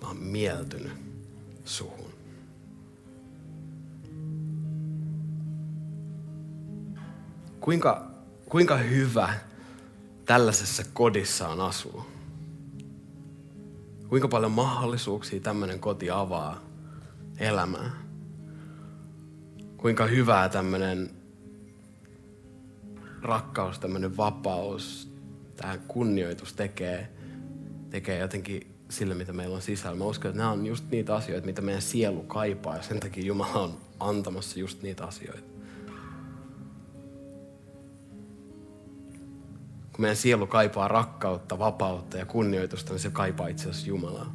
Mä 0.00 0.08
oon 0.08 0.16
mieltynyt 0.16 0.92
suhun. 1.64 2.10
Kuinka, 7.60 8.10
kuinka 8.48 8.76
hyvä 8.76 9.34
tällaisessa 10.24 10.84
kodissa 10.92 11.48
on 11.48 11.60
asua? 11.60 12.06
Kuinka 14.08 14.28
paljon 14.28 14.52
mahdollisuuksia 14.52 15.40
tämmöinen 15.40 15.80
koti 15.80 16.10
avaa 16.10 16.60
elämään? 17.38 18.03
Kuinka 19.84 20.06
hyvää 20.06 20.48
tämmöinen 20.48 21.10
rakkaus, 23.22 23.78
tämmöinen 23.78 24.16
vapaus, 24.16 25.12
tämä 25.56 25.78
kunnioitus 25.88 26.52
tekee, 26.52 27.08
tekee 27.90 28.18
jotenkin 28.18 28.74
sille, 28.88 29.14
mitä 29.14 29.32
meillä 29.32 29.56
on 29.56 29.62
sisällä. 29.62 29.96
Mä 29.96 30.04
uskon, 30.04 30.28
että 30.28 30.38
nämä 30.38 30.50
on 30.50 30.66
just 30.66 30.84
niitä 30.90 31.14
asioita, 31.14 31.46
mitä 31.46 31.62
meidän 31.62 31.82
sielu 31.82 32.22
kaipaa 32.22 32.76
ja 32.76 32.82
sen 32.82 33.00
takia 33.00 33.24
Jumala 33.24 33.60
on 33.60 33.78
antamassa 34.00 34.58
just 34.58 34.82
niitä 34.82 35.04
asioita. 35.04 35.42
Kun 39.92 40.00
meidän 40.00 40.16
sielu 40.16 40.46
kaipaa 40.46 40.88
rakkautta, 40.88 41.58
vapautta 41.58 42.16
ja 42.16 42.26
kunnioitusta, 42.26 42.92
niin 42.92 43.00
se 43.00 43.10
kaipaa 43.10 43.48
itse 43.48 43.70
asiassa 43.70 43.88
Jumalaa. 43.88 44.34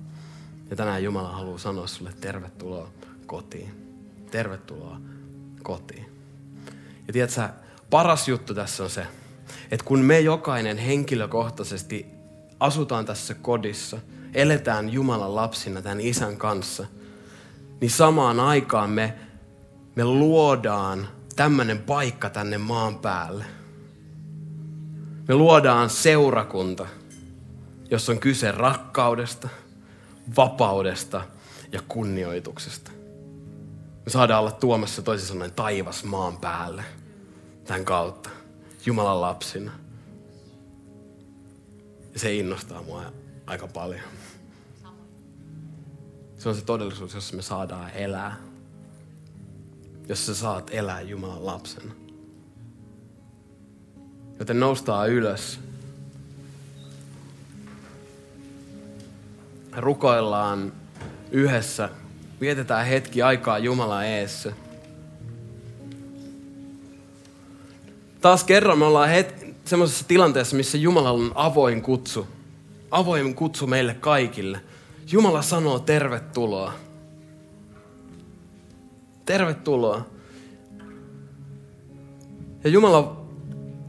Ja 0.69 0.75
tänään 0.75 1.03
Jumala 1.03 1.31
haluaa 1.31 1.57
sanoa 1.57 1.87
sulle 1.87 2.13
tervetuloa 2.21 2.91
kotiin. 3.25 3.71
Tervetuloa 4.31 5.01
kotiin. 5.63 6.05
Ja 7.07 7.13
tiedätkö, 7.13 7.49
paras 7.89 8.27
juttu 8.27 8.53
tässä 8.53 8.83
on 8.83 8.89
se, 8.89 9.07
että 9.71 9.85
kun 9.85 9.99
me 9.99 10.19
jokainen 10.19 10.77
henkilökohtaisesti 10.77 12.05
asutaan 12.59 13.05
tässä 13.05 13.33
kodissa, 13.33 13.97
eletään 14.33 14.89
Jumalan 14.89 15.35
lapsina 15.35 15.81
tämän 15.81 16.01
isän 16.01 16.37
kanssa, 16.37 16.85
niin 17.81 17.91
samaan 17.91 18.39
aikaan 18.39 18.89
me, 18.89 19.13
me 19.95 20.05
luodaan 20.05 21.07
tämmöinen 21.35 21.79
paikka 21.79 22.29
tänne 22.29 22.57
maan 22.57 22.99
päälle. 22.99 23.45
Me 25.27 25.35
luodaan 25.35 25.89
seurakunta, 25.89 26.87
jossa 27.91 28.11
on 28.11 28.19
kyse 28.19 28.51
rakkaudesta, 28.51 29.49
vapaudesta 30.37 31.21
ja 31.71 31.81
kunnioituksesta. 31.87 32.91
Me 34.09 34.13
saadaan 34.13 34.41
olla 34.41 34.51
tuomassa 34.51 35.01
toisin 35.01 35.27
sanoen 35.27 35.51
taivas 35.51 36.03
maan 36.03 36.37
päälle 36.37 36.83
tämän 37.65 37.85
kautta, 37.85 38.29
Jumalan 38.85 39.21
lapsina. 39.21 39.71
Ja 42.13 42.19
se 42.19 42.35
innostaa 42.35 42.83
mua 42.83 43.13
aika 43.45 43.67
paljon. 43.67 44.01
Se 46.37 46.49
on 46.49 46.55
se 46.55 46.61
todellisuus, 46.61 47.13
jossa 47.13 47.35
me 47.35 47.41
saadaan 47.41 47.91
elää. 47.91 48.37
Jos 50.07 50.25
sä 50.25 50.35
saat 50.35 50.69
elää 50.73 51.01
Jumalan 51.01 51.45
lapsena. 51.45 51.93
Joten 54.39 54.59
noustaan 54.59 55.09
ylös. 55.09 55.59
Rukoillaan 59.77 60.73
yhdessä. 61.31 61.89
Vietetään 62.41 62.85
hetki 62.85 63.21
aikaa 63.21 63.57
Jumalan 63.57 64.05
eessä. 64.05 64.53
Taas 68.21 68.43
kerran 68.43 68.77
me 68.77 68.85
ollaan 68.85 69.09
het- 69.09 69.53
semmoisessa 69.65 70.05
tilanteessa, 70.07 70.55
missä 70.55 70.77
Jumalalla 70.77 71.23
on 71.23 71.31
avoin 71.35 71.81
kutsu. 71.81 72.27
Avoin 72.91 73.35
kutsu 73.35 73.67
meille 73.67 73.93
kaikille. 73.93 74.61
Jumala 75.11 75.41
sanoo 75.41 75.79
tervetuloa. 75.79 76.73
Tervetuloa. 79.25 80.05
Ja 82.63 82.69
Jumalan 82.69 83.17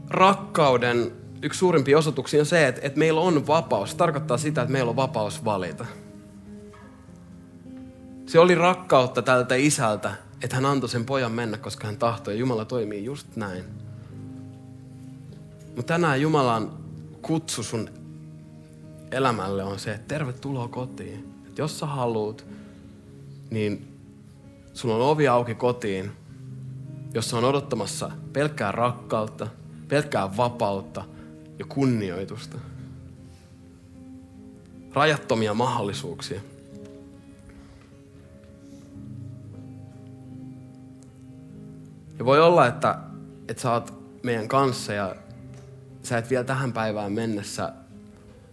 rakkauden 0.09 1.11
yksi 1.41 1.57
suurimpia 1.59 1.97
osoituksia 1.97 2.39
on 2.39 2.45
se, 2.45 2.67
että, 2.67 2.81
että 2.83 2.99
meillä 2.99 3.21
on 3.21 3.47
vapaus. 3.47 3.91
Se 3.91 3.97
tarkoittaa 3.97 4.37
sitä, 4.37 4.61
että 4.61 4.71
meillä 4.71 4.89
on 4.89 4.95
vapaus 4.95 5.45
valita. 5.45 5.85
Se 8.31 8.39
oli 8.39 8.55
rakkautta 8.55 9.21
tältä 9.21 9.55
isältä, 9.55 10.13
että 10.43 10.55
hän 10.55 10.65
antoi 10.65 10.89
sen 10.89 11.05
pojan 11.05 11.31
mennä, 11.31 11.57
koska 11.57 11.87
hän 11.87 11.97
tahtoi. 11.97 12.39
Jumala 12.39 12.65
toimii 12.65 13.05
just 13.05 13.35
näin. 13.35 13.63
Mutta 15.75 15.93
tänään 15.93 16.21
Jumalan 16.21 16.71
kutsu 17.21 17.63
sun 17.63 17.89
elämälle 19.11 19.63
on 19.63 19.79
se, 19.79 19.93
että 19.93 20.07
tervetuloa 20.07 20.67
kotiin. 20.67 21.33
Että 21.47 21.61
jos 21.61 21.79
sä 21.79 21.85
haluut, 21.85 22.45
niin 23.49 23.97
sulla 24.73 24.95
on 24.95 25.01
ovi 25.01 25.27
auki 25.27 25.55
kotiin, 25.55 26.11
jossa 27.13 27.37
on 27.37 27.43
odottamassa 27.43 28.11
pelkkää 28.33 28.71
rakkautta, 28.71 29.47
pelkkää 29.87 30.37
vapautta 30.37 31.03
ja 31.59 31.65
kunnioitusta. 31.65 32.57
Rajattomia 34.93 35.53
mahdollisuuksia. 35.53 36.41
Ja 42.21 42.25
voi 42.25 42.41
olla, 42.41 42.67
että, 42.67 42.97
että 43.47 43.61
sä 43.61 43.71
oot 43.71 43.93
meidän 44.23 44.47
kanssa 44.47 44.93
ja 44.93 45.15
sä 46.03 46.17
et 46.17 46.29
vielä 46.29 46.43
tähän 46.43 46.73
päivään 46.73 47.11
mennessä 47.11 47.73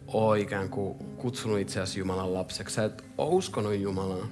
ole 0.07 0.41
ikään 0.41 0.69
kuin 0.69 0.99
kutsunut 0.99 1.59
itseäsi 1.59 1.99
Jumalan 1.99 2.35
lapseksi. 2.35 2.75
Sä 2.75 2.85
et 2.85 3.05
ole 3.19 3.29
uskonut 3.29 3.75
Jumalaan. 3.75 4.29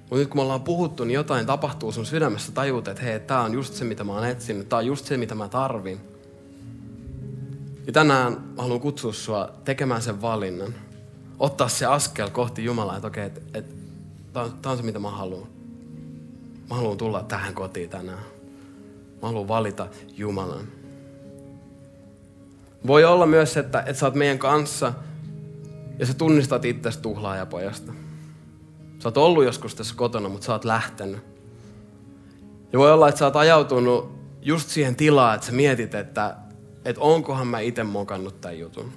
Mutta 0.00 0.16
nyt 0.16 0.28
kun 0.28 0.38
me 0.38 0.42
ollaan 0.42 0.62
puhuttu, 0.62 1.04
niin 1.04 1.14
jotain 1.14 1.46
tapahtuu 1.46 1.92
sun 1.92 2.06
sydämessä. 2.06 2.52
Tajuut, 2.52 2.88
että 2.88 3.02
hei, 3.02 3.20
tää 3.20 3.40
on 3.40 3.54
just 3.54 3.74
se, 3.74 3.84
mitä 3.84 4.04
mä 4.04 4.12
oon 4.12 4.26
etsinyt. 4.26 4.68
Tää 4.68 4.78
on 4.78 4.86
just 4.86 5.06
se, 5.06 5.16
mitä 5.16 5.34
mä 5.34 5.48
tarvin. 5.48 6.00
Ja 7.86 7.92
tänään 7.92 8.32
mä 8.32 8.62
haluan 8.62 8.80
kutsua 8.80 9.12
sua 9.12 9.52
tekemään 9.64 10.02
sen 10.02 10.22
valinnan. 10.22 10.74
Ottaa 11.38 11.68
se 11.68 11.86
askel 11.86 12.30
kohti 12.30 12.64
Jumalaa, 12.64 12.96
että 12.96 13.08
okei, 13.08 13.26
että 13.26 13.40
et, 13.54 13.74
tää, 14.32 14.42
on, 14.42 14.52
tää 14.62 14.72
on 14.72 14.78
se, 14.78 14.84
mitä 14.84 14.98
mä 14.98 15.10
haluan. 15.10 15.59
Mä 16.70 16.76
haluan 16.76 16.96
tulla 16.96 17.22
tähän 17.22 17.54
kotiin 17.54 17.90
tänään. 17.90 18.18
Mä 19.22 19.28
haluan 19.28 19.48
valita 19.48 19.88
Jumalan. 20.16 20.64
Voi 22.86 23.04
olla 23.04 23.26
myös, 23.26 23.56
että, 23.56 23.80
että 23.80 23.94
sä 23.94 24.06
oot 24.06 24.14
meidän 24.14 24.38
kanssa 24.38 24.92
ja 25.98 26.06
sä 26.06 26.14
tunnistat 26.14 26.64
itsestä 26.64 27.02
tuhlaajapojasta. 27.02 27.92
Sä 28.98 29.08
oot 29.08 29.16
ollut 29.16 29.44
joskus 29.44 29.74
tässä 29.74 29.94
kotona, 29.96 30.28
mutta 30.28 30.44
sä 30.44 30.52
oot 30.52 30.64
lähtenyt. 30.64 31.20
Ja 32.72 32.78
voi 32.78 32.92
olla, 32.92 33.08
että 33.08 33.18
sä 33.18 33.24
oot 33.24 33.36
ajautunut 33.36 34.12
just 34.42 34.68
siihen 34.68 34.96
tilaan, 34.96 35.34
että 35.34 35.46
sä 35.46 35.52
mietit, 35.52 35.94
että, 35.94 36.36
että 36.84 37.00
onkohan 37.00 37.46
mä 37.46 37.60
itse 37.60 37.84
mokannut 37.84 38.40
tämän 38.40 38.58
jutun. 38.58 38.92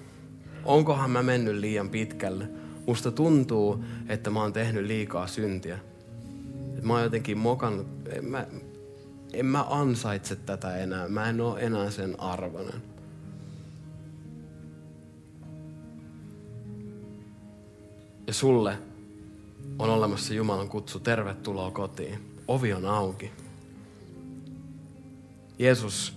Onkohan 0.66 1.12
mä 1.12 1.24
mennyt 1.24 1.56
liian 1.56 1.90
pitkälle. 1.90 2.48
Musta 2.88 3.12
tuntuu, 3.12 3.84
että 4.10 4.30
mä 4.30 4.42
oon 4.42 4.54
tehnyt 4.54 4.86
liikaa 4.86 5.28
syntiä. 5.28 5.80
Mä 6.84 6.94
oon 6.94 7.04
jotenkin 7.04 7.38
mokannut. 7.38 7.88
En 8.10 8.26
mä, 8.26 8.48
en 9.34 9.46
mä 9.46 9.66
ansaitse 9.70 10.36
tätä 10.36 10.78
enää. 10.78 11.08
Mä 11.08 11.30
en 11.30 11.42
oo 11.42 11.58
enää 11.58 11.92
sen 11.92 12.20
arvoinen. 12.20 12.82
Ja 18.28 18.34
sulle 18.34 18.78
on 19.80 19.90
olemassa 19.90 20.34
Jumalan 20.34 20.70
kutsu, 20.70 21.00
tervetuloa 21.00 21.72
kotiin. 21.72 22.20
Ovi 22.48 22.74
on 22.74 22.86
auki. 22.86 23.32
Jeesus 25.60 26.14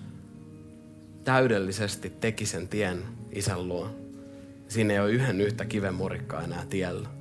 täydellisesti 1.25 2.11
teki 2.11 2.47
sen 2.47 2.69
tien 2.69 3.03
isän 3.33 3.69
luo. 3.69 3.91
Siinä 4.69 4.95
ei 4.95 5.01
ole 5.01 5.11
yhden 5.11 5.41
yhtä 5.41 5.65
kivenmurikkaa 5.65 6.43
enää 6.43 6.67
tiellä. 6.67 7.16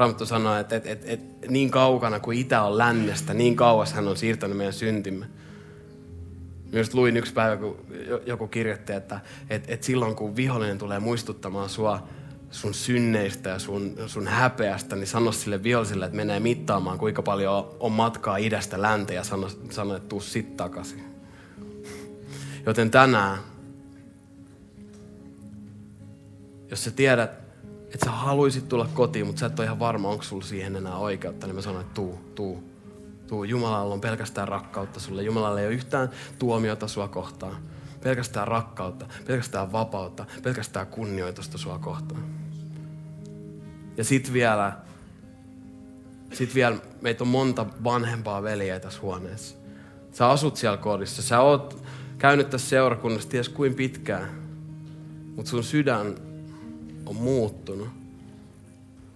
Raamattu 0.00 0.26
sanoo, 0.26 0.56
että, 0.56 0.76
että, 0.76 0.90
että, 0.90 1.06
että 1.08 1.46
niin 1.48 1.70
kaukana 1.70 2.20
kuin 2.20 2.38
itä 2.38 2.62
on 2.62 2.78
lännestä, 2.78 3.34
niin 3.34 3.56
kauas 3.56 3.92
hän 3.92 4.08
on 4.08 4.16
siirtänyt 4.16 4.56
meidän 4.56 4.72
syntimme. 4.72 5.26
Myös 6.72 6.94
luin 6.94 7.16
yksi 7.16 7.32
päivä, 7.32 7.56
kun 7.56 7.76
joku 8.26 8.46
kirjoitti, 8.46 8.92
että, 8.92 9.20
että, 9.50 9.72
että 9.72 9.86
silloin 9.86 10.16
kun 10.16 10.36
vihollinen 10.36 10.78
tulee 10.78 10.98
muistuttamaan 10.98 11.68
sua 11.68 12.08
sun 12.50 12.74
synneistä 12.74 13.50
ja 13.50 13.58
sun, 13.58 13.96
sun 14.06 14.26
häpeästä, 14.26 14.96
niin 14.96 15.06
sano 15.06 15.32
sille 15.32 15.62
viholliselle, 15.62 16.04
että 16.04 16.16
menee 16.16 16.40
mittaamaan, 16.40 16.98
kuinka 16.98 17.22
paljon 17.22 17.76
on 17.80 17.92
matkaa 17.92 18.36
idästä 18.36 18.82
länteen 18.82 19.16
ja 19.16 19.24
sano, 19.24 19.48
sano 19.70 19.96
että 19.96 20.08
tuu 20.08 20.20
sit 20.20 20.56
takaisin. 20.56 21.04
Joten 22.66 22.90
tänään, 22.90 23.38
jos 26.70 26.84
sä 26.84 26.90
tiedät, 26.90 27.39
että 27.94 28.04
sä 28.04 28.10
haluisit 28.10 28.68
tulla 28.68 28.88
kotiin, 28.94 29.26
mutta 29.26 29.40
sä 29.40 29.46
et 29.46 29.58
ole 29.58 29.66
ihan 29.66 29.78
varma, 29.78 30.08
onko 30.08 30.22
sulla 30.22 30.44
siihen 30.44 30.76
enää 30.76 30.96
oikeutta, 30.96 31.46
niin 31.46 31.54
mä 31.54 31.62
sanon, 31.62 31.80
että 31.80 31.94
tuu, 31.94 32.18
tuu, 32.34 32.64
tuu. 33.26 33.44
Jumalalla 33.44 33.94
on 33.94 34.00
pelkästään 34.00 34.48
rakkautta 34.48 35.00
sulle. 35.00 35.22
Jumalalla 35.22 35.60
ei 35.60 35.66
ole 35.66 35.74
yhtään 35.74 36.10
tuomiota 36.38 36.88
sua 36.88 37.08
kohtaan. 37.08 37.56
Pelkästään 38.02 38.48
rakkautta, 38.48 39.06
pelkästään 39.26 39.72
vapautta, 39.72 40.26
pelkästään 40.42 40.86
kunnioitusta 40.86 41.58
sua 41.58 41.78
kohtaan. 41.78 42.24
Ja 43.96 44.04
sit 44.04 44.32
vielä, 44.32 44.72
sit 46.32 46.54
vielä 46.54 46.76
meitä 47.00 47.24
on 47.24 47.28
monta 47.28 47.66
vanhempaa 47.84 48.42
veljeä 48.42 48.80
tässä 48.80 49.00
huoneessa. 49.00 49.56
Sä 50.12 50.28
asut 50.30 50.56
siellä 50.56 50.76
kodissa, 50.76 51.22
sä 51.22 51.40
oot 51.40 51.82
käynyt 52.18 52.50
tässä 52.50 52.68
seurakunnassa 52.68 53.28
ties 53.28 53.48
kuin 53.48 53.74
pitkään, 53.74 54.28
mutta 55.36 55.50
sun 55.50 55.64
sydän 55.64 56.29
on 57.10 57.16
muuttunut. 57.16 57.88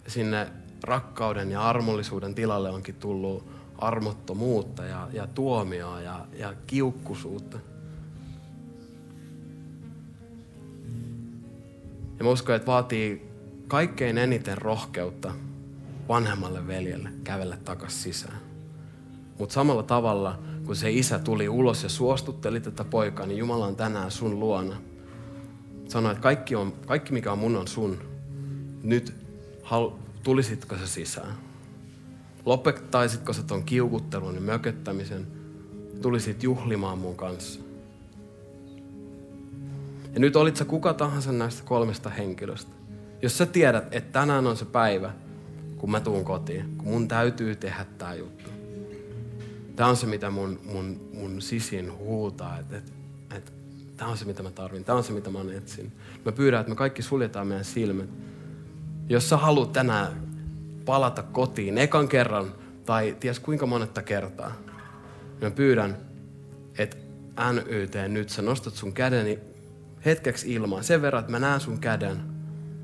Sinne 0.06 0.46
rakkauden 0.82 1.50
ja 1.50 1.68
armollisuuden 1.68 2.34
tilalle 2.34 2.70
onkin 2.70 2.94
tullut 2.94 3.46
armottomuutta 3.78 4.84
ja, 4.84 5.08
ja 5.12 5.26
tuomioa 5.26 6.00
ja, 6.00 6.26
ja 6.38 6.54
kiukkusuutta. 6.66 7.58
Ja 12.18 12.24
mä 12.24 12.30
uskon, 12.30 12.56
että 12.56 12.66
vaatii 12.66 13.28
kaikkein 13.68 14.18
eniten 14.18 14.58
rohkeutta 14.58 15.34
vanhemmalle 16.08 16.66
veljelle 16.66 17.12
kävellä 17.24 17.56
takas 17.64 18.02
sisään. 18.02 18.40
Mutta 19.38 19.52
samalla 19.52 19.82
tavalla, 19.82 20.38
kun 20.66 20.76
se 20.76 20.90
isä 20.90 21.18
tuli 21.18 21.48
ulos 21.48 21.82
ja 21.82 21.88
suostutteli 21.88 22.60
tätä 22.60 22.84
poikaa, 22.84 23.26
niin 23.26 23.38
Jumala 23.38 23.66
on 23.66 23.76
tänään 23.76 24.10
sun 24.10 24.40
luona. 24.40 24.76
Sanoi, 25.88 26.12
että 26.12 26.22
kaikki, 26.22 26.56
on, 26.56 26.72
kaikki 26.86 27.12
mikä 27.12 27.32
on 27.32 27.38
mun 27.38 27.56
on 27.56 27.68
sun. 27.68 27.98
Nyt 28.82 29.14
hal, 29.62 29.90
tulisitko 30.22 30.76
sä 30.76 30.86
sisään? 30.86 31.34
Lopettaisitko 32.44 33.32
sä 33.32 33.42
ton 33.42 33.62
kiukuttelun 33.62 34.34
ja 34.34 34.40
mököttämisen? 34.40 35.26
Tulisit 36.02 36.42
juhlimaan 36.42 36.98
mun 36.98 37.16
kanssa. 37.16 37.60
Ja 40.14 40.20
nyt 40.20 40.36
olit 40.36 40.56
sä 40.56 40.64
kuka 40.64 40.94
tahansa 40.94 41.32
näistä 41.32 41.62
kolmesta 41.64 42.10
henkilöstä. 42.10 42.70
Jos 43.22 43.38
sä 43.38 43.46
tiedät, 43.46 43.94
että 43.94 44.12
tänään 44.12 44.46
on 44.46 44.56
se 44.56 44.64
päivä, 44.64 45.12
kun 45.76 45.90
mä 45.90 46.00
tuun 46.00 46.24
kotiin, 46.24 46.74
kun 46.76 46.88
mun 46.88 47.08
täytyy 47.08 47.56
tehdä 47.56 47.86
tää 47.98 48.14
juttu. 48.14 48.50
Tämä 49.76 49.88
on 49.88 49.96
se, 49.96 50.06
mitä 50.06 50.30
mun, 50.30 50.60
mun, 50.64 51.10
mun 51.14 51.42
sisin 51.42 51.98
huutaa, 51.98 52.58
että 52.58 52.82
tämä 53.96 54.10
on 54.10 54.16
se, 54.16 54.24
mitä 54.24 54.42
mä 54.42 54.50
tarvin, 54.50 54.84
tämä 54.84 54.98
on 54.98 55.04
se, 55.04 55.12
mitä 55.12 55.30
mä 55.30 55.38
etsin. 55.56 55.92
Mä 56.24 56.32
pyydän, 56.32 56.60
että 56.60 56.70
me 56.70 56.76
kaikki 56.76 57.02
suljetaan 57.02 57.46
meidän 57.46 57.64
silmät. 57.64 58.08
Jos 59.08 59.28
sä 59.28 59.36
haluat 59.36 59.72
tänään 59.72 60.12
palata 60.84 61.22
kotiin 61.22 61.78
ekan 61.78 62.08
kerran, 62.08 62.54
tai 62.86 63.16
ties 63.20 63.40
kuinka 63.40 63.66
monetta 63.66 64.02
kertaa, 64.02 64.52
mä 65.40 65.50
pyydän, 65.50 65.96
että 66.78 66.96
NYT 67.52 67.94
nyt 68.08 68.28
sä 68.28 68.42
nostat 68.42 68.74
sun 68.74 68.92
kädeni 68.92 69.38
hetkeksi 70.04 70.52
ilmaan, 70.52 70.84
sen 70.84 71.02
verran, 71.02 71.20
että 71.20 71.32
mä 71.32 71.38
näen 71.38 71.60
sun 71.60 71.78
käden, 71.78 72.20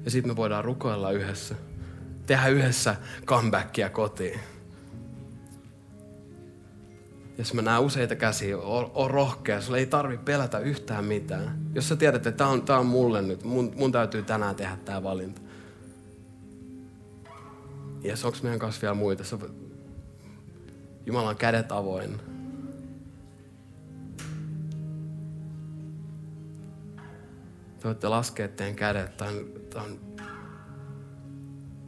ja 0.04 0.10
sitten 0.10 0.32
me 0.32 0.36
voidaan 0.36 0.64
rukoilla 0.64 1.10
yhdessä. 1.10 1.54
Tehdä 2.26 2.48
yhdessä 2.48 2.96
comebackia 3.26 3.90
kotiin. 3.90 4.40
Jos 7.40 7.54
mä 7.54 7.62
näen 7.62 7.82
useita 7.82 8.16
käsiä, 8.16 8.58
on, 8.58 8.90
on 8.94 9.10
rohkea, 9.10 9.60
sulla 9.60 9.78
ei 9.78 9.86
tarvi 9.86 10.18
pelätä 10.18 10.58
yhtään 10.58 11.04
mitään. 11.04 11.70
Jos 11.74 11.88
sä 11.88 11.96
tiedät, 11.96 12.26
että 12.26 12.38
tämä 12.38 12.50
on, 12.50 12.62
tää 12.62 12.78
on 12.78 12.86
mulle 12.86 13.22
nyt, 13.22 13.44
mun, 13.44 13.72
mun 13.76 13.92
täytyy 13.92 14.22
tänään 14.22 14.56
tehdä 14.56 14.76
tämä 14.76 15.02
valinta. 15.02 15.40
Ja 18.02 18.14
onko 18.24 18.38
meidän 18.42 18.58
kanssa 18.58 18.82
vielä 18.82 18.94
muita? 18.94 19.24
Jumalan 21.06 21.36
kädet 21.36 21.72
avoin. 21.72 22.20
Te 27.78 27.84
voitte 27.84 28.08
laskea 28.08 28.48
teidän 28.48 28.76
kädet. 28.76 29.16
Tämä 29.16 29.30
on, 29.30 29.46
tämä 29.70 29.84
on, 29.84 30.00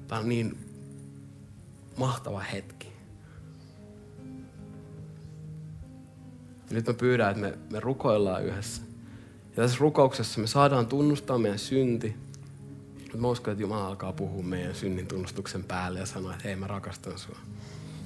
tämä 0.09 0.21
on 0.21 0.29
niin 0.29 0.59
mahtava 1.97 2.41
hetki. 2.41 2.82
Nyt 6.73 6.87
mä 6.87 6.95
pyydän, 6.95 7.31
että 7.31 7.41
me, 7.41 7.59
me 7.71 7.81
rukoillaan 7.81 8.45
yhdessä. 8.45 8.83
Ja 9.57 9.57
tässä 9.57 9.77
rukouksessa 9.81 10.41
me 10.41 10.47
saadaan 10.47 10.87
tunnustaa 10.87 11.39
meidän 11.39 11.59
synti. 11.59 12.17
Mutta 13.01 13.17
mä 13.19 13.29
uskon, 13.29 13.53
että 13.53 13.63
Jumala 13.63 13.87
alkaa 13.87 14.13
puhua 14.13 14.43
meidän 14.43 14.75
synnin 14.75 15.07
tunnustuksen 15.07 15.65
päälle 15.65 15.99
ja 15.99 16.07
sanoa, 16.07 16.33
että 16.33 16.45
hei 16.45 16.57
mä 16.57 16.67
rakastan 16.67 17.19
sua. 17.19 17.39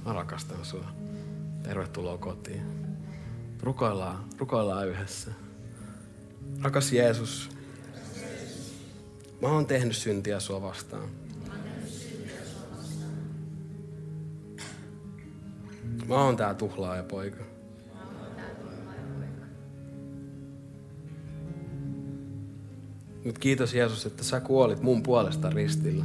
Mä 0.06 0.12
rakastan 0.12 0.64
sua. 0.64 0.86
Tervetuloa 1.62 2.18
kotiin. 2.18 2.62
Rukoillaan, 3.62 4.24
rukoillaan 4.38 4.88
yhdessä. 4.88 5.30
Rakas 6.62 6.92
Jeesus, 6.92 7.50
mä 9.42 9.48
oon 9.48 9.66
tehnyt 9.66 9.96
syntiä 9.96 10.40
sua 10.40 10.62
vastaan. 10.62 11.08
Mä 16.08 16.14
oon 16.14 16.36
tää 16.36 16.54
tuhlaaja 16.54 17.02
poika. 17.02 17.55
Nyt 23.27 23.39
kiitos 23.39 23.74
Jeesus, 23.74 24.07
että 24.07 24.24
sä 24.24 24.41
kuolit 24.41 24.83
mun 24.83 25.03
puolesta 25.03 25.51
ristillä. 25.51 26.05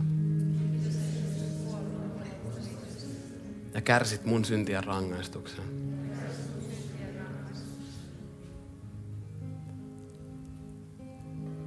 Ja 3.73 3.81
kärsit 3.81 4.25
mun 4.25 4.45
syntien 4.45 4.83
rangaistuksen. 4.83 5.63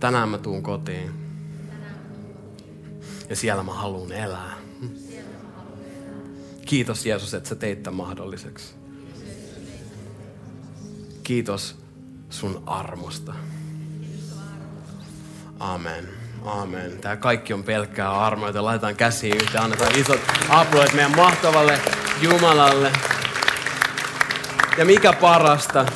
Tänään 0.01 0.29
mä 0.29 0.39
tuun 0.39 0.63
kotiin. 0.63 1.11
Ja 3.29 3.37
siellä 3.37 3.63
mä 3.63 3.73
haluan 3.73 4.13
elää. 4.13 4.57
Kiitos 6.67 7.07
Jeesus, 7.07 7.35
että 7.35 7.49
sä 7.49 7.55
teit 7.55 7.83
tämän 7.83 7.97
mahdolliseksi. 7.97 8.75
Kiitos 11.23 11.77
sun 12.31 12.63
armosta. 12.67 13.35
Amen. 15.61 16.09
Amen. 16.45 16.99
Tämä 17.01 17.17
kaikki 17.17 17.53
on 17.53 17.65
pelkkää 17.65 18.21
armoa, 18.21 18.49
joten 18.49 18.65
laitetaan 18.65 18.97
käsiin 18.97 19.37
yhteen. 19.37 19.65
Annetaan 19.65 19.99
isot 19.99 20.21
aplodit 20.49 20.93
meidän 20.93 21.17
mahtavalle 21.17 21.81
Jumalalle. 22.23 22.93
Ja 24.79 24.85
mikä 24.85 25.13
parasta, 25.13 25.87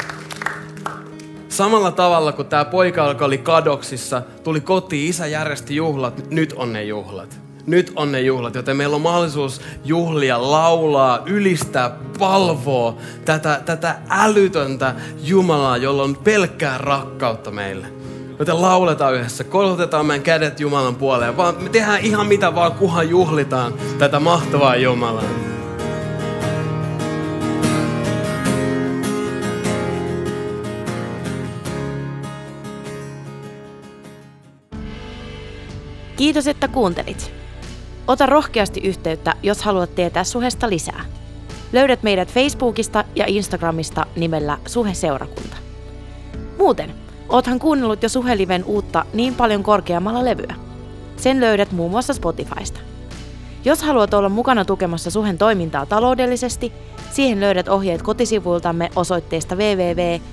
samalla 1.49 1.91
tavalla 1.91 2.33
kuin 2.33 2.49
tämä 2.49 2.65
poika, 2.65 3.09
joka 3.09 3.25
oli 3.25 3.39
kadoksissa, 3.39 4.23
tuli 4.45 4.61
kotiin, 4.61 5.11
isä 5.11 5.27
järjesti 5.27 5.77
juhlat, 5.77 6.31
nyt 6.31 6.53
on 6.57 6.73
ne 6.73 6.85
juhlat. 6.85 7.41
Nyt 7.67 7.93
on 7.97 8.13
ne 8.13 8.21
juhlat, 8.21 8.55
joten 8.55 8.77
meillä 8.77 8.97
on 8.97 9.03
mahdollisuus 9.03 9.61
juhlia, 9.85 10.51
laulaa, 10.51 11.23
ylistää, 11.27 11.91
palvoa 12.19 12.97
tätä, 13.25 13.61
tätä 13.65 13.99
älytöntä 14.11 14.95
Jumalaa, 15.23 15.77
jolla 15.77 16.03
on 16.03 16.17
pelkkää 16.17 16.79
rakkautta 16.79 17.51
meille. 17.51 17.98
Joten 18.39 18.63
lauletaan 18.63 19.15
yhdessä, 19.15 19.45
korotetaan 19.45 20.07
meidän 20.07 20.25
kädet 20.25 20.61
Jumalan 20.61 20.95
puoleen, 20.97 21.37
vaan 21.37 21.63
me 21.63 21.69
tehdään 21.69 22.01
ihan 22.01 22.27
mitä 22.27 22.55
vaan, 22.55 22.73
kuhan 22.73 23.09
juhlitaan 23.09 23.75
tätä 23.99 24.21
mahtavaa 24.21 24.77
Jumalaa. 24.77 25.25
Kiitos, 36.17 36.47
että 36.47 36.69
kuuntelit. 36.69 37.33
Ota 38.07 38.27
rohkeasti 38.27 38.81
yhteyttä, 38.81 39.35
jos 39.43 39.63
haluat 39.63 39.95
tietää 39.95 40.25
suhesta 40.25 40.71
lisää. 40.71 41.05
Löydät 41.73 42.03
meidät 42.03 42.33
Facebookista 42.33 43.05
ja 43.15 43.25
Instagramista 43.27 44.07
nimellä 44.17 44.59
Suhe-seurakunta. 44.67 45.57
Muuten, 46.59 47.08
Oothan 47.29 47.59
kuunnellut 47.59 48.03
jo 48.03 48.09
Suheliven 48.09 48.65
uutta 48.65 49.05
niin 49.13 49.35
paljon 49.35 49.63
korkeammalla 49.63 50.25
levyä. 50.25 50.55
Sen 51.17 51.41
löydät 51.41 51.73
muun 51.73 51.91
muassa 51.91 52.15
Spotifysta. 52.15 52.81
Jos 53.65 53.83
haluat 53.83 54.15
olla 54.15 54.29
mukana 54.29 54.65
tukemassa 54.65 55.11
Suhen 55.11 55.39
toimintaa 55.39 55.87
taloudellisesti, 55.87 56.73
siihen 57.11 57.41
löydät 57.41 57.69
ohjeet 57.69 58.03
kotisivuiltamme 58.03 58.91
osoitteesta 58.97 59.55
www.suhe.net. 59.55 60.31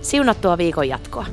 Siunattua 0.00 0.58
viikon 0.58 0.88
jatkoa! 0.88 1.26